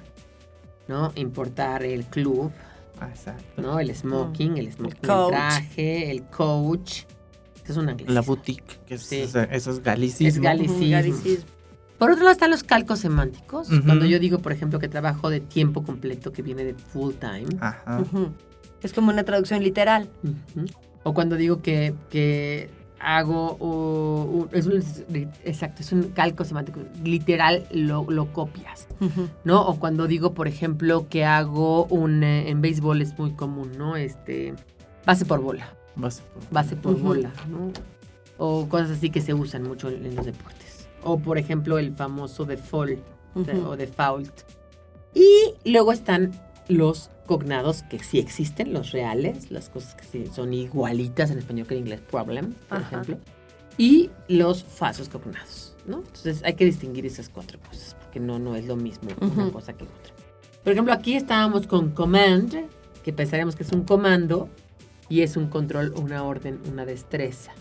¿no? 0.88 1.12
Importar 1.16 1.84
el 1.84 2.06
club, 2.06 2.52
Ah, 3.00 3.10
Exacto. 3.10 3.62
¿no? 3.62 3.80
El 3.80 3.94
smoking, 3.94 4.58
el 4.58 4.72
smoking, 4.72 5.00
el, 5.02 5.08
coach. 5.08 5.30
traje, 5.32 6.12
el 6.12 6.24
coach. 6.26 7.04
Es 7.68 7.76
un 7.76 7.90
anglicismo. 7.90 8.14
La 8.14 8.22
boutique, 8.22 8.80
que 8.86 8.96
es, 8.96 9.02
Sí. 9.04 9.22
eso 9.22 9.42
es 9.72 9.82
galicismo. 9.82 10.28
Es 10.28 10.40
Galicismo. 10.40 10.92
galicismo. 10.92 11.46
Por 11.98 12.12
otro 12.12 12.24
lado 12.24 12.34
están 12.34 12.52
los 12.52 12.64
calcos 12.64 13.00
semánticos. 13.00 13.70
Cuando 13.86 14.06
yo 14.06 14.20
digo, 14.20 14.40
por 14.40 14.52
ejemplo, 14.52 14.80
que 14.80 14.88
trabajo 14.90 15.30
de 15.30 15.40
tiempo 15.40 15.84
completo, 15.84 16.32
que 16.34 16.42
viene 16.42 16.64
de 16.66 16.74
full 16.76 17.14
time. 17.16 17.46
Ajá. 17.62 18.04
Es 18.82 18.94
como 18.94 19.10
una 19.12 19.24
traducción 19.24 19.64
literal. 19.64 20.10
O 21.04 21.14
cuando 21.14 21.36
digo 21.38 21.62
que, 21.62 21.94
que 22.10 22.70
hago, 23.04 23.58
uh, 23.60 24.48
es 24.52 24.66
un- 24.66 24.84
exacto, 25.44 25.82
es 25.82 25.92
un 25.92 26.04
calco 26.10 26.44
semántico, 26.46 26.80
literal 27.04 27.66
lo, 27.72 28.06
lo 28.10 28.32
copias, 28.34 28.88
¿no? 29.44 29.62
O 29.68 29.80
cuando 29.80 30.08
digo, 30.08 30.34
por 30.34 30.48
ejemplo, 30.48 31.08
que 31.10 31.26
hago 31.26 31.86
un, 31.86 32.24
eh, 32.24 32.50
en 32.50 32.62
béisbol 32.62 33.02
es 33.02 33.18
muy 33.20 33.32
común, 33.34 33.72
¿no? 33.78 33.96
Este, 33.98 34.54
base 35.06 35.26
por 35.26 35.42
bola, 35.42 35.74
Base 35.96 36.22
por- 36.34 36.50
base 36.52 36.76
por 36.76 36.98
bola, 37.00 37.32
¿no? 37.50 37.72
O 38.38 38.68
cosas 38.68 38.92
así 38.92 39.10
que 39.10 39.22
se 39.22 39.34
usan 39.34 39.64
mucho 39.64 39.90
en, 39.90 40.06
en 40.06 40.16
los 40.16 40.26
deportes. 40.26 40.88
O, 41.04 41.20
por 41.20 41.38
ejemplo, 41.38 41.78
el 41.78 41.94
famoso 41.94 42.46
default 42.46 43.00
de- 43.36 43.54
Ujú. 43.60 43.70
o 43.70 43.76
default. 43.78 44.32
Y 45.14 45.54
luego 45.70 45.92
están 45.92 46.32
los 46.68 47.10
cognados 47.26 47.84
que 47.84 48.00
sí 48.00 48.20
existen, 48.20 48.74
los 48.74 48.92
reales, 48.92 49.52
las 49.52 49.70
cosas 49.70 49.96
que 49.96 50.04
sí 50.04 50.26
son 50.34 50.54
igualitas 50.54 51.32
en 51.32 51.40
español 51.40 51.68
que 51.68 51.76
en 51.76 51.82
inglés, 51.82 52.02
problem, 52.02 52.54
por 52.70 52.80
Ajá. 52.80 52.88
ejemplo. 52.88 53.18
Y 53.78 54.12
los 54.28 54.64
falsos 54.64 55.10
cognados, 55.10 55.76
¿no? 55.88 55.98
Entonces 55.98 56.42
hay 56.44 56.54
que 56.54 56.66
distinguir 56.66 57.06
esas 57.06 57.30
cuatro 57.30 57.60
cosas, 57.68 57.96
porque 58.00 58.20
no, 58.20 58.40
no 58.40 58.56
es 58.56 58.66
lo 58.66 58.76
mismo 58.76 59.10
una 59.20 59.52
cosa 59.52 59.74
que 59.74 59.84
otra. 59.84 60.14
Por 60.64 60.74
ejemplo, 60.74 60.94
aquí 60.94 61.16
estábamos 61.16 61.68
con 61.68 61.92
command, 61.92 62.68
que 63.04 63.14
pensaríamos 63.14 63.56
que 63.56 63.64
es 63.64 63.72
un 63.72 63.84
comando, 63.84 64.50
y 65.10 65.22
es 65.22 65.38
un 65.38 65.48
control, 65.48 65.94
una 65.96 66.24
orden, 66.24 66.60
una 66.72 66.86
destreza. 66.86 67.52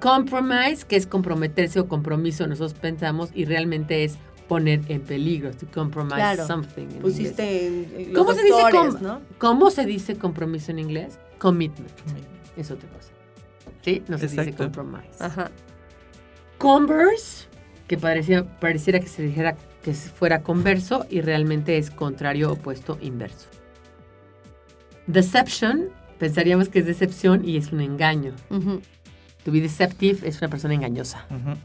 Compromise, 0.00 0.86
que 0.86 0.96
es 0.96 1.06
comprometerse 1.06 1.80
o 1.80 1.88
compromiso, 1.88 2.46
nosotros 2.46 2.74
pensamos, 2.74 3.30
y 3.34 3.44
realmente 3.44 4.04
es 4.04 4.18
poner 4.48 4.80
en 4.88 5.00
peligro, 5.00 5.50
to 5.52 5.66
compromise 5.72 6.14
Claro. 6.16 6.46
something. 6.46 6.82
en 6.82 6.90
inglés. 6.90 7.02
Pusiste 7.02 7.66
en- 7.66 7.92
en 7.96 8.12
los 8.12 8.18
¿Cómo 8.24 8.32
se 8.38 8.42
dice 8.44 8.60
doctores, 8.62 8.94
com- 8.94 9.02
no? 9.02 9.20
¿Cómo 9.38 9.70
se 9.70 9.84
dice 9.86 10.16
compromiso 10.16 10.70
en 10.70 10.78
inglés? 10.78 11.18
Commitment. 11.38 11.90
Es 12.56 12.70
otra 12.70 12.88
cosa. 12.90 13.10
¿Sí? 13.82 14.02
No 14.08 14.18
se 14.18 14.28
dice 14.28 14.52
compromise. 14.54 15.08
Ajá. 15.20 15.50
Converse, 16.58 17.46
que 17.86 17.98
parecía, 17.98 18.44
pareciera 18.60 18.98
que 19.00 19.08
se 19.08 19.22
dijera 19.22 19.56
que 19.82 19.92
fuera 19.94 20.42
converso 20.42 21.06
y 21.10 21.20
realmente 21.20 21.76
es 21.78 21.90
contrario, 21.90 22.50
opuesto, 22.52 22.98
inverso. 23.02 23.46
Deception, 25.06 25.90
pensaríamos 26.18 26.68
que 26.68 26.80
es 26.80 26.86
decepción 26.86 27.46
y 27.48 27.56
es 27.56 27.70
un 27.72 27.80
engaño. 27.80 28.32
To 29.44 29.52
be 29.52 29.60
deceptive 29.60 30.26
es 30.28 30.38
una 30.40 30.48
persona 30.48 30.74
engañosa. 30.74 31.24
Ujú. 31.30 31.56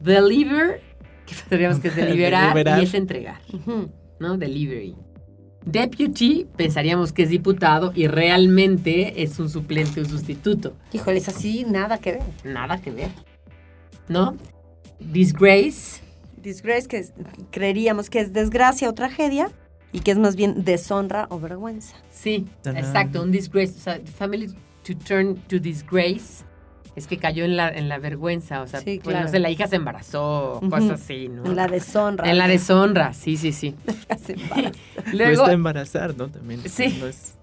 Deliver, 0.00 0.80
que 1.26 1.34
pensaríamos 1.48 1.80
que 1.80 1.88
es 1.88 1.96
deliberar 1.96 2.48
Deliberar. 2.54 2.80
y 2.80 2.84
es 2.84 2.94
entregar. 2.94 3.40
¿no? 4.18 4.36
Delivery. 4.38 4.96
Deputy, 5.64 6.46
pensaríamos 6.56 7.12
que 7.12 7.24
es 7.24 7.28
diputado 7.30 7.92
y 7.94 8.06
realmente 8.06 9.22
es 9.24 9.38
un 9.40 9.48
suplente 9.50 10.00
o 10.00 10.04
sustituto. 10.04 10.76
Híjole, 10.92 11.18
es 11.18 11.28
así, 11.28 11.64
nada 11.64 11.98
que 11.98 12.12
ver. 12.12 12.22
Nada 12.44 12.80
que 12.80 12.92
ver. 12.92 13.08
¿No? 14.08 14.36
Disgrace, 15.00 16.00
Disgrace, 16.40 16.86
que 16.86 16.98
es- 16.98 17.12
creeríamos 17.50 18.08
que 18.08 18.20
es 18.20 18.32
desgracia 18.32 18.88
o 18.88 18.94
tragedia, 18.94 19.50
y 19.92 20.00
que 20.00 20.12
es 20.12 20.18
más 20.18 20.36
bien 20.36 20.64
deshonra 20.64 21.26
o 21.30 21.40
vergüenza. 21.40 21.96
sí, 22.10 22.46
exacto, 22.64 23.22
un 23.22 23.32
disgrace. 23.32 23.74
O 23.76 23.80
sea, 23.80 24.00
family 24.16 24.48
to 24.84 24.94
turn 24.96 25.34
to 25.48 25.58
disgrace 25.58 26.44
es 26.96 27.06
que 27.06 27.18
cayó 27.18 27.44
en 27.44 27.56
la, 27.56 27.68
en 27.68 27.88
la 27.88 27.98
vergüenza. 27.98 28.62
O 28.62 28.66
sea, 28.66 28.80
Sí, 28.80 29.00
pues, 29.02 29.12
claro. 29.12 29.26
no 29.26 29.30
sé, 29.30 29.38
la 29.38 29.50
hija 29.50 29.66
se 29.68 29.76
embarazó, 29.76 30.54
o 30.54 30.56
Ujú. 30.58 30.70
cosas 30.70 30.90
así, 31.02 31.28
¿no? 31.28 31.44
En 31.46 31.54
la 31.54 31.66
deshonra. 31.68 32.28
En 32.30 32.38
la 32.38 32.48
deshonra, 32.48 33.12
sí, 33.12 33.36
sí, 33.36 33.52
sí. 33.52 33.74
Se. 34.24 34.34
Luego, 35.12 35.34
Luego, 35.34 35.48
embarazar, 35.48 36.16
¿no? 36.16 36.28
También. 36.28 36.60
Sí. 36.68 36.96
no 37.00 37.06
es- 37.06 37.34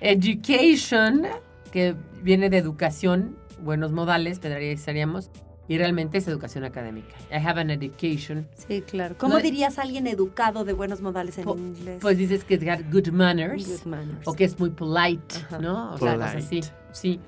Education, 0.00 1.26
que 1.72 1.96
viene 2.22 2.50
de 2.50 2.58
educación, 2.58 3.36
buenos 3.62 3.90
modales, 3.90 4.38
pensaríamos, 4.38 5.30
y 5.66 5.78
realmente 5.78 6.18
es 6.18 6.28
educación 6.28 6.62
académica. 6.64 7.14
I 7.30 7.36
have 7.36 7.58
an 7.60 7.70
education. 7.70 8.46
Sí, 8.68 8.82
claro. 8.82 9.14
¿Cómo 9.18 9.34
No- 9.36 9.40
dirías 9.40 9.78
a 9.78 9.82
alguien 9.82 10.06
educado 10.06 10.64
de 10.64 10.74
buenos 10.74 11.00
modales 11.00 11.38
en 11.38 11.44
Po- 11.44 11.56
inglés? 11.56 11.98
Pues 12.02 12.18
dices 12.18 12.44
que 12.44 12.58
got 12.58 12.80
good 12.92 13.08
manners, 13.08 13.66
Good 13.66 13.86
manners. 13.86 14.26
o 14.28 14.34
que 14.34 14.44
es 14.44 14.58
muy 14.60 14.70
polite, 14.70 15.36
Ajá. 15.46 15.58
¿no? 15.58 15.94
O 15.94 15.98
sea, 15.98 16.14
cosas 16.16 16.34
así. 16.36 16.60
Polite. 16.60 16.68
Sí. 16.92 17.20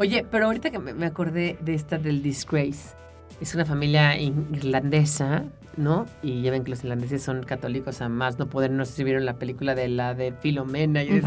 Oye, 0.00 0.26
pero 0.30 0.46
ahorita 0.46 0.70
que 0.70 0.78
me, 0.78 1.06
acordé 1.06 1.58
de 1.60 1.74
esta 1.74 1.98
del 1.98 2.22
disgrace, 2.22 2.96
es 3.40 3.54
una 3.54 3.64
familia 3.66 4.18
irlandesa, 4.18 5.44
¿no? 5.76 6.06
Y 6.22 6.40
ya 6.42 6.50
ven 6.50 6.64
que 6.64 6.70
los 6.70 6.82
irlandeses 6.84 7.22
son 7.22 7.42
católicos 7.42 8.00
a 8.00 8.08
más 8.08 8.38
no 8.38 8.48
poder, 8.48 8.70
no 8.70 8.84
sé 8.86 8.92
si 8.92 9.04
vieron 9.04 9.26
la 9.26 9.34
película 9.34 9.74
de 9.74 9.88
la 9.88 10.14
de 10.14 10.32
Filomena 10.40 11.04
y. 11.04 11.20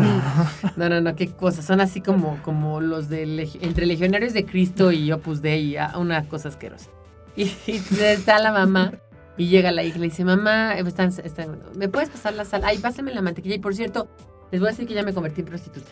No, 0.75 0.89
no, 0.89 1.01
no, 1.01 1.15
qué 1.15 1.27
cosas. 1.27 1.65
Son 1.65 1.81
así 1.81 2.01
como, 2.01 2.41
como 2.41 2.81
los 2.81 3.09
de 3.09 3.47
entre 3.61 3.85
Legionarios 3.85 4.33
de 4.33 4.43
Cristo 4.45 4.91
y 4.91 5.11
Opus 5.11 5.41
Dei, 5.43 5.77
una 5.95 6.27
cosa 6.27 6.49
asquerosa. 6.49 6.89
Y, 7.35 7.43
y 7.67 7.81
está 8.01 8.39
la 8.39 8.51
mamá 8.51 8.93
y 9.37 9.47
llega 9.49 9.71
la 9.71 9.83
hija 9.83 9.97
y 9.97 10.01
le 10.01 10.05
dice, 10.07 10.23
mamá, 10.25 10.73
están- 10.79 11.13
están- 11.23 11.59
¿me 11.75 11.89
puedes 11.89 12.09
pasar 12.09 12.33
la 12.33 12.43
sal? 12.45 12.63
Ay, 12.65 12.79
pásame 12.79 13.13
la 13.13 13.21
mantequilla. 13.21 13.55
Y 13.55 13.59
por 13.59 13.75
cierto, 13.75 14.07
les 14.51 14.59
voy 14.61 14.67
a 14.69 14.71
decir 14.71 14.87
que 14.87 14.93
ya 14.93 15.03
me 15.03 15.13
convertí 15.13 15.41
en 15.41 15.47
prostituta. 15.47 15.89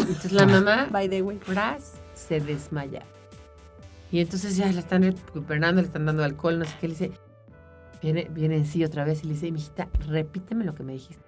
Entonces 0.00 0.32
la 0.32 0.46
mamá, 0.46 0.88
By 0.90 1.08
the 1.08 1.22
way. 1.22 1.38
fras, 1.38 1.92
se 2.22 2.40
desmaya. 2.40 3.02
Y 4.10 4.20
entonces 4.20 4.56
ya 4.56 4.70
la 4.72 4.80
están 4.80 5.02
recuperando, 5.02 5.80
le 5.80 5.86
están 5.86 6.06
dando 6.06 6.24
alcohol, 6.24 6.58
no 6.58 6.64
sé 6.64 6.74
qué. 6.80 6.88
Le 6.88 6.94
dice, 6.94 7.12
viene, 8.02 8.28
viene 8.30 8.56
en 8.56 8.66
sí 8.66 8.84
otra 8.84 9.04
vez 9.04 9.24
y 9.24 9.26
le 9.26 9.34
dice, 9.34 9.50
mijita, 9.50 9.88
repíteme 10.08 10.64
lo 10.64 10.74
que 10.74 10.82
me 10.82 10.92
dijiste. 10.92 11.24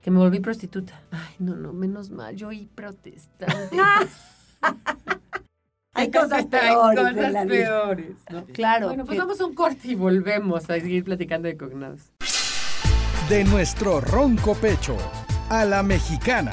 Que 0.00 0.10
me 0.10 0.18
volví 0.18 0.40
prostituta. 0.40 1.00
Ay, 1.10 1.34
no, 1.38 1.56
no, 1.56 1.72
menos 1.72 2.10
mal, 2.10 2.36
yo 2.36 2.48
oí 2.48 2.68
protestante. 2.74 3.76
Hay 5.96 6.10
cosas 6.10 6.32
Hay 6.40 6.46
peores 6.46 6.98
en 6.98 7.14
cosas 7.14 7.46
peores, 7.46 8.16
¿no? 8.30 8.44
Claro. 8.46 8.88
Bueno, 8.88 9.04
pues 9.04 9.14
que- 9.14 9.20
vamos 9.20 9.40
a 9.40 9.46
un 9.46 9.54
corte 9.54 9.88
y 9.88 9.94
volvemos 9.94 10.68
a 10.68 10.74
seguir 10.74 11.04
platicando 11.04 11.46
de 11.46 11.56
cognados. 11.56 12.12
De 13.28 13.44
nuestro 13.44 14.00
ronco 14.00 14.54
pecho 14.54 14.96
a 15.48 15.64
la 15.64 15.82
mexicana. 15.84 16.50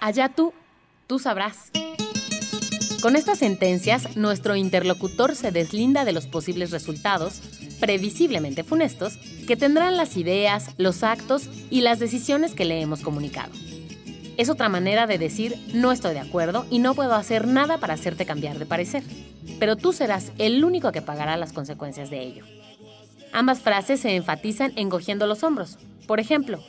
Allá 0.00 0.28
tú, 0.28 0.54
tú 1.08 1.18
sabrás. 1.18 1.72
Con 3.00 3.16
estas 3.16 3.38
sentencias, 3.38 4.16
nuestro 4.16 4.54
interlocutor 4.54 5.34
se 5.34 5.50
deslinda 5.50 6.04
de 6.04 6.12
los 6.12 6.26
posibles 6.26 6.70
resultados, 6.70 7.40
previsiblemente 7.80 8.62
funestos, 8.62 9.16
que 9.46 9.56
tendrán 9.56 9.96
las 9.96 10.16
ideas, 10.16 10.74
los 10.76 11.02
actos 11.02 11.48
y 11.70 11.80
las 11.80 11.98
decisiones 11.98 12.54
que 12.54 12.64
le 12.64 12.80
hemos 12.80 13.00
comunicado. 13.00 13.52
Es 14.36 14.50
otra 14.50 14.68
manera 14.68 15.06
de 15.06 15.18
decir 15.18 15.56
no 15.72 15.90
estoy 15.90 16.14
de 16.14 16.20
acuerdo 16.20 16.66
y 16.70 16.78
no 16.78 16.94
puedo 16.94 17.14
hacer 17.14 17.46
nada 17.46 17.78
para 17.78 17.94
hacerte 17.94 18.26
cambiar 18.26 18.58
de 18.58 18.66
parecer, 18.66 19.02
pero 19.58 19.76
tú 19.76 19.92
serás 19.92 20.32
el 20.38 20.64
único 20.64 20.92
que 20.92 21.02
pagará 21.02 21.36
las 21.36 21.52
consecuencias 21.52 22.10
de 22.10 22.22
ello. 22.22 22.44
Ambas 23.32 23.60
frases 23.60 24.00
se 24.00 24.14
enfatizan 24.14 24.72
encogiendo 24.76 25.26
los 25.26 25.42
hombros. 25.42 25.78
Por 26.06 26.20
ejemplo, 26.20 26.62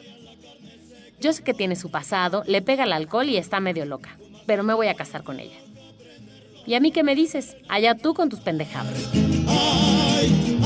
yo 1.19 1.33
sé 1.33 1.43
que 1.43 1.53
tiene 1.53 1.75
su 1.75 1.91
pasado, 1.91 2.43
le 2.47 2.61
pega 2.61 2.85
el 2.85 2.93
alcohol 2.93 3.27
y 3.27 3.37
está 3.37 3.59
medio 3.59 3.85
loca, 3.85 4.17
pero 4.49 4.63
me 4.63 4.73
voy 4.73 4.87
a 4.87 4.95
casar 4.95 5.21
con 5.23 5.39
ella. 5.39 5.59
¿Y 6.65 6.73
a 6.73 6.79
mí 6.79 6.91
qué 6.91 7.03
me 7.03 7.13
dices? 7.13 7.55
Allá 7.67 7.93
tú 7.93 8.15
con 8.15 8.29
tus 8.29 8.39
pendejadas. 8.39 9.07
Ya 9.13 10.58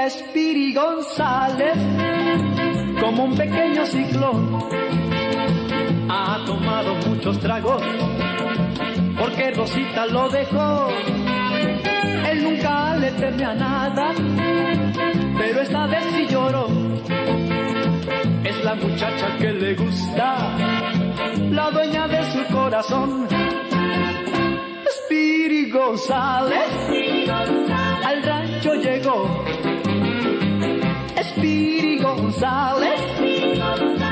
venir 0.00 0.06
a 0.06 0.10
Spiri 0.10 0.72
González 0.72 1.76
como 3.00 3.24
un 3.24 3.36
pequeño 3.36 3.84
ciclón. 3.86 4.58
Ha 6.08 6.44
tomado 6.46 6.94
muchos 7.06 7.38
tragos 7.40 7.82
porque 9.18 9.50
Rosita 9.52 10.06
lo 10.06 10.28
dejó. 10.28 10.88
Él 12.30 12.42
nunca 12.42 12.96
le 12.96 13.10
teme 13.12 13.44
a 13.44 13.54
nada, 13.54 14.12
pero 15.38 15.60
esta 15.60 15.86
vez 15.86 16.04
sí 16.14 16.26
lloró. 16.28 16.66
Es 18.44 18.64
la 18.64 18.74
muchacha 18.74 19.36
que 19.38 19.52
le 19.52 19.74
gusta, 19.74 20.56
la 21.50 21.70
dueña 21.70 22.08
de 22.08 22.24
su 22.32 22.54
corazón. 22.54 23.28
Spiri 24.88 25.70
González 25.70 26.70
al 28.04 28.22
rancho 28.22 28.74
llegó. 28.74 29.89
González, 32.16 33.00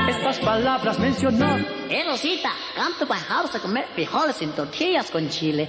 estas 0.09 0.39
palabras 0.39 0.99
mencionó. 0.99 1.57
Eh, 1.89 2.03
Rosita, 2.07 2.51
come 2.75 2.95
to 2.99 3.05
my 3.05 3.19
house 3.19 3.55
a 3.55 3.59
comer 3.59 3.87
frijoles 3.93 4.41
en 4.41 4.51
tortillas 4.51 5.09
con 5.11 5.29
chile. 5.29 5.67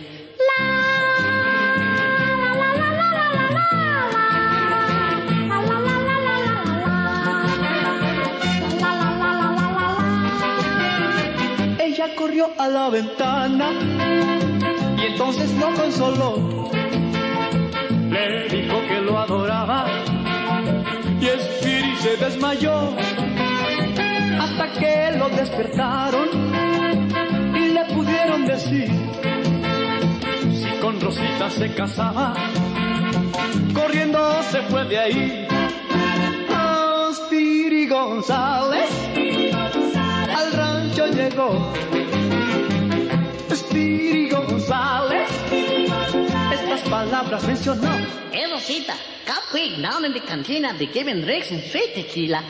Ella 11.79 12.15
corrió 12.17 12.51
a 12.59 12.69
la 12.69 12.89
ventana 12.91 13.71
y 14.99 15.07
entonces 15.07 15.53
lo 15.55 15.75
consoló. 15.75 16.71
Le 18.11 18.49
dijo 18.49 18.81
que 18.87 19.01
lo 19.01 19.19
adoraba 19.19 19.87
se 22.11 22.17
desmayó 22.17 22.97
hasta 24.41 24.73
que 24.73 25.13
lo 25.17 25.29
despertaron 25.29 26.29
y 27.55 27.69
le 27.69 27.85
pudieron 27.95 28.47
decir 28.47 28.91
si 30.53 30.71
con 30.81 31.01
Rosita 31.01 31.51
se 31.51 31.73
casaba. 31.75 32.35
Corriendo 33.75 34.43
se 34.51 34.61
fue 34.63 34.85
de 34.87 34.99
ahí. 34.99 35.49
Oh, 36.51 37.13
Spiri 37.15 37.87
González 37.87 38.91
al 40.37 40.53
rancho 40.53 41.07
llegó. 41.07 41.73
Spiri 43.55 44.31
González 44.31 45.00
palabras 46.91 47.45
mencionó. 47.45 47.89
Come 49.27 49.43
quick 49.51 49.81
down 49.81 50.05
in 50.05 50.13
the 50.13 50.21
cantina 50.21 50.75
give 50.87 51.07
him 51.07 51.23
drinks 51.23 51.51
and 51.53 51.63
straight 51.63 51.95
tequila. 51.95 52.43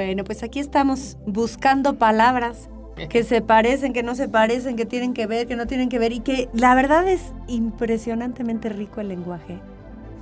Bueno, 0.00 0.24
pues 0.24 0.42
aquí 0.42 0.60
estamos 0.60 1.18
buscando 1.26 1.96
palabras 1.98 2.70
que 3.10 3.22
se 3.22 3.42
parecen, 3.42 3.92
que 3.92 4.02
no 4.02 4.14
se 4.14 4.30
parecen, 4.30 4.74
que 4.74 4.86
tienen 4.86 5.12
que 5.12 5.26
ver, 5.26 5.46
que 5.46 5.56
no 5.56 5.66
tienen 5.66 5.90
que 5.90 5.98
ver 5.98 6.12
y 6.12 6.20
que 6.20 6.48
la 6.54 6.74
verdad 6.74 7.06
es 7.06 7.34
impresionantemente 7.48 8.70
rico 8.70 9.02
el 9.02 9.08
lenguaje 9.08 9.58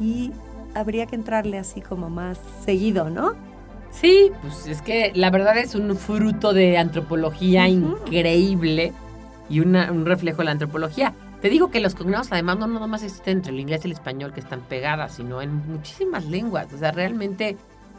y 0.01 0.33
habría 0.75 1.07
que 1.07 1.15
entrarle 1.15 1.59
así 1.61 1.81
como 1.81 2.11
más 2.11 2.41
seguido, 2.65 3.09
¿no? 3.09 3.35
Sí, 3.93 4.33
pues 4.43 4.67
es 4.67 4.83
que 4.83 5.13
la 5.15 5.31
verdad 5.31 5.57
es 5.57 5.77
un 5.77 5.95
fruto 5.97 6.53
de 6.53 6.77
antropología 6.77 7.69
increíble 7.69 8.93
y 9.49 9.61
una- 9.61 9.93
un 9.93 10.07
reflejo 10.07 10.39
de 10.39 10.45
la 10.47 10.51
antropología. 10.51 11.15
Te 11.41 11.51
digo 11.51 11.71
que 11.71 11.79
los 11.79 11.95
cognados 11.95 12.33
además 12.33 12.59
no 12.59 12.67
nada 12.67 12.89
más 12.89 13.05
existen 13.05 13.37
entre 13.39 13.53
el 13.53 13.61
inglés 13.61 13.83
y 13.85 13.87
el 13.87 13.93
español 13.93 14.33
que 14.33 14.41
están 14.41 14.61
pegadas, 14.63 15.13
sino 15.15 15.41
en 15.41 15.55
muchísimas 15.71 16.25
lenguas. 16.25 16.67
O 16.73 16.79
sea, 16.79 16.91
realmente 16.91 17.57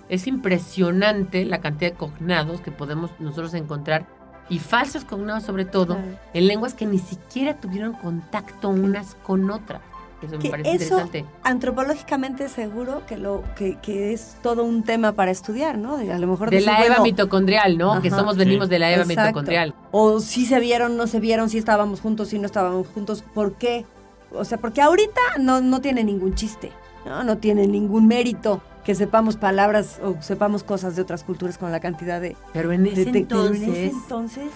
es 0.09 0.27
impresionante 0.27 1.45
la 1.45 1.59
cantidad 1.61 1.91
de 1.91 1.97
cognados 1.97 2.61
que 2.61 2.71
podemos 2.71 3.11
nosotros 3.19 3.53
encontrar 3.53 4.05
y 4.49 4.59
falsos 4.59 5.05
cognados 5.05 5.43
sobre 5.43 5.65
todo 5.65 5.95
Claro. 5.95 6.17
en 6.33 6.47
lenguas 6.47 6.73
que 6.73 6.85
ni 6.85 6.97
siquiera 6.99 7.55
tuvieron 7.57 7.93
contacto 7.93 8.69
unas 8.69 9.15
con 9.15 9.49
otras. 9.51 9.81
Eso 10.21 10.33
me 10.33 10.39
Que 10.39 10.49
parece 10.49 10.71
eso 10.71 10.99
interesante. 10.99 11.25
antropológicamente 11.43 12.49
seguro 12.49 13.03
que 13.07 13.15
lo 13.17 13.43
que, 13.55 13.77
que 13.81 14.11
es 14.11 14.35
todo 14.43 14.65
un 14.65 14.83
tema 14.83 15.13
para 15.13 15.31
estudiar, 15.31 15.77
¿no? 15.77 15.97
De- 15.97 16.11
A 16.11 16.19
lo 16.19 16.27
mejor 16.27 16.49
De 16.49 16.57
decir, 16.57 16.69
la 16.71 16.79
Eva 16.79 16.87
bueno, 16.95 17.03
mitocondrial, 17.03 17.77
¿no? 17.77 18.01
Que 18.01 18.09
somos, 18.09 18.35
venimos 18.35 18.67
de 18.67 18.79
la 18.79 18.91
Eva 18.91 19.03
Exacto. 19.03 19.21
mitocondrial. 19.21 19.73
O 19.91 20.19
si 20.19 20.45
se 20.45 20.59
vieron, 20.59 20.97
no 20.97 21.07
se 21.07 21.19
vieron, 21.21 21.49
si 21.49 21.57
estábamos 21.57 22.01
juntos, 22.01 22.29
si 22.29 22.39
no 22.39 22.47
estábamos 22.47 22.87
juntos, 22.87 23.23
¿por 23.33 23.53
qué? 23.53 23.85
O 24.33 24.43
sea, 24.43 24.57
porque 24.57 24.81
ahorita 24.81 25.21
no, 25.39 25.61
no 25.61 25.79
tiene 25.79 26.03
ningún 26.03 26.33
chiste, 26.35 26.71
¿no? 27.05 27.23
No 27.23 27.37
tiene 27.37 27.65
ningún 27.67 28.07
mérito 28.07 28.61
que 28.83 28.95
sepamos 28.95 29.35
palabras 29.37 29.99
o 30.03 30.15
sepamos 30.21 30.63
cosas 30.63 30.95
de 30.95 31.01
otras 31.01 31.23
culturas 31.23 31.57
con 31.57 31.71
la 31.71 31.79
cantidad 31.79 32.19
de... 32.21 32.35
Pero 32.53 32.71
en 32.71 32.83
de 32.83 32.91
ese 32.93 33.05
te- 33.05 33.25
pero 33.25 33.47
en 33.47 33.55
ese 33.55 33.87
entonces... 33.87 34.49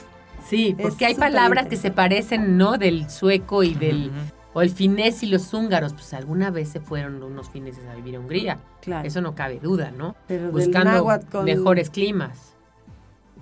Sí, 0.47 0.75
porque 0.81 1.05
hay 1.05 1.15
palabras 1.15 1.67
que 1.67 1.77
se 1.77 1.91
parecen, 1.91 2.57
¿no? 2.57 2.77
Del 2.77 3.09
sueco 3.09 3.63
y 3.63 3.73
del... 3.75 4.11
O 4.55 4.61
el 4.61 4.69
finés 4.69 5.23
y 5.23 5.27
los 5.27 5.51
húngaros, 5.53 5.93
pues 5.93 6.13
alguna 6.13 6.51
vez 6.51 6.69
se 6.69 6.79
fueron 6.79 7.23
unos 7.23 7.49
fineses 7.49 7.83
a 7.91 7.95
vivir 7.95 8.15
a 8.17 8.19
Hungría. 8.19 8.59
Claro. 8.81 9.07
Eso 9.07 9.19
no 9.19 9.33
cabe 9.33 9.59
duda, 9.59 9.91
¿no? 9.97 10.15
pero 10.27 10.51
Buscando 10.51 11.07
con- 11.31 11.45
mejores 11.45 11.89
climas. 11.89 12.53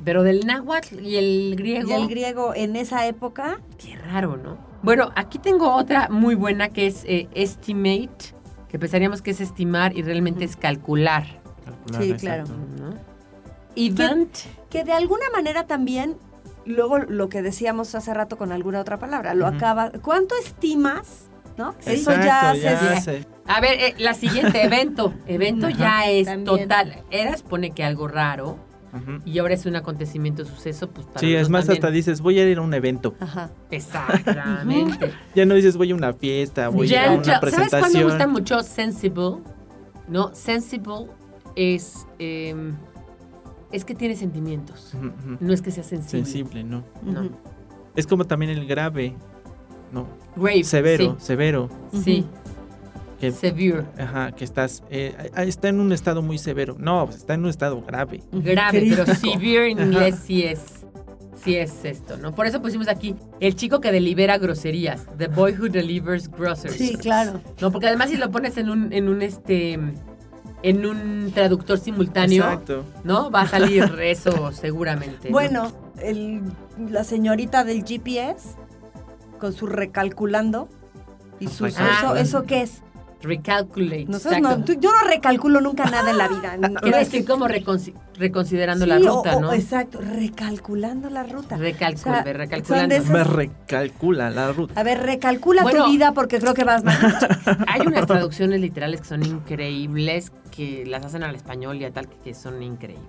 Pero 0.05 0.23
del 0.23 0.45
náhuatl 0.47 0.99
y 1.05 1.17
el 1.17 1.55
griego... 1.57 1.89
Y 1.89 1.93
el 1.93 2.07
griego 2.07 2.53
en 2.55 2.75
esa 2.77 3.05
época... 3.07 3.59
Qué 3.77 3.95
raro, 3.97 4.37
¿no? 4.37 4.57
Bueno, 4.83 5.11
aquí 5.15 5.37
tengo 5.37 5.75
otra 5.75 6.07
muy 6.09 6.33
buena 6.35 6.69
que 6.69 6.87
es 6.87 7.03
eh, 7.05 7.27
estimate, 7.35 8.33
que 8.71 8.79
pensaríamos 8.79 9.21
que 9.21 9.31
es 9.31 9.41
estimar 9.41 9.95
y 9.97 10.01
realmente 10.01 10.45
es 10.45 10.55
calcular. 10.55 11.25
Calcular, 11.65 12.01
Sí, 12.03 12.11
exacto. 12.11 12.53
claro. 12.53 12.65
¿no? 12.79 12.93
Event, 13.75 14.33
que 14.69 14.83
de 14.85 14.93
alguna 14.93 15.29
manera 15.33 15.67
también, 15.67 16.15
luego 16.65 16.97
lo 16.99 17.27
que 17.29 17.41
decíamos 17.41 17.93
hace 17.95 18.13
rato 18.13 18.37
con 18.37 18.51
alguna 18.53 18.79
otra 18.79 18.97
palabra, 18.97 19.33
lo 19.33 19.45
Ujú. 19.47 19.55
acaba. 19.57 19.91
¿Cuánto 20.01 20.35
estimas? 20.35 21.25
¿No? 21.57 21.75
Eso 21.85 22.11
Exacto, 22.13 22.25
ya, 22.25 22.55
ya 22.55 23.01
se- 23.01 23.01
se- 23.01 23.27
A 23.45 23.59
ver, 23.59 23.77
eh, 23.79 23.95
la 23.97 24.13
siguiente, 24.13 24.63
evento. 24.63 25.13
Evento 25.27 25.67
ya 25.69 26.09
es 26.09 26.25
También. 26.27 26.45
total. 26.69 27.03
Era 27.11 27.35
supone 27.35 27.71
que 27.71 27.83
algo 27.83 28.07
raro 28.07 28.57
Y 29.25 29.39
ahora 29.39 29.53
es 29.53 29.65
un 29.65 29.75
acontecimiento, 29.75 30.43
suceso, 30.45 30.89
pues 30.89 31.05
para 31.07 31.19
Sí, 31.19 31.33
es 31.33 31.49
más, 31.49 31.65
también. 31.65 31.83
hasta 31.85 31.91
dices, 31.91 32.21
voy 32.21 32.39
a 32.39 32.49
ir 32.49 32.57
a 32.57 32.61
un 32.61 32.73
evento. 32.73 33.15
Ajá. 33.19 33.49
Exactamente. 33.69 35.11
Ya 35.35 35.45
no 35.45 35.55
dices, 35.55 35.77
voy 35.77 35.91
a 35.91 35.95
una 35.95 36.13
fiesta, 36.13 36.69
voy 36.69 36.93
a 36.93 37.03
Gentle. 37.09 37.17
una 37.17 37.23
¿Sabes 37.39 37.39
cuál 37.55 37.61
me 37.61 37.69
presentación. 37.69 38.03
gusta 38.03 38.27
mucho? 38.27 38.63
Sensible. 38.63 39.37
No, 40.07 40.33
sensible 40.35 41.07
es... 41.55 42.05
eh, 42.19 42.73
es 43.71 43.85
que 43.85 43.95
tiene 43.95 44.17
sentimientos. 44.17 44.93
No 45.39 45.53
es 45.53 45.61
que 45.61 45.71
sea 45.71 45.83
sensible. 45.85 46.25
Sensible, 46.25 46.63
¿no? 46.65 46.83
No. 47.03 47.29
Es 47.95 48.05
como 48.05 48.25
también 48.25 48.51
el 48.51 48.67
grave, 48.67 49.15
¿no? 49.93 50.07
Grave. 50.35 50.65
Severo, 50.65 51.15
severo. 51.19 51.69
Sí. 51.93 52.01
sí. 52.03 52.25
Que, 53.21 53.31
Severe. 53.31 53.85
ajá, 53.99 54.31
que 54.31 54.43
estás, 54.43 54.83
eh, 54.89 55.15
ah, 55.35 55.43
está 55.43 55.69
en 55.69 55.79
un 55.79 55.91
estado 55.91 56.21
muy 56.23 56.37
severo. 56.39 56.75
No, 56.79 57.05
pues 57.05 57.17
está 57.17 57.35
en 57.35 57.43
un 57.43 57.49
estado 57.49 57.79
grave. 57.83 58.21
Grave, 58.31 58.83
pero 58.89 59.05
severe 59.15 59.69
en 59.71 59.77
Ajá. 59.79 59.87
inglés 59.87 60.15
sí 60.25 60.43
es. 60.43 60.63
Sí 61.35 61.55
es 61.55 61.85
esto, 61.85 62.17
¿no? 62.17 62.33
Por 62.35 62.45
eso 62.47 62.61
pusimos 62.61 62.87
aquí 62.87 63.15
el 63.39 63.55
chico 63.55 63.79
que 63.79 63.91
delibera 63.91 64.37
groserías. 64.37 65.05
The 65.17 65.27
boy 65.27 65.53
who 65.53 65.69
delivers 65.69 66.29
groceries. 66.29 66.77
Sí, 66.77 66.95
claro. 66.97 67.41
No, 67.61 67.71
porque 67.71 67.87
además 67.87 68.09
si 68.09 68.17
lo 68.17 68.29
pones 68.31 68.57
en 68.57 68.69
un, 68.69 68.91
en 68.93 69.07
un 69.07 69.21
este 69.21 69.79
en 70.63 70.85
un 70.85 71.31
traductor 71.33 71.79
simultáneo, 71.79 72.43
Exacto. 72.43 72.83
¿no? 73.03 73.31
Va 73.31 73.41
a 73.41 73.47
salir 73.47 73.83
eso 74.01 74.51
seguramente. 74.51 75.29
¿no? 75.29 75.31
Bueno, 75.33 75.71
el- 76.03 76.41
la 76.89 77.03
señorita 77.03 77.63
del 77.63 77.83
GPS 77.85 78.55
con 79.39 79.53
su 79.53 79.65
recalculando 79.65 80.69
y 81.39 81.47
su 81.47 81.65
Recalculando. 81.65 82.15
eso, 82.15 82.37
¿eso 82.39 82.43
qué 82.45 82.61
es? 82.61 82.81
Recalculate. 83.21 84.05
Nosotros 84.05 84.37
exacto. 84.37 84.57
no, 84.59 84.65
tú- 84.65 84.73
yo 84.79 84.89
no 84.91 85.07
recalculo 85.07 85.61
nunca 85.61 85.85
nada 85.85 86.11
en 86.11 86.17
la 86.17 86.27
vida. 86.27 86.57
Quiere 86.81 86.97
decir 86.99 87.25
como 87.25 87.47
reconsi- 87.47 87.93
reconsiderando 88.17 88.85
la 88.85 88.97
Sí, 88.99 89.05
o- 89.07 89.15
ruta, 89.17 89.37
o- 89.37 89.41
¿no? 89.41 89.53
Exacto, 89.53 89.99
recalculando 90.01 91.09
la 91.09 91.23
ruta. 91.23 91.57
Recalcul- 91.57 91.95
O 91.95 92.23
sea, 92.23 92.23
recalculando. 92.23 92.95
esas- 92.95 93.09
Me 93.09 93.23
recalcula 93.23 94.29
la 94.29 94.51
ruta. 94.51 94.79
A 94.79 94.83
ver, 94.83 94.99
recalcula 95.03 95.63
Bueno. 95.63 95.85
tu 95.85 95.91
vida 95.91 96.13
porque 96.13 96.39
creo 96.39 96.53
que 96.53 96.63
vas 96.63 96.83
mal. 96.83 96.97
Hay 97.67 97.81
unas 97.85 98.05
traducciones 98.07 98.59
literales 98.61 99.01
que 99.01 99.07
son 99.07 99.23
increíbles, 99.25 100.31
que 100.51 100.85
las 100.85 101.05
hacen 101.05 101.23
al 101.23 101.35
español 101.35 101.77
y 101.77 101.85
a 101.85 101.91
tal 101.91 102.07
que 102.23 102.33
son 102.33 102.61
increíbles. 102.63 103.05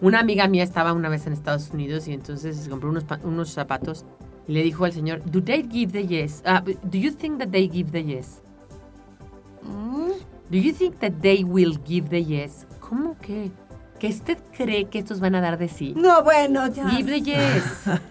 Una 0.00 0.20
amiga 0.20 0.46
mía 0.46 0.62
estaba 0.62 0.92
una 0.92 1.08
vez 1.08 1.26
en 1.26 1.32
Estados 1.32 1.70
Unidos 1.70 2.06
y 2.08 2.12
entonces 2.12 2.56
se 2.56 2.68
compró 2.68 2.92
unos 3.24 3.48
zapatos 3.50 4.04
y 4.46 4.52
le 4.52 4.62
dijo 4.62 4.84
al 4.84 4.92
señor, 4.92 5.22
¿Do 5.24 5.42
they 5.42 5.66
give 5.70 5.92
the 5.92 6.06
yes? 6.06 6.42
Ah, 6.44 6.62
¿Do 6.62 6.98
you 6.98 7.12
think 7.12 7.38
that 7.38 7.48
they 7.48 7.68
give 7.70 7.90
the 7.92 8.04
yes? 8.04 8.42
Mm, 9.66 10.12
¿Do 10.50 10.58
you 10.58 10.72
think 10.72 10.98
that 11.00 11.12
they 11.22 11.44
will 11.44 11.78
give 11.86 12.08
the 12.08 12.22
yes? 12.24 12.66
¿Cómo 12.80 13.16
que? 13.20 13.50
que 13.98 14.08
usted 14.08 14.36
cree 14.54 14.84
que 14.90 14.98
estos 14.98 15.20
van 15.20 15.34
a 15.36 15.40
dar 15.40 15.56
de 15.56 15.68
sí. 15.68 15.94
No, 15.96 16.22
bueno, 16.22 16.66
ya. 16.68 16.86
Give 16.90 17.10
the 17.10 17.22
yes. 17.22 17.62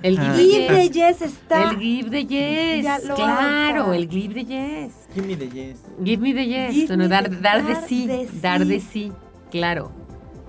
El 0.01 0.17
give 0.19 0.27
Ah. 0.27 0.33
the 0.35 0.43
Give 0.43 0.67
the 0.67 0.89
yes. 0.89 1.19
yes 1.19 1.21
está. 1.21 1.69
El 1.69 1.77
give 1.79 2.09
the 2.09 2.25
yes. 2.25 2.83
Ya 2.83 2.97
lo 3.07 3.13
claro, 3.15 3.93
el 3.93 4.09
give 4.09 4.33
the 4.33 4.45
yes. 4.45 4.93
Give 5.13 5.27
me 5.27 5.35
the 5.35 5.47
yes. 5.47 5.77
Give 6.03 6.17
me 6.23 6.33
the 6.33 6.43
yes. 6.47 6.73
Give 6.73 6.87
Bueno, 6.87 7.03
me 7.03 7.07
dar, 7.09 7.29
the- 7.29 7.35
dar 7.39 7.63
de 7.63 7.73
dar 7.75 7.87
sí. 7.87 8.07
de 8.07 8.27
Dar 8.41 8.61
sí. 8.63 8.67
de 8.67 8.79
sí. 8.79 9.11
Claro. 9.51 9.91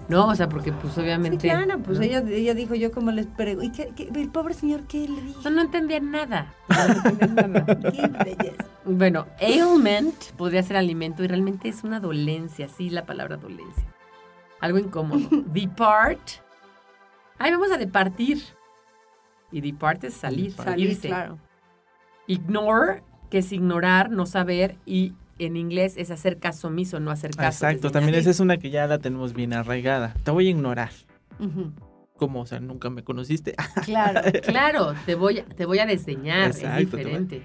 No, 0.09 0.29
o 0.29 0.35
sea, 0.37 0.49
porque 0.49 0.73
pues 0.73 0.95
Sí, 0.95 1.01
obviamente. 1.01 1.49
claro, 1.49 1.79
pues 1.81 1.99
¿no? 1.99 2.05
ella, 2.05 2.23
ella 2.29 2.55
dijo 2.55 2.75
yo 2.77 2.93
como 2.93 3.11
les 3.11 3.27
pregunto. 3.27 3.65
¿Y 3.65 3.73
qué, 3.73 3.93
qué- 3.97 4.09
el 4.15 4.29
pobre 4.31 4.55
señor 4.55 4.83
qué 4.87 5.09
le 5.09 5.21
dijo? 5.21 5.41
No, 5.45 5.51
no 5.51 5.63
entendía 5.63 5.99
nada. 6.01 6.55
No 6.69 7.09
entendía 7.11 7.49
nada. 7.49 7.65
The 7.81 8.37
yes. 8.43 8.55
Bueno, 8.85 9.27
ailment 9.41 10.15
podría 10.37 10.63
ser 10.63 10.77
alimento 10.77 11.25
y 11.25 11.27
realmente 11.27 11.69
es 11.69 11.83
una 11.83 11.99
dolencia, 11.99 12.69
sí, 12.69 12.89
la 12.91 13.05
palabra 13.05 13.37
dolencia. 13.37 13.85
Algo 14.61 14.79
incómodo. 14.79 15.29
Depart. 15.47 16.21
Ay, 17.39 17.51
vamos 17.51 17.71
a 17.73 17.77
departir. 17.77 18.43
Y 19.53 19.61
depart 19.61 20.03
es 20.05 20.15
salir, 20.15 20.53
Salir, 20.53 20.91
irse. 20.91 21.09
claro. 21.09 21.39
Ignore, 22.27 23.03
que 23.31 23.39
es 23.39 23.53
ignorar, 23.53 24.11
no 24.11 24.27
saber, 24.27 24.77
y 24.87 25.15
en 25.39 25.57
inglés 25.57 25.95
es 25.97 26.11
hacer 26.11 26.39
caso 26.39 26.69
omiso, 26.69 27.01
no 27.01 27.11
hacer 27.11 27.33
caso. 27.33 27.67
Exacto, 27.67 27.91
también 27.91 28.15
esa 28.17 28.31
es 28.31 28.41
una 28.41 28.57
que 28.59 28.71
ya 28.71 28.87
la 28.87 28.99
tenemos 28.99 29.33
bien 29.35 29.53
arraigada. 29.53 30.15
Te 30.25 30.31
voy 30.31 30.47
a 30.47 30.51
ignorar. 30.51 30.91
Ujú. 31.39 31.73
¿Cómo? 32.17 32.41
O 32.41 32.47
sea, 32.47 32.61
nunca 32.61 32.89
me 32.91 33.03
conociste. 33.05 33.55
Claro. 33.85 34.21
Claro, 34.43 34.95
te 35.05 35.15
voy, 35.15 35.41
a- 35.41 35.45
te 35.45 35.67
voy 35.67 35.79
a 35.81 35.87
desdeñar, 35.87 36.47
Exacto, 36.49 36.79
es 36.79 36.91
diferente. 36.91 37.43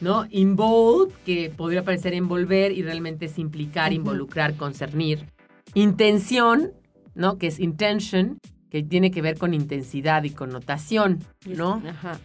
¿No? 0.00 0.26
Involve, 0.30 1.12
que 1.24 1.50
podría 1.56 1.82
parecer 1.82 2.12
envolver 2.14 2.70
y 2.72 2.82
realmente 2.82 3.24
es 3.26 3.38
implicar, 3.38 3.92
involucrar, 3.92 4.54
concernir. 4.56 5.26
Intención, 5.74 6.72
¿no? 7.14 7.38
Que 7.38 7.46
es 7.46 7.58
intention, 7.60 8.38
que 8.70 8.82
tiene 8.82 9.10
que 9.10 9.22
ver 9.22 9.38
con 9.38 9.54
intensidad 9.54 10.24
y 10.24 10.30
connotación, 10.30 11.20
¿no? 11.46 11.82
Ajá. 11.88 12.18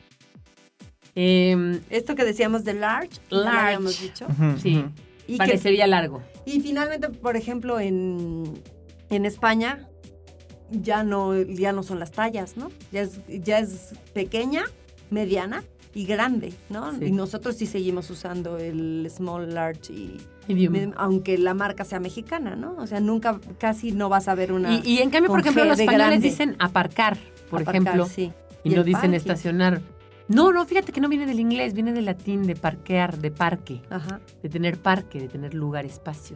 Em, 1.15 1.81
Esto 1.89 2.15
que 2.15 2.23
decíamos 2.23 2.63
de 2.63 2.73
large, 2.73 3.19
ya 3.29 3.37
Large. 3.37 3.59
habíamos 3.59 4.01
dicho. 4.01 4.27
Sí. 4.61 4.83
Y, 5.27 5.33
que- 5.33 5.37
parecería 5.37 5.87
largo. 5.87 6.21
y 6.45 6.59
finalmente, 6.61 7.09
por 7.09 7.35
ejemplo, 7.37 7.79
en, 7.79 8.43
en 9.09 9.25
España 9.25 9.87
ya 10.71 11.03
no, 11.03 11.39
ya 11.41 11.71
no 11.73 11.83
son 11.83 11.99
las 11.99 12.11
tallas, 12.11 12.55
¿no? 12.57 12.71
Ya 12.91 13.01
es, 13.01 13.19
ya 13.27 13.59
es 13.59 13.93
pequeña, 14.13 14.63
mediana 15.09 15.63
y 15.93 16.05
grande, 16.05 16.53
¿no? 16.69 16.93
Sí. 16.97 17.05
Y 17.05 17.11
nosotros 17.11 17.55
sí 17.57 17.65
seguimos 17.65 18.09
usando 18.09 18.57
el 18.57 19.09
small, 19.13 19.53
large 19.53 19.91
y... 19.93 20.17
Medium. 20.47 20.93
Aunque 20.97 21.37
la 21.37 21.53
marca 21.53 21.85
sea 21.85 21.99
mexicana, 21.99 22.55
¿no? 22.55 22.75
O 22.77 22.87
sea, 22.87 22.99
nunca, 22.99 23.39
casi 23.57 23.91
no 23.91 24.09
vas 24.09 24.27
a 24.27 24.35
ver 24.35 24.51
una... 24.53 24.73
Y, 24.73 24.81
y 24.85 24.99
en 24.99 25.09
cambio, 25.09 25.29
por 25.29 25.41
ejemplo, 25.41 25.63
los 25.65 25.79
españoles 25.79 26.07
grande. 26.07 26.27
dicen 26.29 26.55
aparcar, 26.59 27.17
por 27.49 27.61
Aparcar, 27.61 27.81
ejemplo, 27.81 28.05
sí. 28.07 28.31
y, 28.63 28.71
Y 28.71 28.75
no 28.75 28.83
dicen 28.83 29.01
parking. 29.11 29.17
estacionar. 29.17 29.81
No, 30.33 30.51
no, 30.51 30.65
fíjate 30.65 30.91
que 30.91 31.01
no 31.01 31.09
viene 31.09 31.25
del 31.25 31.39
inglés, 31.39 31.73
viene 31.73 31.93
del 31.93 32.05
latín, 32.05 32.43
de 32.47 32.55
parquear, 32.55 33.17
de 33.17 33.31
parque. 33.31 33.81
Ajá. 33.89 34.19
de 34.41 34.49
tener 34.49 34.77
parque, 34.79 35.19
de 35.19 35.27
tener 35.27 35.53
lugar, 35.53 35.85
espacio. 35.85 36.35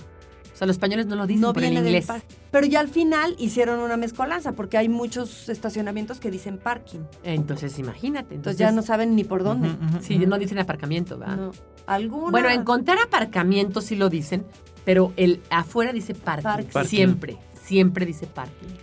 O 0.53 0.57
sea, 0.57 0.67
los 0.67 0.75
españoles 0.77 1.05
no 1.05 1.15
lo 1.17 1.27
dicen 1.27 1.41
no 1.41 1.51
por 1.53 1.63
el 1.63 1.71
viene 1.71 1.83
del 1.83 1.95
inglés. 2.01 2.23
Pero 2.49 2.65
ya 2.65 2.79
al 2.79 2.87
final 2.87 3.35
hicieron 3.37 3.79
una 3.81 3.97
mezcolanza 3.97 4.53
porque 4.53 4.77
hay 4.77 4.87
muchos 4.87 5.49
estacionamientos 5.49 6.19
que 6.21 6.31
dicen 6.31 6.57
parking. 6.59 6.99
Entonces, 7.23 7.77
imagínate. 7.77 8.35
Entonces, 8.35 8.59
Entonces, 8.59 8.59
ya 8.59 8.71
no 8.71 8.81
saben 8.81 9.15
ni 9.17 9.25
por 9.25 9.43
dónde. 9.43 9.69
Sí, 10.01 10.17
no 10.19 10.37
dicen 10.37 10.57
aparcamiento, 10.59 11.17
¿verdad? 11.17 11.35
No. 11.35 11.51
¿Alguna? 11.87 12.31
Bueno, 12.31 12.49
encontrar 12.49 12.97
aparcamiento 13.05 13.81
sí 13.81 13.97
lo 13.97 14.07
dicen, 14.09 14.45
pero 14.85 15.11
el 15.17 15.41
afuera 15.49 15.91
dice 15.91 16.13
parking. 16.15 16.43
Parking. 16.43 16.69
Parking. 16.71 16.89
Siempre, 16.89 17.37
siempre 17.61 18.05
dice 18.05 18.25
parking. 18.25 18.75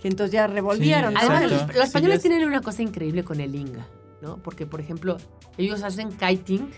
Que 0.00 0.08
entonces 0.08 0.32
ya 0.32 0.46
revolvieron. 0.46 1.10
Sí, 1.10 1.14
¿no? 1.14 1.20
Además, 1.20 1.42
los, 1.52 1.60
los 1.66 1.76
Sí, 1.76 1.80
españoles 1.82 2.16
es- 2.16 2.22
tienen 2.22 2.48
una 2.48 2.62
cosa 2.62 2.82
increíble 2.82 3.22
con 3.22 3.38
el 3.40 3.54
inga, 3.54 3.86
¿no? 4.22 4.36
Porque, 4.38 4.66
por 4.66 4.80
ejemplo, 4.80 5.16
ellos 5.56 5.82
hacen 5.82 6.10
kiting, 6.12 6.70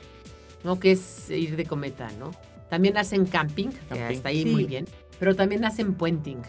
¿no? 0.64 0.78
Que 0.80 0.92
es 0.92 1.30
ir 1.30 1.56
de 1.56 1.64
cometa, 1.66 2.08
¿no? 2.18 2.30
También 2.68 2.96
hacen 2.98 3.26
camping, 3.26 3.68
que 3.68 3.78
Camping. 3.88 4.16
está 4.16 4.28
ahí 4.28 4.42
Sí. 4.44 4.50
muy 4.50 4.64
bien, 4.64 4.86
pero 5.18 5.34
también 5.34 5.64
hacen 5.64 5.94
puenting, 5.94 6.42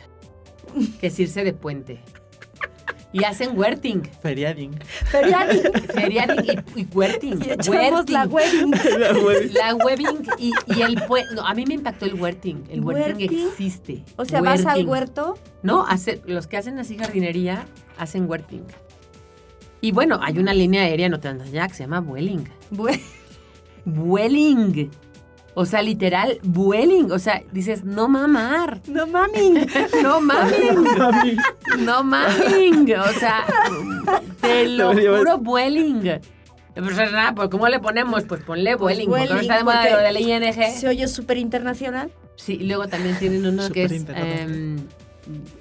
que 0.99 1.07
es 1.07 1.19
irse 1.19 1.43
de 1.43 1.53
puente. 1.53 1.99
Y 3.13 3.25
hacen 3.25 3.57
huerting, 3.59 4.03
Feriading. 4.21 4.71
Feriading. 5.11 5.63
feriading 5.93 6.45
y, 6.75 6.79
y 6.81 6.87
huerting. 6.93 7.39
Y 7.45 7.51
echamos 7.51 8.09
la 8.09 8.25
huerting. 8.25 8.71
wedding. 9.25 9.53
La 9.53 9.75
webbing 9.75 10.23
y, 10.37 10.53
y 10.67 10.81
el 10.81 10.95
puente. 11.07 11.35
No, 11.35 11.45
a 11.45 11.53
mí 11.53 11.65
me 11.65 11.73
impactó 11.73 12.05
el 12.05 12.13
huerting. 12.13 12.63
El 12.69 12.81
huerting, 12.81 13.17
¿Huerting? 13.17 13.47
existe. 13.49 14.05
O 14.15 14.23
sea, 14.23 14.39
vas 14.41 14.65
al 14.65 14.85
huerto. 14.87 15.37
No, 15.61 15.85
hace- 15.85 16.21
los 16.25 16.47
que 16.47 16.55
hacen 16.55 16.79
así 16.79 16.97
jardinería 16.97 17.65
hacen 17.97 18.29
huerting. 18.29 18.63
Y 19.81 19.91
bueno, 19.91 20.19
hay 20.21 20.37
una 20.37 20.53
línea 20.53 20.83
aérea 20.83 21.07
en 21.07 21.15
Otanzaya 21.15 21.67
que 21.67 21.73
se 21.73 21.83
llama 21.83 21.99
Vueling. 21.99 22.43
Vueling. 23.85 24.91
O 25.53 25.65
sea, 25.65 25.81
literal, 25.81 26.39
Vueling. 26.43 27.11
O 27.11 27.19
sea, 27.19 27.41
dices, 27.51 27.83
no 27.83 28.07
mamar. 28.07 28.81
No 28.87 29.07
mami. 29.07 29.53
No 30.03 30.21
maming. 30.21 31.37
No 31.79 32.03
maming. 32.03 32.95
O 32.95 33.19
sea, 33.19 33.45
te 34.39 34.67
lo 34.69 34.93
juro, 34.93 35.39
Vueling. 35.39 36.19
Pues 36.73 36.95
nada, 36.95 37.33
pues 37.35 37.49
¿cómo 37.49 37.67
le 37.67 37.79
ponemos? 37.79 38.23
Pues 38.23 38.43
ponle 38.43 38.75
Vueling. 38.75 39.09
porque 39.09 39.25
no 39.25 39.29
Vueling, 39.33 39.41
está 39.41 39.57
de 39.57 39.63
moda 39.63 39.81
porque 39.81 39.91
lo 39.91 39.99
del 39.99 40.17
ING. 40.17 40.73
Se 40.73 40.87
oye 40.87 41.07
súper 41.07 41.37
internacional. 41.37 42.11
Sí, 42.35 42.57
y 42.61 42.67
luego 42.67 42.87
también 42.87 43.17
tienen 43.17 43.45
uno 43.45 43.69
que 43.71 43.83
es... 43.85 44.05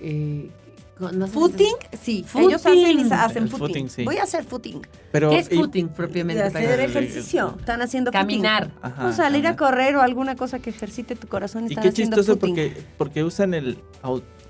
Eh, 0.00 0.50
no 1.00 1.26
sé 1.26 1.32
si- 1.32 1.38
Footing, 1.38 1.74
sí. 2.00 2.24
Footing. 2.26 2.48
Ellos 2.48 2.66
hacen, 2.66 2.76
y 3.00 3.12
hacen 3.12 3.48
footing. 3.48 3.58
footing, 3.58 3.88
sí. 3.90 4.04
Voy 4.04 4.16
a 4.18 4.22
hacer 4.24 4.44
footing. 4.44 4.80
Pero, 5.12 5.30
¿Qué 5.30 5.38
es 5.38 5.50
y- 5.50 5.56
footing 5.56 5.88
propiamente? 5.88 6.42
De 6.42 6.48
hacer 6.48 6.80
ejercicio. 6.80 7.56
Están 7.58 7.82
haciendo 7.82 8.10
footing. 8.12 8.20
Caminar. 8.26 8.70
Ajá, 8.82 9.06
O 9.06 9.12
salir 9.12 9.46
a 9.46 9.56
correr 9.56 9.96
o 9.96 10.02
alguna 10.02 10.36
cosa 10.36 10.58
que 10.58 10.70
ejercite 10.70 11.16
tu 11.16 11.26
corazón. 11.28 11.64
Y 11.64 11.68
Están 11.68 11.82
qué 11.82 11.88
haciendo 11.88 12.16
chistoso 12.16 12.38
footing. 12.38 12.54
porque, 12.54 12.82
porque 12.98 13.24
usan 13.24 13.54
el... 13.54 13.78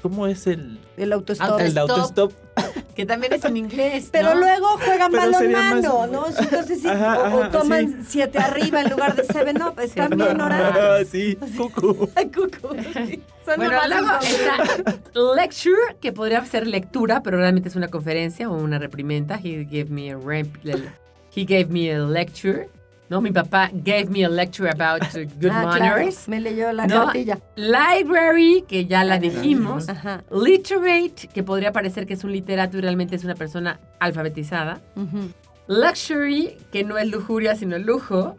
¿Cómo 0.02 0.26
es 0.26 0.46
el, 0.46 0.78
El 0.96 1.12
autostop. 1.12 1.46
Auto- 1.50 1.58
el 1.60 1.66
Stop. 1.68 1.90
autostop? 1.90 2.32
Que 2.94 3.06
también 3.06 3.32
es 3.32 3.44
en 3.44 3.56
inglés. 3.56 4.08
Pero 4.12 4.34
¿no? 4.34 4.40
luego 4.40 4.66
juegan 4.84 5.10
Pero 5.10 5.30
balonmano, 5.30 5.98
más- 6.00 6.10
¿no? 6.10 6.26
Entonces 6.38 6.82
sí, 6.82 6.88
Ajá, 6.88 7.34
o, 7.34 7.46
o 7.46 7.48
toman 7.48 7.88
sí. 7.88 7.98
siete 8.08 8.38
arriba 8.38 8.82
en 8.82 8.90
lugar 8.90 9.14
de 9.14 9.24
seven 9.24 9.62
up. 9.62 9.78
Están 9.80 10.10
bien 10.10 10.40
Ah, 10.40 10.44
orados. 10.46 11.08
sí, 11.08 11.36
cucu. 11.56 12.10
Ay, 12.14 12.26
cucu. 12.30 12.74
Sí. 13.06 13.22
Son 13.46 13.56
Bueno, 13.56 13.74
luego 13.88 14.08
está 14.20 15.00
lecture, 15.36 15.96
que 16.00 16.12
podría 16.12 16.44
ser 16.44 16.66
lectura, 16.66 17.22
pero 17.22 17.38
realmente 17.38 17.68
es 17.68 17.76
una 17.76 17.88
conferencia 17.88 18.50
o 18.50 18.54
una 18.54 18.78
reprimenda. 18.78 19.40
He 19.42 19.64
gave 19.64 19.86
me 19.88 20.10
a, 20.12 20.16
rep- 20.18 20.90
he 21.34 21.44
gave 21.44 21.66
me 21.66 21.92
a 21.94 21.98
lecture. 22.00 22.68
No, 23.10 23.20
mi 23.20 23.32
papá 23.32 23.70
gave 23.74 24.06
me 24.08 24.24
a 24.24 24.28
lecture 24.28 24.70
about 24.70 25.02
good 25.40 25.50
Ah, 25.52 25.72
claro, 25.76 25.96
manners. 25.96 26.28
Me 26.28 26.40
leyó 26.40 26.72
la 26.72 26.86
No, 26.86 27.06
cartilla. 27.06 27.40
Library, 27.56 28.64
que 28.68 28.86
ya 28.86 29.02
la 29.04 29.18
dijimos. 29.18 29.88
Ajá. 29.88 30.22
Literate, 30.30 31.28
que 31.34 31.42
podría 31.42 31.72
parecer 31.72 32.06
que 32.06 32.14
es 32.14 32.22
un 32.22 32.30
literato 32.32 32.78
y 32.78 32.80
realmente 32.82 33.16
es 33.16 33.24
una 33.24 33.34
persona 33.34 33.80
alfabetizada. 33.98 34.80
Luxury, 35.66 36.56
que 36.72 36.84
no 36.84 36.98
es 36.98 37.08
lujuria, 37.10 37.54
sino 37.56 37.78
lujo, 37.78 38.36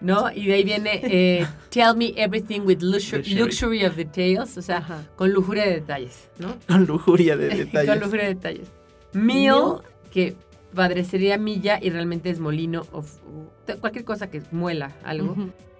¿no? 0.00 0.30
Y 0.32 0.46
de 0.46 0.54
ahí 0.54 0.64
viene 0.64 1.00
eh, 1.02 1.46
Tell 1.70 1.94
me 1.96 2.12
everything 2.16 2.60
with 2.62 2.80
luxury, 2.80 3.84
of 3.84 3.96
details, 3.96 4.56
o 4.58 4.62
sea, 4.62 4.78
Ajá. 4.78 5.02
con 5.16 5.30
lujuria 5.32 5.64
de 5.66 5.74
detalles, 5.74 6.28
¿no? 6.38 6.56
Con 6.66 6.84
lujuria 6.86 7.36
de 7.36 7.48
con 7.50 7.58
detalles. 7.58 8.00
lujuria 8.02 8.24
de 8.24 8.34
detalles. 8.34 8.68
Meal, 9.12 9.24
Meal. 9.56 9.82
que 10.12 10.36
padrecería 10.74 11.36
milla 11.38 11.78
y 11.82 11.90
realmente 11.90 12.30
es 12.30 12.38
molino, 12.40 12.86
o 12.92 13.00
f- 13.00 13.20
o 13.26 13.80
cualquier 13.80 14.04
cosa 14.04 14.30
que 14.30 14.42
muela 14.52 14.92
algo. 15.04 15.36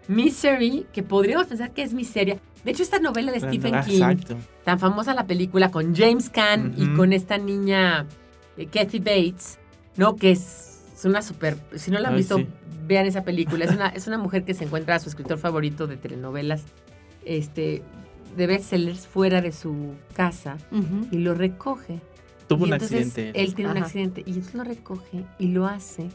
Misery, 0.08 0.86
que 0.92 1.02
podríamos 1.02 1.46
pensar 1.46 1.70
que 1.72 1.82
es 1.82 1.94
miseria. 1.94 2.38
De 2.64 2.72
hecho, 2.72 2.82
esta 2.82 2.98
novela 2.98 3.32
de 3.32 3.40
Stephen 3.40 3.74
King, 3.84 4.02
Exacto. 4.02 4.36
tan 4.64 4.78
famosa 4.78 5.14
la 5.14 5.26
película 5.26 5.70
con 5.70 5.94
James 5.94 6.28
Caan 6.30 6.74
y 6.76 6.88
con 6.94 7.12
esta 7.12 7.38
niña 7.38 8.06
eh, 8.56 8.66
Kathy 8.66 8.98
Bates, 8.98 9.58
¿no? 9.96 10.16
Que 10.16 10.32
es, 10.32 10.82
es 10.94 11.04
una 11.04 11.22
super... 11.22 11.56
Si 11.76 11.90
no 11.90 11.98
la 12.00 12.08
han 12.08 12.14
Ay, 12.14 12.20
visto, 12.20 12.36
sí. 12.38 12.46
vean 12.86 13.06
esa 13.06 13.22
película. 13.22 13.64
Es 13.64 13.70
una, 13.70 13.88
es 13.94 14.06
una 14.08 14.18
mujer 14.18 14.44
que 14.44 14.52
se 14.54 14.64
encuentra 14.64 14.96
a 14.96 14.98
su 14.98 15.08
escritor 15.08 15.38
favorito 15.38 15.86
de 15.86 15.96
telenovelas, 15.96 16.64
este, 17.24 17.82
de 18.36 18.46
bestsellers 18.46 19.06
fuera 19.06 19.40
de 19.40 19.52
su 19.52 19.94
casa 20.14 20.58
y 21.10 21.18
lo 21.18 21.34
recoge. 21.34 22.00
Tuvo 22.50 22.64
Y 22.66 22.68
un 22.70 22.72
entonces 22.74 23.06
accidente. 23.06 23.40
Él 23.40 23.54
tiene 23.54 23.70
un 23.70 23.76
accidente 23.78 24.22
y 24.26 24.30
entonces 24.30 24.54
lo 24.56 24.64
recoge 24.64 25.24
y 25.38 25.46
lo 25.52 25.66
hace 25.66 26.08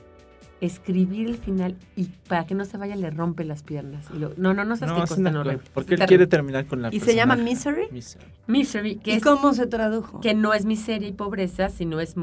escribir 0.60 1.28
el 1.28 1.36
final 1.38 1.78
y 1.96 2.06
para 2.28 2.46
que 2.46 2.56
no 2.56 2.66
se 2.66 2.78
vaya 2.78 2.96
le 2.98 3.10
rompe 3.10 3.46
las 3.46 3.64
piernas. 3.64 4.06
Y 4.14 4.20
lo- 4.20 4.34
no, 4.36 4.54
no, 4.54 4.66
no 4.66 4.76
sabes 4.76 4.94
No, 4.94 5.00
cosa, 5.02 5.14
horrible. 5.40 5.60
Porque 5.74 5.96
él 5.96 6.02
quiere 6.06 6.28
terminar 6.28 6.66
con 6.66 6.82
la 6.82 6.90
¿Y 6.94 7.00
se 7.00 7.16
llama. 7.16 7.38
Misery? 7.38 7.84
Misery. 7.90 8.26
Misery, 8.48 8.96
que 8.98 9.12
¿Y 9.12 9.14
es 9.16 9.24
cómo 9.24 9.54
se 9.54 9.66
tradujo? 9.68 10.20
que 10.20 10.34
no 10.34 10.54
es 10.54 10.66
miseria 10.66 11.08
y 11.08 11.14
pobreza, 11.14 11.70
sino 11.70 12.02
es 12.02 12.16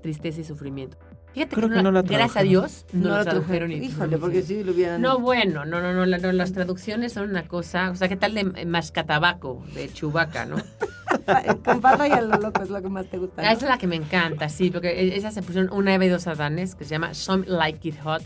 tristeza 0.00 0.40
y 0.40 0.44
sufrimiento. 0.44 0.96
Fíjate 1.36 1.54
Creo 1.54 1.68
que, 1.68 1.74
que 1.76 1.82
no 1.82 1.92
la 1.92 2.00
gracias 2.00 2.36
a. 2.38 2.42
Dios 2.44 2.86
no, 2.94 3.10
lo 3.10 3.16
lo 3.18 3.24
tradujeron. 3.24 3.70
y- 3.70 3.74
Híjole, 3.76 4.16
porque 4.16 4.40
si 4.40 4.64
lo 4.64 4.72
hubieran... 4.72 5.02
No, 5.02 5.18
bueno, 5.18 5.66
no, 5.66 5.82
no, 5.82 5.92
no, 5.92 6.06
la- 6.06 6.16
no, 6.16 6.32
las 6.32 6.52
traducciones 6.54 7.12
son 7.12 7.28
una 7.28 7.46
cosa, 7.46 7.90
o 7.90 7.94
sea, 7.94 8.08
¿qué 8.08 8.16
tal 8.16 8.32
de 8.32 8.64
Mascatabaco, 8.64 9.62
de 9.74 9.92
Chubaca, 9.92 10.46
no? 10.46 10.56
con 11.64 11.82
falda 11.82 12.08
y 12.08 12.12
a 12.12 12.22
lo 12.22 12.38
loco 12.38 12.62
es 12.62 12.70
lo 12.70 12.80
que 12.80 12.88
más 12.88 13.04
te 13.06 13.18
gusta. 13.18 13.42
¿no? 13.42 13.48
Ah, 13.48 13.52
Esa 13.52 13.66
es 13.66 13.70
la 13.70 13.76
que 13.76 13.86
me 13.86 13.96
encanta, 13.96 14.48
sí, 14.48 14.70
porque 14.70 14.88
e- 14.98 15.14
esas 15.18 15.34
se 15.34 15.42
pusieron 15.42 15.70
una 15.74 15.92
Eva 15.94 16.06
y 16.06 16.08
dos 16.08 16.26
Adanes 16.26 16.74
que 16.74 16.84
se 16.84 16.90
llama 16.92 17.12
Some 17.12 17.44
Like 17.46 17.86
It 17.86 18.00
Hot, 18.02 18.22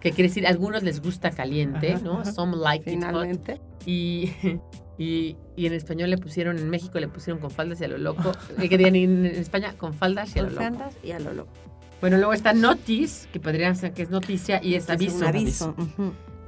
que 0.00 0.10
quiere 0.12 0.28
decir 0.28 0.46
a 0.46 0.50
algunos 0.50 0.82
les 0.82 1.00
gusta 1.00 1.30
caliente, 1.30 1.94
Ajá, 1.94 2.04
¿no? 2.04 2.20
ajá. 2.20 2.32
Some 2.32 2.54
Like 2.58 2.90
It 2.92 2.98
Hot. 3.02 3.06
Finalmente. 3.08 3.60
Y, 3.86 4.30
y, 4.98 5.36
y 5.56 5.66
en 5.66 5.72
español 5.72 6.10
le 6.10 6.18
pusieron, 6.18 6.58
en 6.58 6.68
México 6.68 7.00
le 7.00 7.08
pusieron 7.08 7.40
con 7.40 7.50
faldas 7.50 7.80
y 7.80 7.84
a 7.84 7.88
lo 7.88 7.96
loco. 7.96 8.32
Eh, 8.58 8.68
que 8.68 8.74
en, 8.74 8.94
en 8.96 9.24
España 9.24 9.72
con 9.78 9.94
faldas 9.94 10.36
y 10.36 10.40
a 10.40 10.42
lo 10.42 10.48
Con 10.54 10.56
loco. 10.64 10.78
faldas 10.78 10.96
y 11.02 11.12
a 11.12 11.18
lo 11.18 11.32
loco. 11.32 11.52
Bueno, 12.00 12.16
luego 12.18 12.32
está 12.32 12.52
Notice, 12.52 13.28
que 13.32 13.40
podría 13.40 13.74
ser 13.74 13.92
que 13.92 14.02
es 14.02 14.10
noticia, 14.10 14.60
y 14.62 14.74
es 14.74 14.84
Es 14.84 14.90
aviso. 14.90 15.16
un 15.16 15.24
aviso. 15.24 15.74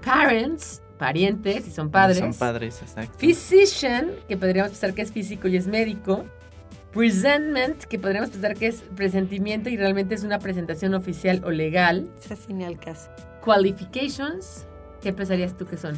Parents, 0.05 0.83
parientes, 0.99 1.67
y 1.67 1.71
son 1.71 1.91
padres. 1.91 2.19
Son 2.19 2.35
padres, 2.35 2.81
exacto. 2.83 3.19
Physician, 3.19 4.11
que 4.29 4.37
podríamos 4.37 4.73
pensar 4.73 4.95
que 4.95 5.03
es 5.03 5.13
físico 5.13 5.49
y 5.49 5.57
es 5.57 5.67
médico. 5.67 6.25
Presentment, 6.93 7.85
que 7.85 7.99
podríamos 7.99 8.31
pensar 8.31 8.55
que 8.55 8.67
es 8.67 8.83
presentimiento 8.97 9.69
y 9.69 9.77
realmente 9.77 10.15
es 10.15 10.25
una 10.25 10.39
presentación 10.39 10.95
oficial 10.95 11.43
o 11.45 11.51
legal. 11.51 12.09
Ese 12.23 12.37
sí 12.37 12.53
ni 12.55 12.65
al 12.65 12.79
caso. 12.79 13.11
Qualifications, 13.45 14.67
¿qué 15.03 15.13
pensarías 15.13 15.57
tú 15.57 15.67
que 15.67 15.77
son? 15.77 15.97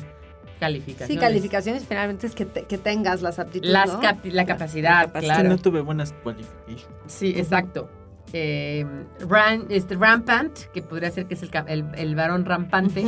Calificaciones. 0.58 1.14
Sí, 1.14 1.16
calificaciones 1.18 1.84
finalmente 1.88 2.26
es 2.26 2.34
que, 2.34 2.44
te- 2.44 2.64
que 2.64 2.76
tengas 2.76 3.22
las 3.22 3.38
aptitudes. 3.38 3.72
Las 3.72 3.94
¿no? 3.94 4.00
capi- 4.02 4.30
la 4.30 4.44
capacidad, 4.44 5.04
Es 5.06 5.12
que 5.12 5.20
claro. 5.20 5.48
no 5.48 5.58
tuve 5.58 5.80
buenas 5.80 6.12
qualifications. 6.22 6.86
Sí, 7.06 7.32
exacto. 7.36 7.88
Eh, 8.32 8.86
ran- 9.28 9.66
este, 9.70 9.96
rampant, 9.96 10.56
que 10.72 10.82
podría 10.82 11.10
ser 11.10 11.26
que 11.26 11.34
es 11.34 11.42
el, 11.42 11.50
el, 11.66 11.84
el 11.96 12.14
varón 12.14 12.44
rampante, 12.44 13.04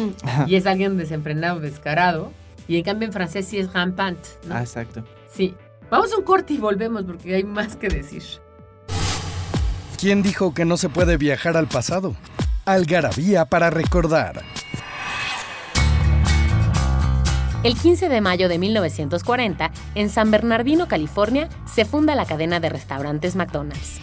y 0.47 0.55
es 0.57 0.67
alguien 0.67 0.97
desenfrenado, 0.97 1.61
descarado. 1.61 2.33
Y 2.69 2.77
en 2.77 2.85
cambio 2.85 3.07
en 3.07 3.13
francés 3.13 3.47
sí 3.47 3.59
es 3.59 3.73
rampant, 3.73 4.19
¿no? 4.47 4.55
Ah, 4.57 4.61
exacto. 4.61 5.05
Sí. 5.33 5.55
Vamos 5.91 6.13
a 6.13 6.17
un 6.17 6.25
corte 6.25 6.55
y 6.55 6.59
volvemos 6.59 7.03
porque 7.05 7.35
hay 7.35 7.45
más 7.45 7.77
que 7.77 7.89
decir. 7.89 8.23
¿Quién 10.01 10.23
dijo 10.23 10.55
que 10.55 10.65
no 10.65 10.77
se 10.77 10.89
puede 10.89 11.17
viajar 11.17 11.57
al 11.57 11.67
pasado? 11.69 12.15
Algarabía 12.65 13.45
para 13.45 13.71
recordar. 13.71 14.43
El 17.63 17.77
15 17.79 18.09
de 18.09 18.21
mayo 18.21 18.49
de 18.49 18.59
1940, 18.59 19.71
en 19.95 20.09
San 20.11 20.31
Bernardino, 20.33 20.89
California, 20.89 21.49
se 21.73 21.85
funda 21.85 22.17
la 22.17 22.27
cadena 22.27 22.59
de 22.59 22.69
restaurantes 22.69 23.37
McDonald's. 23.37 24.01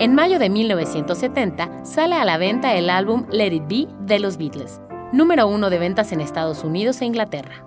En 0.00 0.14
mayo 0.14 0.38
de 0.38 0.48
1970 0.48 1.84
sale 1.84 2.14
a 2.14 2.24
la 2.24 2.38
venta 2.38 2.76
el 2.76 2.88
álbum 2.88 3.26
Let 3.32 3.52
It 3.52 3.64
Be 3.68 3.88
de 4.06 4.20
los 4.20 4.36
Beatles, 4.36 4.80
número 5.12 5.48
uno 5.48 5.70
de 5.70 5.80
ventas 5.80 6.12
en 6.12 6.20
Estados 6.20 6.62
Unidos 6.62 7.00
e 7.00 7.06
Inglaterra. 7.06 7.64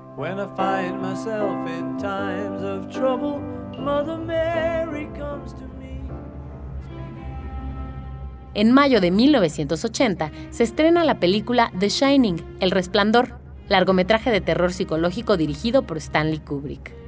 En 8.53 8.71
mayo 8.71 9.01
de 9.01 9.11
1980 9.11 10.31
se 10.51 10.63
estrena 10.63 11.03
la 11.03 11.19
película 11.19 11.73
The 11.77 11.89
Shining, 11.89 12.57
El 12.61 12.71
Resplandor, 12.71 13.39
largometraje 13.67 14.31
de 14.31 14.39
terror 14.39 14.71
psicológico 14.71 15.35
dirigido 15.35 15.81
por 15.83 15.97
Stanley 15.97 16.39
Kubrick. 16.39 17.00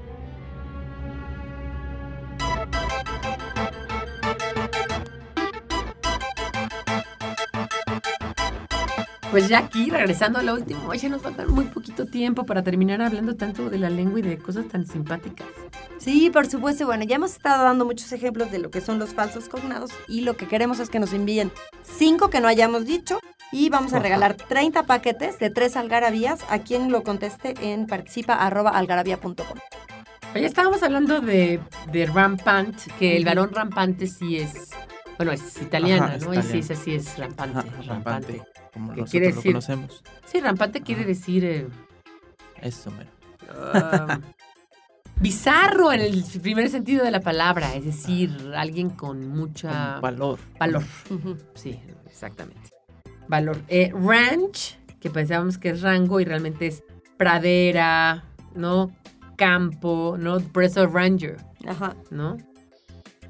Pues 9.34 9.50
ya 9.50 9.58
aquí, 9.58 9.90
regresando 9.90 10.38
a 10.38 10.44
lo 10.44 10.54
último, 10.54 10.94
ya 10.94 11.10
nos 11.10 11.24
falta 11.24 11.48
muy 11.48 11.66
poquito 11.66 12.06
tiempo 12.06 12.46
para 12.46 12.62
terminar 12.62 13.02
hablando 13.02 13.36
tanto 13.36 13.68
de 13.68 13.80
la 13.80 13.90
lengua 13.90 14.20
y 14.20 14.22
de 14.22 14.38
cosas 14.38 14.68
tan 14.68 14.86
simpáticas. 14.86 15.48
Sí, 15.98 16.30
por 16.30 16.46
supuesto. 16.46 16.86
Bueno, 16.86 17.04
ya 17.04 17.16
hemos 17.16 17.32
estado 17.32 17.64
dando 17.64 17.84
muchos 17.84 18.12
ejemplos 18.12 18.52
de 18.52 18.60
lo 18.60 18.70
que 18.70 18.80
son 18.80 19.00
los 19.00 19.16
falsos 19.16 19.50
cognados 19.50 19.90
y 20.08 20.22
lo 20.22 20.38
que 20.38 20.48
queremos 20.48 20.80
es 20.80 20.92
que 20.92 21.00
nos 21.00 21.14
envíen 21.14 21.52
cinco 21.82 22.30
que 22.30 22.42
no 22.42 22.48
hayamos 22.48 22.86
dicho 22.86 23.20
y 23.52 23.70
vamos 23.70 23.94
a 23.94 24.00
regalar 24.00 24.36
30 24.36 24.84
paquetes 24.84 25.40
de 25.40 25.50
tres 25.50 25.78
algarabías 25.78 26.42
a 26.52 26.60
quien 26.60 26.92
lo 26.92 27.02
conteste 27.02 27.56
en 27.60 27.88
participa.algarabía.com. 27.88 29.58
Oye, 30.36 30.46
estábamos 30.46 30.84
hablando 30.84 31.22
de, 31.22 31.60
de 31.92 32.06
rampant, 32.06 32.78
que 33.00 33.18
el 33.18 33.26
varón 33.26 33.50
rampante 33.52 34.06
sí 34.06 34.38
es, 34.38 34.70
bueno, 35.26 35.43
es 35.43 35.61
italiana, 35.61 36.05
Ajá, 36.05 36.15
es 36.15 36.26
¿no? 36.26 36.34
Y 36.34 36.38
sí, 36.38 36.41
italiano. 36.41 36.59
ese 36.59 36.76
sí 36.76 36.95
es 36.95 37.17
rampante, 37.17 37.57
Ajá, 37.59 37.69
rampante. 37.69 37.88
rampante. 38.34 38.41
Como 38.74 38.93
¿Qué 38.93 39.01
nosotros 39.01 39.11
quiere 39.11 39.30
lo 39.30 39.36
decir? 39.36 39.51
conocemos. 39.51 40.03
Sí, 40.26 40.39
rampante 40.39 40.82
quiere 40.82 41.05
decir 41.05 41.45
eh, 41.45 41.67
Eso, 42.61 42.91
mero. 42.91 43.09
ah, 43.74 44.19
bizarro 45.19 45.91
en 45.93 46.01
el 46.01 46.24
primer 46.41 46.69
sentido 46.69 47.03
de 47.05 47.11
la 47.11 47.19
palabra, 47.21 47.76
es 47.76 47.86
decir, 47.86 48.51
alguien 48.55 48.89
con 48.89 49.28
mucha 49.30 49.93
Con 49.93 50.01
valor. 50.01 50.39
valor. 50.59 50.84
Sí, 51.53 51.80
exactamente. 52.07 52.69
Valor. 53.28 53.61
Eh, 53.67 53.91
ranch, 53.93 54.78
que 54.99 55.09
pensábamos 55.09 55.57
que 55.57 55.69
es 55.69 55.82
rango 55.82 56.19
y 56.19 56.26
realmente 56.26 56.67
es 56.67 56.84
pradera, 57.17 58.24
¿no? 58.55 58.91
Campo, 59.38 60.15
¿no? 60.19 60.39
Por 60.39 60.63
eso 60.63 60.86
ranger, 60.88 61.38
Ajá. 61.67 61.95
¿no? 62.11 62.38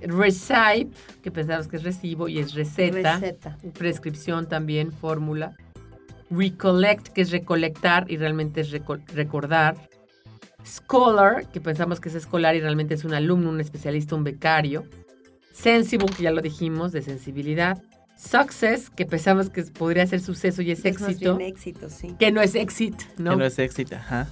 Recipe, 0.08 0.90
que 1.22 1.32
pensamos 1.32 1.68
que 1.68 1.78
es 1.78 1.84
recibo 1.84 2.28
y 2.28 2.40
es 2.40 2.54
receta. 2.54 3.18
Receta. 3.20 3.58
Prescripción 3.78 4.48
también, 4.48 4.92
fórmula. 4.92 5.56
Recollect, 6.30 7.10
que 7.10 7.22
es 7.22 7.32
recolectar 7.32 8.10
y 8.10 8.18
realmente 8.18 8.62
es 8.62 8.72
reco- 8.72 9.04
recordar. 9.14 9.76
Scholar, 10.66 11.48
que 11.52 11.60
pensamos 11.60 12.00
que 12.00 12.10
es 12.10 12.16
escolar 12.16 12.56
y 12.56 12.62
realmente 12.62 12.94
es 12.94 13.04
un 13.04 13.14
alumno, 13.14 13.50
un 13.50 13.60
especialista, 13.60 14.16
un 14.16 14.24
becario. 14.24 14.86
Sensible, 15.52 16.08
que 16.16 16.24
ya 16.24 16.32
lo 16.32 16.42
dijimos, 16.42 16.92
de 16.92 17.02
sensibilidad. 17.02 17.82
Success, 18.18 18.90
que 18.90 19.06
pensamos 19.06 19.50
que 19.50 19.64
podría 19.64 20.08
ser 20.08 20.22
suceso 20.22 20.62
y 20.62 20.72
es 20.72 20.86
Es 20.86 21.00
más 21.02 21.10
éxito. 21.12 21.36
bien 21.38 21.50
éxito, 21.52 21.90
sí. 21.90 22.16
Que 22.18 22.32
no 22.32 22.42
es 22.42 22.56
éxito, 22.56 23.04
¿no? 23.18 23.32
Que 23.32 23.38
no 23.38 23.46
es 23.46 23.60
éxito, 23.60 23.96
ajá. 23.96 24.28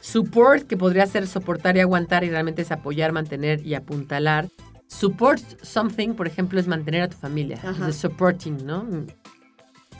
Support, 0.00 0.66
que 0.66 0.76
podría 0.76 1.06
ser 1.06 1.26
soportar 1.26 1.76
y 1.76 1.80
aguantar 1.80 2.24
y 2.24 2.30
realmente 2.30 2.62
es 2.62 2.72
apoyar, 2.72 3.12
mantener 3.12 3.64
y 3.66 3.74
apuntalar. 3.74 4.48
Support 4.88 5.40
something, 5.62 6.14
por 6.14 6.26
ejemplo, 6.26 6.60
es 6.60 6.66
mantener 6.68 7.02
a 7.02 7.08
tu 7.08 7.16
familia. 7.16 7.58
Ajá. 7.62 7.88
Es 7.88 7.96
supporting, 7.96 8.64
¿no? 8.64 8.86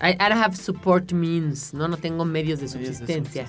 I, 0.00 0.10
I 0.10 0.28
don't 0.28 0.32
have 0.42 0.54
support 0.56 1.12
means, 1.12 1.72
¿no? 1.72 1.88
No 1.88 1.96
tengo 1.96 2.24
medios 2.24 2.60
de 2.60 2.66
Medios 2.66 2.98
de 3.00 3.06
subsistencia. 3.06 3.46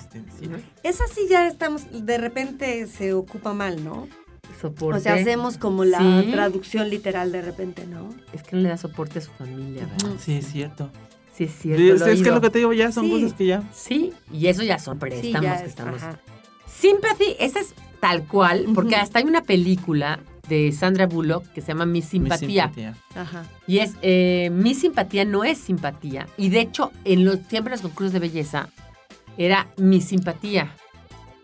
Esa 0.82 1.06
sí 1.06 1.26
ya 1.28 1.46
estamos, 1.46 1.82
de 1.92 2.18
repente 2.18 2.86
se 2.86 3.12
ocupa 3.12 3.52
mal, 3.52 3.84
¿no? 3.84 4.08
Soporte. 4.60 4.98
O 4.98 5.02
sea, 5.02 5.14
hacemos 5.14 5.58
como 5.58 5.84
la 5.84 6.22
Sí. 6.22 6.30
traducción 6.32 6.88
literal 6.88 7.30
de 7.32 7.42
repente, 7.42 7.86
¿no? 7.86 8.08
Es 8.32 8.42
que 8.42 8.56
no 8.56 8.62
le 8.62 8.70
da 8.70 8.78
soporte 8.78 9.18
a 9.18 9.22
su 9.22 9.30
familia, 9.32 9.86
¿verdad? 9.86 10.16
Sí, 10.18 10.34
es 10.36 10.46
cierto. 10.48 10.90
Sí, 11.34 11.44
es 11.44 11.52
cierto. 11.54 11.82
es, 11.94 12.00
lo 12.00 12.06
es 12.06 12.22
que 12.22 12.30
lo 12.30 12.40
que 12.40 12.50
te 12.50 12.58
digo 12.58 12.72
ya 12.72 12.90
son 12.90 13.04
Sí. 13.04 13.10
cosas 13.12 13.32
que 13.34 13.46
ya. 13.46 13.62
Sí, 13.72 14.12
y 14.32 14.46
eso 14.48 14.62
ya 14.64 14.78
son 14.78 14.98
préstamos 14.98 15.42
ya 15.42 15.58
que 15.58 15.62
es, 15.64 15.68
estamos. 15.68 16.02
ajá. 16.02 16.18
Sympathy, 16.66 17.36
esa 17.38 17.60
es 17.60 17.74
tal 18.00 18.26
cual, 18.26 18.66
porque 18.74 18.96
hasta 18.96 19.18
hay 19.20 19.26
una 19.26 19.42
película 19.42 20.18
de 20.48 20.72
Sandra 20.72 21.06
Bullock 21.06 21.46
que 21.52 21.60
se 21.60 21.68
llama 21.68 21.86
Mi 21.86 21.98
mi 22.00 22.02
Simpatía. 22.02 22.64
simpatía. 22.64 22.94
Ajá. 23.14 23.44
Y 23.66 23.78
es, 23.78 23.94
eh, 24.02 24.50
mi 24.52 24.74
simpatía 24.74 25.24
no 25.24 25.44
es 25.44 25.58
simpatía. 25.58 26.26
Y 26.36 26.48
de 26.50 26.60
hecho, 26.60 26.92
en 27.04 27.24
los, 27.24 27.38
siempre 27.48 27.72
en 27.74 27.80
los 27.80 27.82
concursos 27.82 28.12
de 28.12 28.18
belleza, 28.20 28.68
era 29.36 29.68
mi 29.76 30.00
simpatía. 30.00 30.72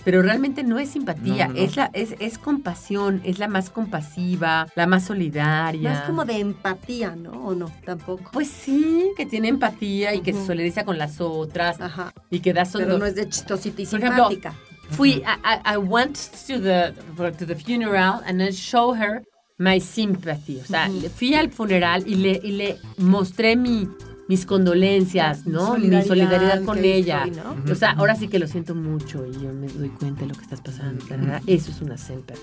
Pero 0.05 0.21
realmente 0.21 0.65
no 0.65 0.79
es 0.79 0.91
simpatía, 0.91 1.47
No, 1.49 1.55
no, 1.55 1.59
no. 1.61 1.65
Es, 1.65 1.77
la, 1.77 1.91
es, 1.95 2.15
es 2.19 2.37
compasión, 2.37 3.23
es 3.25 3.39
la 3.39 3.49
más 3.49 3.71
compasiva, 3.71 4.67
la 4.75 4.87
más 4.87 5.05
solidaria. 5.07 5.91
Más 5.95 6.03
como 6.03 6.27
de 6.27 6.41
empatía, 6.41 7.17
¿no? 7.17 7.31
¿O 7.47 7.55
no? 7.55 7.73
Tampoco. 7.87 8.31
Pues 8.33 8.49
sí, 8.49 9.07
que 9.17 9.25
tiene 9.25 9.49
empatía 9.49 10.15
y 10.15 10.21
que 10.21 10.35
se 10.35 10.45
solidariza 10.45 10.85
con 10.85 10.99
las 10.99 11.23
otras 11.23 11.81
Ajá. 11.81 12.13
y 12.29 12.41
que 12.41 12.53
da 12.53 12.65
Pero 12.71 12.85
sondor- 12.87 12.99
no 12.99 13.07
es 13.07 13.15
de 13.15 13.29
chistosita 13.31 13.81
y 13.81 13.87
Por 13.87 13.99
ejemplo, 14.01 14.29
simpática. 14.29 14.55
Fui, 14.91 15.23
I, 15.25 15.75
I, 15.75 15.77
went 15.77 16.15
to 16.47 16.61
the, 16.61 16.93
to 17.39 17.47
the 17.47 17.55
funeral 17.57 18.21
and 18.27 18.43
I 18.43 18.51
show 18.53 18.95
her 18.95 19.23
my 19.59 19.81
sympathy. 19.81 20.61
O 20.61 20.65
sea, 20.65 20.89
Ujú. 20.89 21.09
fui 21.11 21.35
al 21.35 21.51
funeral 21.51 22.05
y 22.07 22.17
le, 22.17 22.41
y 22.43 22.53
le 22.53 22.77
mostré 22.99 23.57
mi, 23.57 23.89
mis 24.29 24.45
condolencias, 24.47 25.47
¿no? 25.47 25.75
mi 25.75 25.83
Solidaridad, 25.87 26.07
solidaridad 26.07 26.65
con 26.65 26.79
ella. 26.85 27.25
estoy, 27.25 27.43
¿no? 27.43 27.73
O 27.73 27.75
sea, 27.75 27.93
ahora 27.93 28.15
sí 28.15 28.29
que 28.29 28.39
lo 28.39 28.47
siento 28.47 28.75
mucho 28.75 29.25
y 29.27 29.33
yo 29.33 29.53
me 29.53 29.69
doy 29.69 29.89
cuenta 29.91 30.23
de 30.23 30.27
lo 30.29 30.35
que 30.35 30.43
estás 30.43 30.61
pasando. 30.61 31.05
tarara. 31.07 31.41
Eso 31.47 31.71
es 31.71 31.81
una 31.81 31.97
sympathy. 31.97 32.41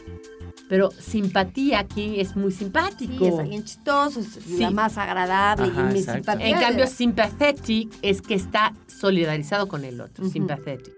Pero 0.69 0.89
simpatía 0.91 1.79
aquí 1.79 2.19
es 2.21 2.35
muy 2.37 2.51
simpático. 2.53 3.25
Sí, 3.25 3.25
es 3.25 3.39
alguien 3.39 3.63
chistoso, 3.65 4.21
es 4.21 4.27
Sí. 4.45 4.59
la 4.59 4.71
más 4.71 4.97
agradable 4.97 5.65
Ajá, 5.69 5.89
y 5.89 5.93
mi 5.93 6.01
simpatía. 6.01 6.47
En 6.47 6.59
cambio, 6.59 6.87
sympathetic 6.87 7.91
es 8.01 8.21
que 8.21 8.35
está 8.35 8.73
solidarizado 8.87 9.67
con 9.67 9.83
el 9.83 9.99
otro. 9.99 10.23
Sympathetic. 10.29 10.93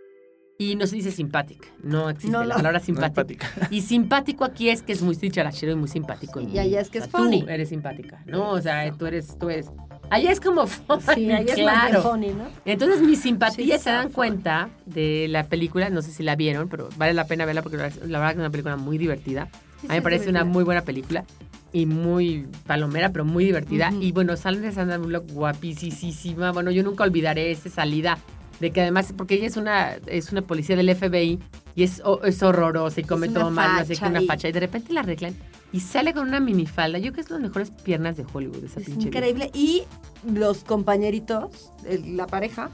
Y 0.72 0.76
no 0.76 0.88
se 0.88 0.96
dice 0.96 1.12
simpática. 1.12 1.68
No 1.84 2.10
existe 2.10 2.32
No, 2.32 2.40
la 2.44 2.50
no. 2.50 2.56
palabra 2.56 2.80
No, 2.80 2.86
simpática. 2.86 3.22
empática. 3.22 3.68
Y 3.72 3.82
simpático 3.82 4.46
aquí 4.46 4.70
es 4.70 4.82
que 4.82 4.94
es 4.94 5.02
muy 5.02 5.16
dicharachero 5.16 5.72
y 5.74 5.76
muy 5.76 5.88
simpático. 5.90 6.40
Sí, 6.40 6.48
y 6.54 6.60
allá 6.60 6.80
es 6.80 6.90
que 6.90 7.00
O 7.00 7.02
sea, 7.02 7.08
es 7.08 7.12
funny. 7.12 7.42
Tú 7.44 7.50
eres 7.50 7.70
simpática, 7.70 8.24
¿no? 8.26 8.52
O 8.52 8.62
sea, 8.62 8.92
tú 8.94 9.06
eres, 9.06 9.38
tú 9.38 9.50
eres. 9.50 9.68
Allá 10.10 10.32
es 10.32 10.40
como 10.40 10.68
funny, 10.68 11.02
Sí, 11.16 11.30
es 11.32 11.34
más 11.34 11.46
bien 11.46 11.58
claro. 11.58 12.02
funny, 12.04 12.28
¿no? 12.30 12.46
Entonces 12.66 13.02
mis 13.02 13.20
simpatías 13.22 13.80
Sí, 13.80 13.84
se 13.86 13.90
dan 13.90 14.10
cuenta 14.12 14.70
de 14.86 15.28
la 15.30 15.46
película, 15.46 15.90
no 15.90 16.02
sé 16.02 16.12
si 16.12 16.24
la 16.24 16.36
vieron, 16.36 16.70
pero 16.70 16.90
vale 16.98 17.14
la 17.14 17.26
pena 17.26 17.46
verla 17.46 17.62
porque 17.62 17.78
la 17.78 17.84
verdad 17.90 18.28
que 18.28 18.34
es 18.34 18.40
una 18.40 18.50
película 18.52 18.76
muy 18.78 18.98
divertida. 18.98 19.48
Sí, 19.82 19.88
A 19.88 19.90
mí 19.90 19.90
me 19.90 19.96
sí, 19.98 20.02
parece 20.02 20.24
es 20.26 20.30
una 20.30 20.44
muy 20.46 20.64
buena 20.64 20.82
película 20.82 21.26
y 21.72 21.86
muy 21.88 22.46
palomera, 22.68 23.10
pero 23.10 23.26
muy 23.26 23.44
divertida. 23.46 23.90
Ujú. 23.90 24.02
Y 24.04 24.12
bueno, 24.12 24.38
sale 24.38 24.60
de 24.60 24.72
Sandra 24.72 24.98
Bullock 25.00 25.32
guapísima. 25.32 26.52
Bueno, 26.52 26.70
yo 26.72 26.84
nunca 26.84 27.04
olvidaré 27.04 27.52
esa 27.52 27.70
salida 27.70 28.18
de 28.64 28.72
que 28.72 28.82
además, 28.82 29.14
porque 29.16 29.36
ella 29.36 29.48
es 29.48 29.58
una, 29.58 29.98
es 30.08 30.32
una 30.32 30.42
policía 30.42 30.76
del 30.76 30.96
FBI 30.96 31.40
y 31.76 31.84
es, 31.84 32.02
o- 32.06 32.24
es 32.24 32.42
horrorosa 32.42 33.02
y 33.02 33.04
come 33.04 33.28
todo 33.30 33.52
mal, 33.52 33.86
qué, 33.86 33.94
facha 33.96 34.08
una 34.08 34.22
facha. 34.22 34.48
Y 34.48 34.52
de 34.54 34.60
repente 34.62 34.94
la 34.94 35.02
arreglan 35.02 35.36
y 35.72 35.80
sale 35.82 36.14
con 36.14 36.28
una 36.28 36.40
minifalda. 36.40 36.98
Yo 36.98 37.12
creo 37.12 37.16
que 37.16 37.22
es 37.22 37.30
las 37.30 37.42
mejores 37.42 37.72
piernas 37.72 38.16
de 38.16 38.26
Hollywood, 38.32 38.64
esa 38.64 38.80
Es 38.80 38.86
pinche 38.86 39.08
increíble. 39.10 39.52
Y 39.54 39.84
los 40.26 40.64
compañeritos, 40.64 41.73
el- 41.86 42.18
la 42.18 42.28
pareja, 42.28 42.70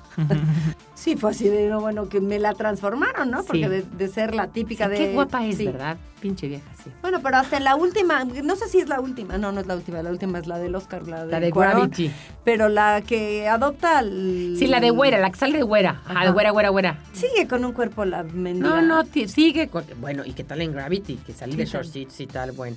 sí, 0.95 1.15
fue 1.15 1.31
así 1.31 1.47
de, 1.49 1.69
no, 1.69 1.79
bueno, 1.81 2.09
que 2.09 2.19
me 2.21 2.39
la 2.39 2.53
transformaron, 2.53 3.31
¿no? 3.31 3.43
Porque 3.43 3.63
Sí. 3.63 3.69
de, 3.69 3.81
de 3.83 4.07
ser 4.07 4.35
la 4.35 4.47
típica 4.47 4.85
Sí, 4.85 4.91
de... 4.91 4.97
Qué 4.97 5.13
guapa 5.13 5.45
es, 5.45 5.57
sí. 5.57 5.65
¿verdad? 5.65 5.97
Pinche 6.19 6.47
vieja, 6.49 6.69
sí. 6.83 6.91
Bueno, 7.01 7.19
pero 7.23 7.37
hasta 7.37 7.59
la 7.61 7.75
última, 7.77 8.25
no 8.25 8.55
sé 8.57 8.67
si 8.67 8.79
es 8.79 8.89
la 8.89 8.99
última, 8.99 9.37
no, 9.37 9.53
no 9.53 9.61
es 9.61 9.67
la 9.67 9.75
última, 9.75 10.03
la 10.03 10.09
última 10.09 10.39
es 10.39 10.47
la 10.47 10.57
del 10.59 10.75
Oscar, 10.75 11.07
la 11.07 11.25
de, 11.25 11.31
La 11.31 11.39
de 11.39 11.49
Cuarón, 11.51 11.75
Gravity. 11.89 12.11
Pero 12.43 12.67
la 12.67 13.01
que 13.07 13.47
adopta 13.47 13.99
al... 13.99 14.55
Sí, 14.59 14.67
la 14.67 14.81
de 14.81 14.89
güera, 14.89 15.17
la 15.19 15.29
que 15.31 15.37
sale 15.37 15.57
de 15.57 15.63
güera. 15.63 16.01
Ajá, 16.03 16.11
Ajá. 16.13 16.25
de 16.25 16.31
güera, 16.31 16.51
güera, 16.51 16.69
güera. 16.69 16.99
Sigue 17.13 17.47
con 17.47 17.63
un 17.63 17.71
cuerpo 17.71 18.03
la 18.03 18.23
mendiga. 18.23 18.81
No, 18.81 19.03
no, 19.03 19.05
sigue. 19.27 19.69
con- 19.69 19.85
bueno, 20.01 20.23
y 20.25 20.33
qué 20.33 20.43
tal 20.43 20.61
en 20.61 20.73
Gravity, 20.73 21.15
que 21.25 21.31
salí 21.33 21.55
de 21.55 21.65
Sí, 21.65 21.71
short 21.71 21.85
también. 21.85 22.09
seats 22.09 22.19
y 22.19 22.27
tal, 22.27 22.51
bueno. 22.51 22.75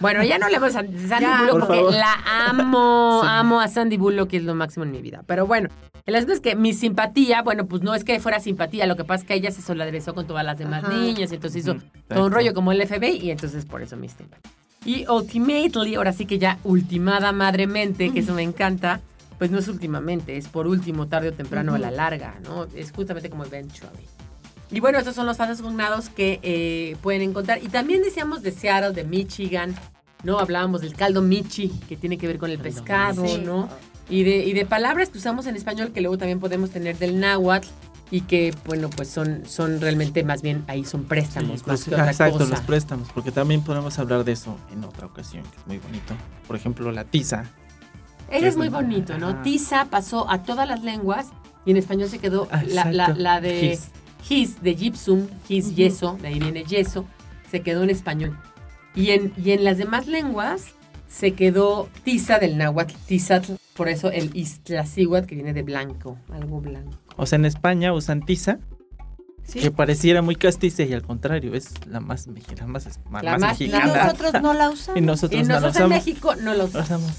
Bueno, 0.00 0.22
ya 0.24 0.38
no 0.38 0.48
le 0.48 0.58
vamos 0.58 0.74
a 0.76 0.80
Sandy 0.82 0.98
Ya, 1.20 1.38
Bullock 1.40 1.50
por 1.52 1.60
porque 1.60 1.76
favor. 1.76 1.92
la 1.94 2.14
amo, 2.48 3.20
Sí. 3.22 3.28
amo 3.30 3.60
a 3.60 3.68
Sandy 3.68 3.96
Bullock, 3.96 4.28
que 4.30 4.36
es 4.38 4.42
lo 4.42 4.54
máximo 4.54 4.84
en 4.84 4.90
mi 4.90 5.00
vida. 5.00 5.22
Pero 5.26 5.46
bueno, 5.46 5.68
el 6.04 6.14
asunto 6.16 6.32
es 6.34 6.40
que 6.40 6.56
mi 6.56 6.72
simpatía, 6.74 7.42
bueno, 7.42 7.66
pues 7.66 7.82
no 7.82 7.94
es 7.94 8.04
que 8.04 8.18
fuera 8.20 8.40
simpatía, 8.40 8.86
lo 8.86 8.96
que 8.96 9.04
pasa 9.04 9.22
es 9.22 9.28
que 9.28 9.34
ella 9.34 9.50
se 9.50 9.62
solidarizó 9.62 10.14
con 10.14 10.26
todas 10.26 10.44
las 10.44 10.58
demás 10.58 10.84
Ajá. 10.84 10.92
niñas, 10.92 11.30
y 11.30 11.36
entonces 11.36 11.62
hizo 11.64 11.76
todo 12.08 12.26
un 12.26 12.32
rollo 12.32 12.52
como 12.54 12.72
el 12.72 12.86
FBI, 12.86 13.18
y 13.22 13.30
entonces 13.30 13.64
por 13.64 13.82
eso 13.82 13.96
mi 13.96 14.08
simpatía. 14.08 14.50
Y 14.84 15.06
ultimately, 15.08 15.94
ahora 15.94 16.12
sí 16.12 16.26
que 16.26 16.38
ya 16.38 16.58
ultimada 16.64 17.32
madremente, 17.32 18.12
que 18.12 18.20
eso 18.20 18.34
me 18.34 18.42
encanta, 18.42 19.00
pues 19.38 19.50
no 19.50 19.58
es 19.58 19.68
últimamente, 19.68 20.36
es 20.36 20.48
por 20.48 20.66
último, 20.66 21.06
tarde 21.06 21.28
o 21.30 21.32
temprano, 21.32 21.74
a 21.74 21.78
la 21.78 21.90
larga, 21.90 22.34
¿no? 22.44 22.66
Es 22.74 22.92
justamente 22.92 23.30
como 23.30 23.44
eventually. 23.44 24.04
Y 24.74 24.80
bueno, 24.80 24.98
estos 24.98 25.14
son 25.14 25.26
los 25.26 25.36
falsos 25.36 25.62
cognados 25.62 26.08
que 26.08 26.40
eh, 26.42 26.96
pueden 27.02 27.22
encontrar. 27.22 27.62
Y 27.62 27.68
también 27.68 28.02
decíamos 28.02 28.42
de 28.42 28.50
Seattle, 28.50 28.92
de 28.92 29.04
Michigan, 29.04 29.74
¿no? 30.24 30.38
Hablábamos 30.38 30.80
del 30.80 30.94
caldo 30.94 31.22
Michi, 31.22 31.68
que 31.88 31.96
tiene 31.96 32.18
que 32.18 32.26
ver 32.26 32.38
con 32.38 32.50
el 32.50 32.58
pescado. 32.58 33.24
¿no? 33.38 33.68
Y 34.10 34.24
de, 34.24 34.38
y 34.44 34.52
de 34.52 34.66
palabras 34.66 35.10
que 35.10 35.18
usamos 35.18 35.46
en 35.46 35.56
español 35.56 35.92
que 35.92 36.00
luego 36.00 36.18
también 36.18 36.40
podemos 36.40 36.70
tener 36.70 36.98
del 36.98 37.20
náhuatl 37.20 37.68
y 38.10 38.20
que, 38.22 38.54
bueno, 38.66 38.90
pues 38.90 39.08
son, 39.08 39.42
son 39.46 39.80
realmente 39.80 40.22
más 40.24 40.42
bien 40.42 40.62
ahí 40.68 40.84
son 40.84 41.04
préstamos, 41.04 41.60
Sí, 41.60 41.66
más 41.66 41.80
pues, 41.80 41.84
que 41.84 41.94
otra 41.94 42.10
exacto, 42.10 42.38
cosa. 42.38 42.50
los 42.50 42.60
préstamos, 42.60 43.08
porque 43.14 43.30
también 43.32 43.62
podemos 43.62 43.98
hablar 43.98 44.24
de 44.24 44.32
eso 44.32 44.58
en 44.72 44.84
otra 44.84 45.06
ocasión, 45.06 45.42
que 45.44 45.56
es 45.60 45.66
muy 45.66 45.78
bonito. 45.78 46.14
Por 46.46 46.54
ejemplo, 46.56 46.92
la 46.92 47.04
tiza. 47.04 47.44
Ese 48.30 48.48
es 48.48 48.56
muy 48.56 48.68
bonito, 48.68 49.16
¿no? 49.18 49.40
Tiza 49.42 49.86
pasó 49.86 50.30
a 50.30 50.42
todas 50.42 50.68
las 50.68 50.82
lenguas 50.82 51.28
y 51.64 51.70
en 51.70 51.76
español 51.78 52.08
se 52.08 52.18
quedó 52.18 52.46
la, 52.66 52.90
la- 53.14 53.40
de. 53.40 53.78
His, 54.28 54.62
de 54.62 54.74
gypsum, 54.74 55.26
his 55.48 55.74
yeso, 55.74 56.16
de 56.20 56.28
ahí 56.28 56.38
viene 56.38 56.64
yeso, 56.64 57.04
se 57.50 57.62
quedó 57.62 57.82
en 57.82 57.90
español. 57.90 58.38
Y 58.94 59.10
en, 59.10 59.32
y 59.36 59.50
en 59.52 59.64
las 59.64 59.78
demás 59.78 60.06
lenguas 60.06 60.66
se 61.08 61.32
quedó 61.34 61.88
tiza 62.04 62.38
del 62.38 62.56
náhuatl, 62.58 62.94
tizatl, 63.06 63.52
por 63.76 63.88
eso 63.88 64.10
el 64.10 64.30
iztaccíhuatl 64.36 65.26
que 65.26 65.34
viene 65.34 65.52
de 65.52 65.62
blanco, 65.62 66.18
algo 66.32 66.60
blanco. 66.60 66.92
O 67.16 67.26
sea, 67.26 67.36
en 67.36 67.44
España 67.44 67.92
usan 67.92 68.24
tiza, 68.24 68.58
Sí. 69.46 69.60
que 69.60 69.70
pareciera 69.70 70.22
muy 70.22 70.36
castiza 70.36 70.84
y 70.84 70.94
al 70.94 71.02
contrario, 71.02 71.54
es 71.54 71.74
la 71.86 72.00
más 72.00 72.26
mexicana, 72.28 72.66
más, 72.66 72.88
más, 73.10 73.22
La 73.22 73.36
más- 73.36 73.60
Y 73.60 73.64
mexicana. 73.68 74.04
nosotros 74.06 74.32
no 74.42 74.54
la 74.54 74.70
usamos. 74.70 74.98
Y 74.98 75.04
nosotros 75.04 75.38
Y 75.40 75.42
no 75.44 75.48
la 75.54 75.60
nosotros 75.60 75.76
en 75.76 75.86
usamos. 75.86 76.06
México 76.06 76.34
no 76.36 76.54
lo 76.54 76.66
La 76.68 76.80
usamos. 76.80 77.12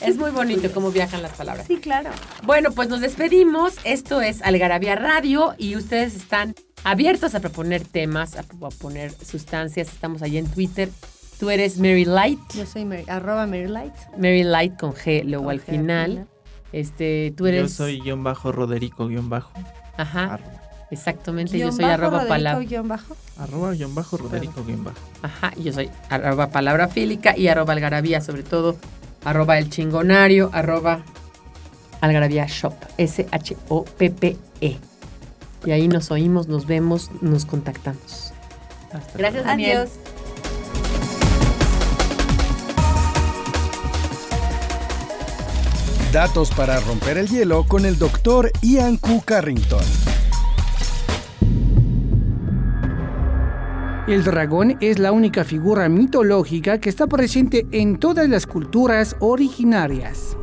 Es 0.00 0.16
muy 0.16 0.30
bonito 0.30 0.70
cómo 0.72 0.90
viajan 0.90 1.22
las 1.22 1.32
palabras. 1.32 1.66
Sí, 1.66 1.76
claro. 1.76 2.10
Bueno, 2.44 2.70
pues 2.72 2.88
nos 2.88 3.00
despedimos. 3.00 3.74
Esto 3.84 4.20
es 4.22 4.42
Algarabía 4.42 4.94
Radio 4.96 5.54
y 5.58 5.76
ustedes 5.76 6.14
están 6.14 6.54
abiertos 6.84 7.34
a 7.34 7.40
proponer 7.40 7.84
temas, 7.84 8.36
a, 8.36 8.40
a 8.40 8.70
poner 8.70 9.12
sustancias. 9.12 9.88
Estamos 9.88 10.22
allí 10.22 10.38
en 10.38 10.46
Twitter. 10.46 10.88
Tú 11.38 11.50
eres 11.50 11.78
Mary 11.78 12.04
Light, 12.04 12.38
Yo 12.54 12.64
soy 12.64 12.84
Mary, 12.84 13.04
arroba 13.08 13.46
Mary 13.46 13.66
Light. 13.68 13.92
Mary 14.16 14.44
Light 14.44 14.78
con 14.78 14.94
G 14.94 15.24
luego 15.24 15.44
Con 15.44 15.52
al 15.52 15.60
final. 15.60 16.10
final. 16.10 16.28
Este, 16.72 17.34
tú 17.36 17.46
eres. 17.46 17.62
Yo 17.62 17.68
soy 17.68 18.00
guion 18.00 18.22
bajo 18.24 18.52
Roderico 18.52 19.06
guion 19.08 19.28
bajo. 19.28 19.52
Ajá, 19.96 20.34
Arroba, 20.34 20.62
exactamente. 20.90 21.56
Guión 21.56 21.70
yo 21.70 21.76
soy 21.76 21.84
bajo, 21.84 21.94
arroba 21.94 22.10
Roderico, 22.18 22.28
palabra. 22.34 22.64
guion 22.64 22.88
bajo. 22.88 23.16
arroba 23.38 23.72
guion 23.72 23.94
bajo 23.94 24.16
Roderico 24.16 24.64
guion 24.64 24.84
bajo. 24.84 24.98
Ajá, 25.22 25.52
y 25.56 25.64
yo 25.64 25.72
soy 25.72 25.90
arroba 26.08 26.50
palabra 26.50 26.88
fílica 26.88 27.36
y 27.36 27.48
arroba 27.48 27.72
algarabía, 27.74 28.20
sobre 28.20 28.42
todo 28.44 28.76
arroba 29.24 29.58
el 29.58 29.70
chingonario, 29.70 30.50
arroba 30.52 31.02
algarabía 32.00 32.46
shop, 32.46 32.74
S-H-O-P-P-E. 32.98 34.78
Y 35.64 35.70
ahí 35.70 35.88
nos 35.88 36.10
oímos, 36.10 36.46
nos 36.46 36.66
vemos, 36.66 37.10
nos 37.22 37.46
contactamos. 37.46 38.32
Hasta 38.92 39.18
Gracias, 39.18 39.44
Daniel. 39.44 39.78
Adiós. 39.78 39.90
Datos 46.12 46.50
para 46.52 46.78
romper 46.78 47.18
el 47.18 47.28
hielo 47.28 47.64
con 47.66 47.84
el 47.86 47.98
doctor 47.98 48.52
Ian 48.62 48.98
Q. 48.98 49.22
Carrington. 49.24 50.13
El 54.06 54.22
dragón 54.22 54.76
es 54.82 54.98
la 54.98 55.12
única 55.12 55.44
figura 55.44 55.88
mitológica 55.88 56.78
que 56.78 56.90
está 56.90 57.06
presente 57.06 57.66
en 57.70 57.96
todas 57.96 58.28
las 58.28 58.46
culturas 58.46 59.16
originarias. 59.18 60.36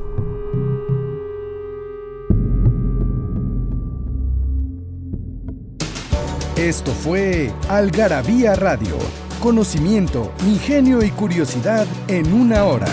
Esto 6.58 6.92
fue 6.92 7.52
Algarabía 7.70 8.56
Radio. 8.56 8.96
Conocimiento, 9.40 10.32
ingenio 10.48 11.04
y 11.04 11.12
curiosidad 11.12 11.86
en 12.08 12.34
una 12.34 12.66
hora. 12.66 12.88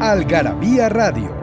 Algarabía 0.00 0.88
Radio. 0.88 1.41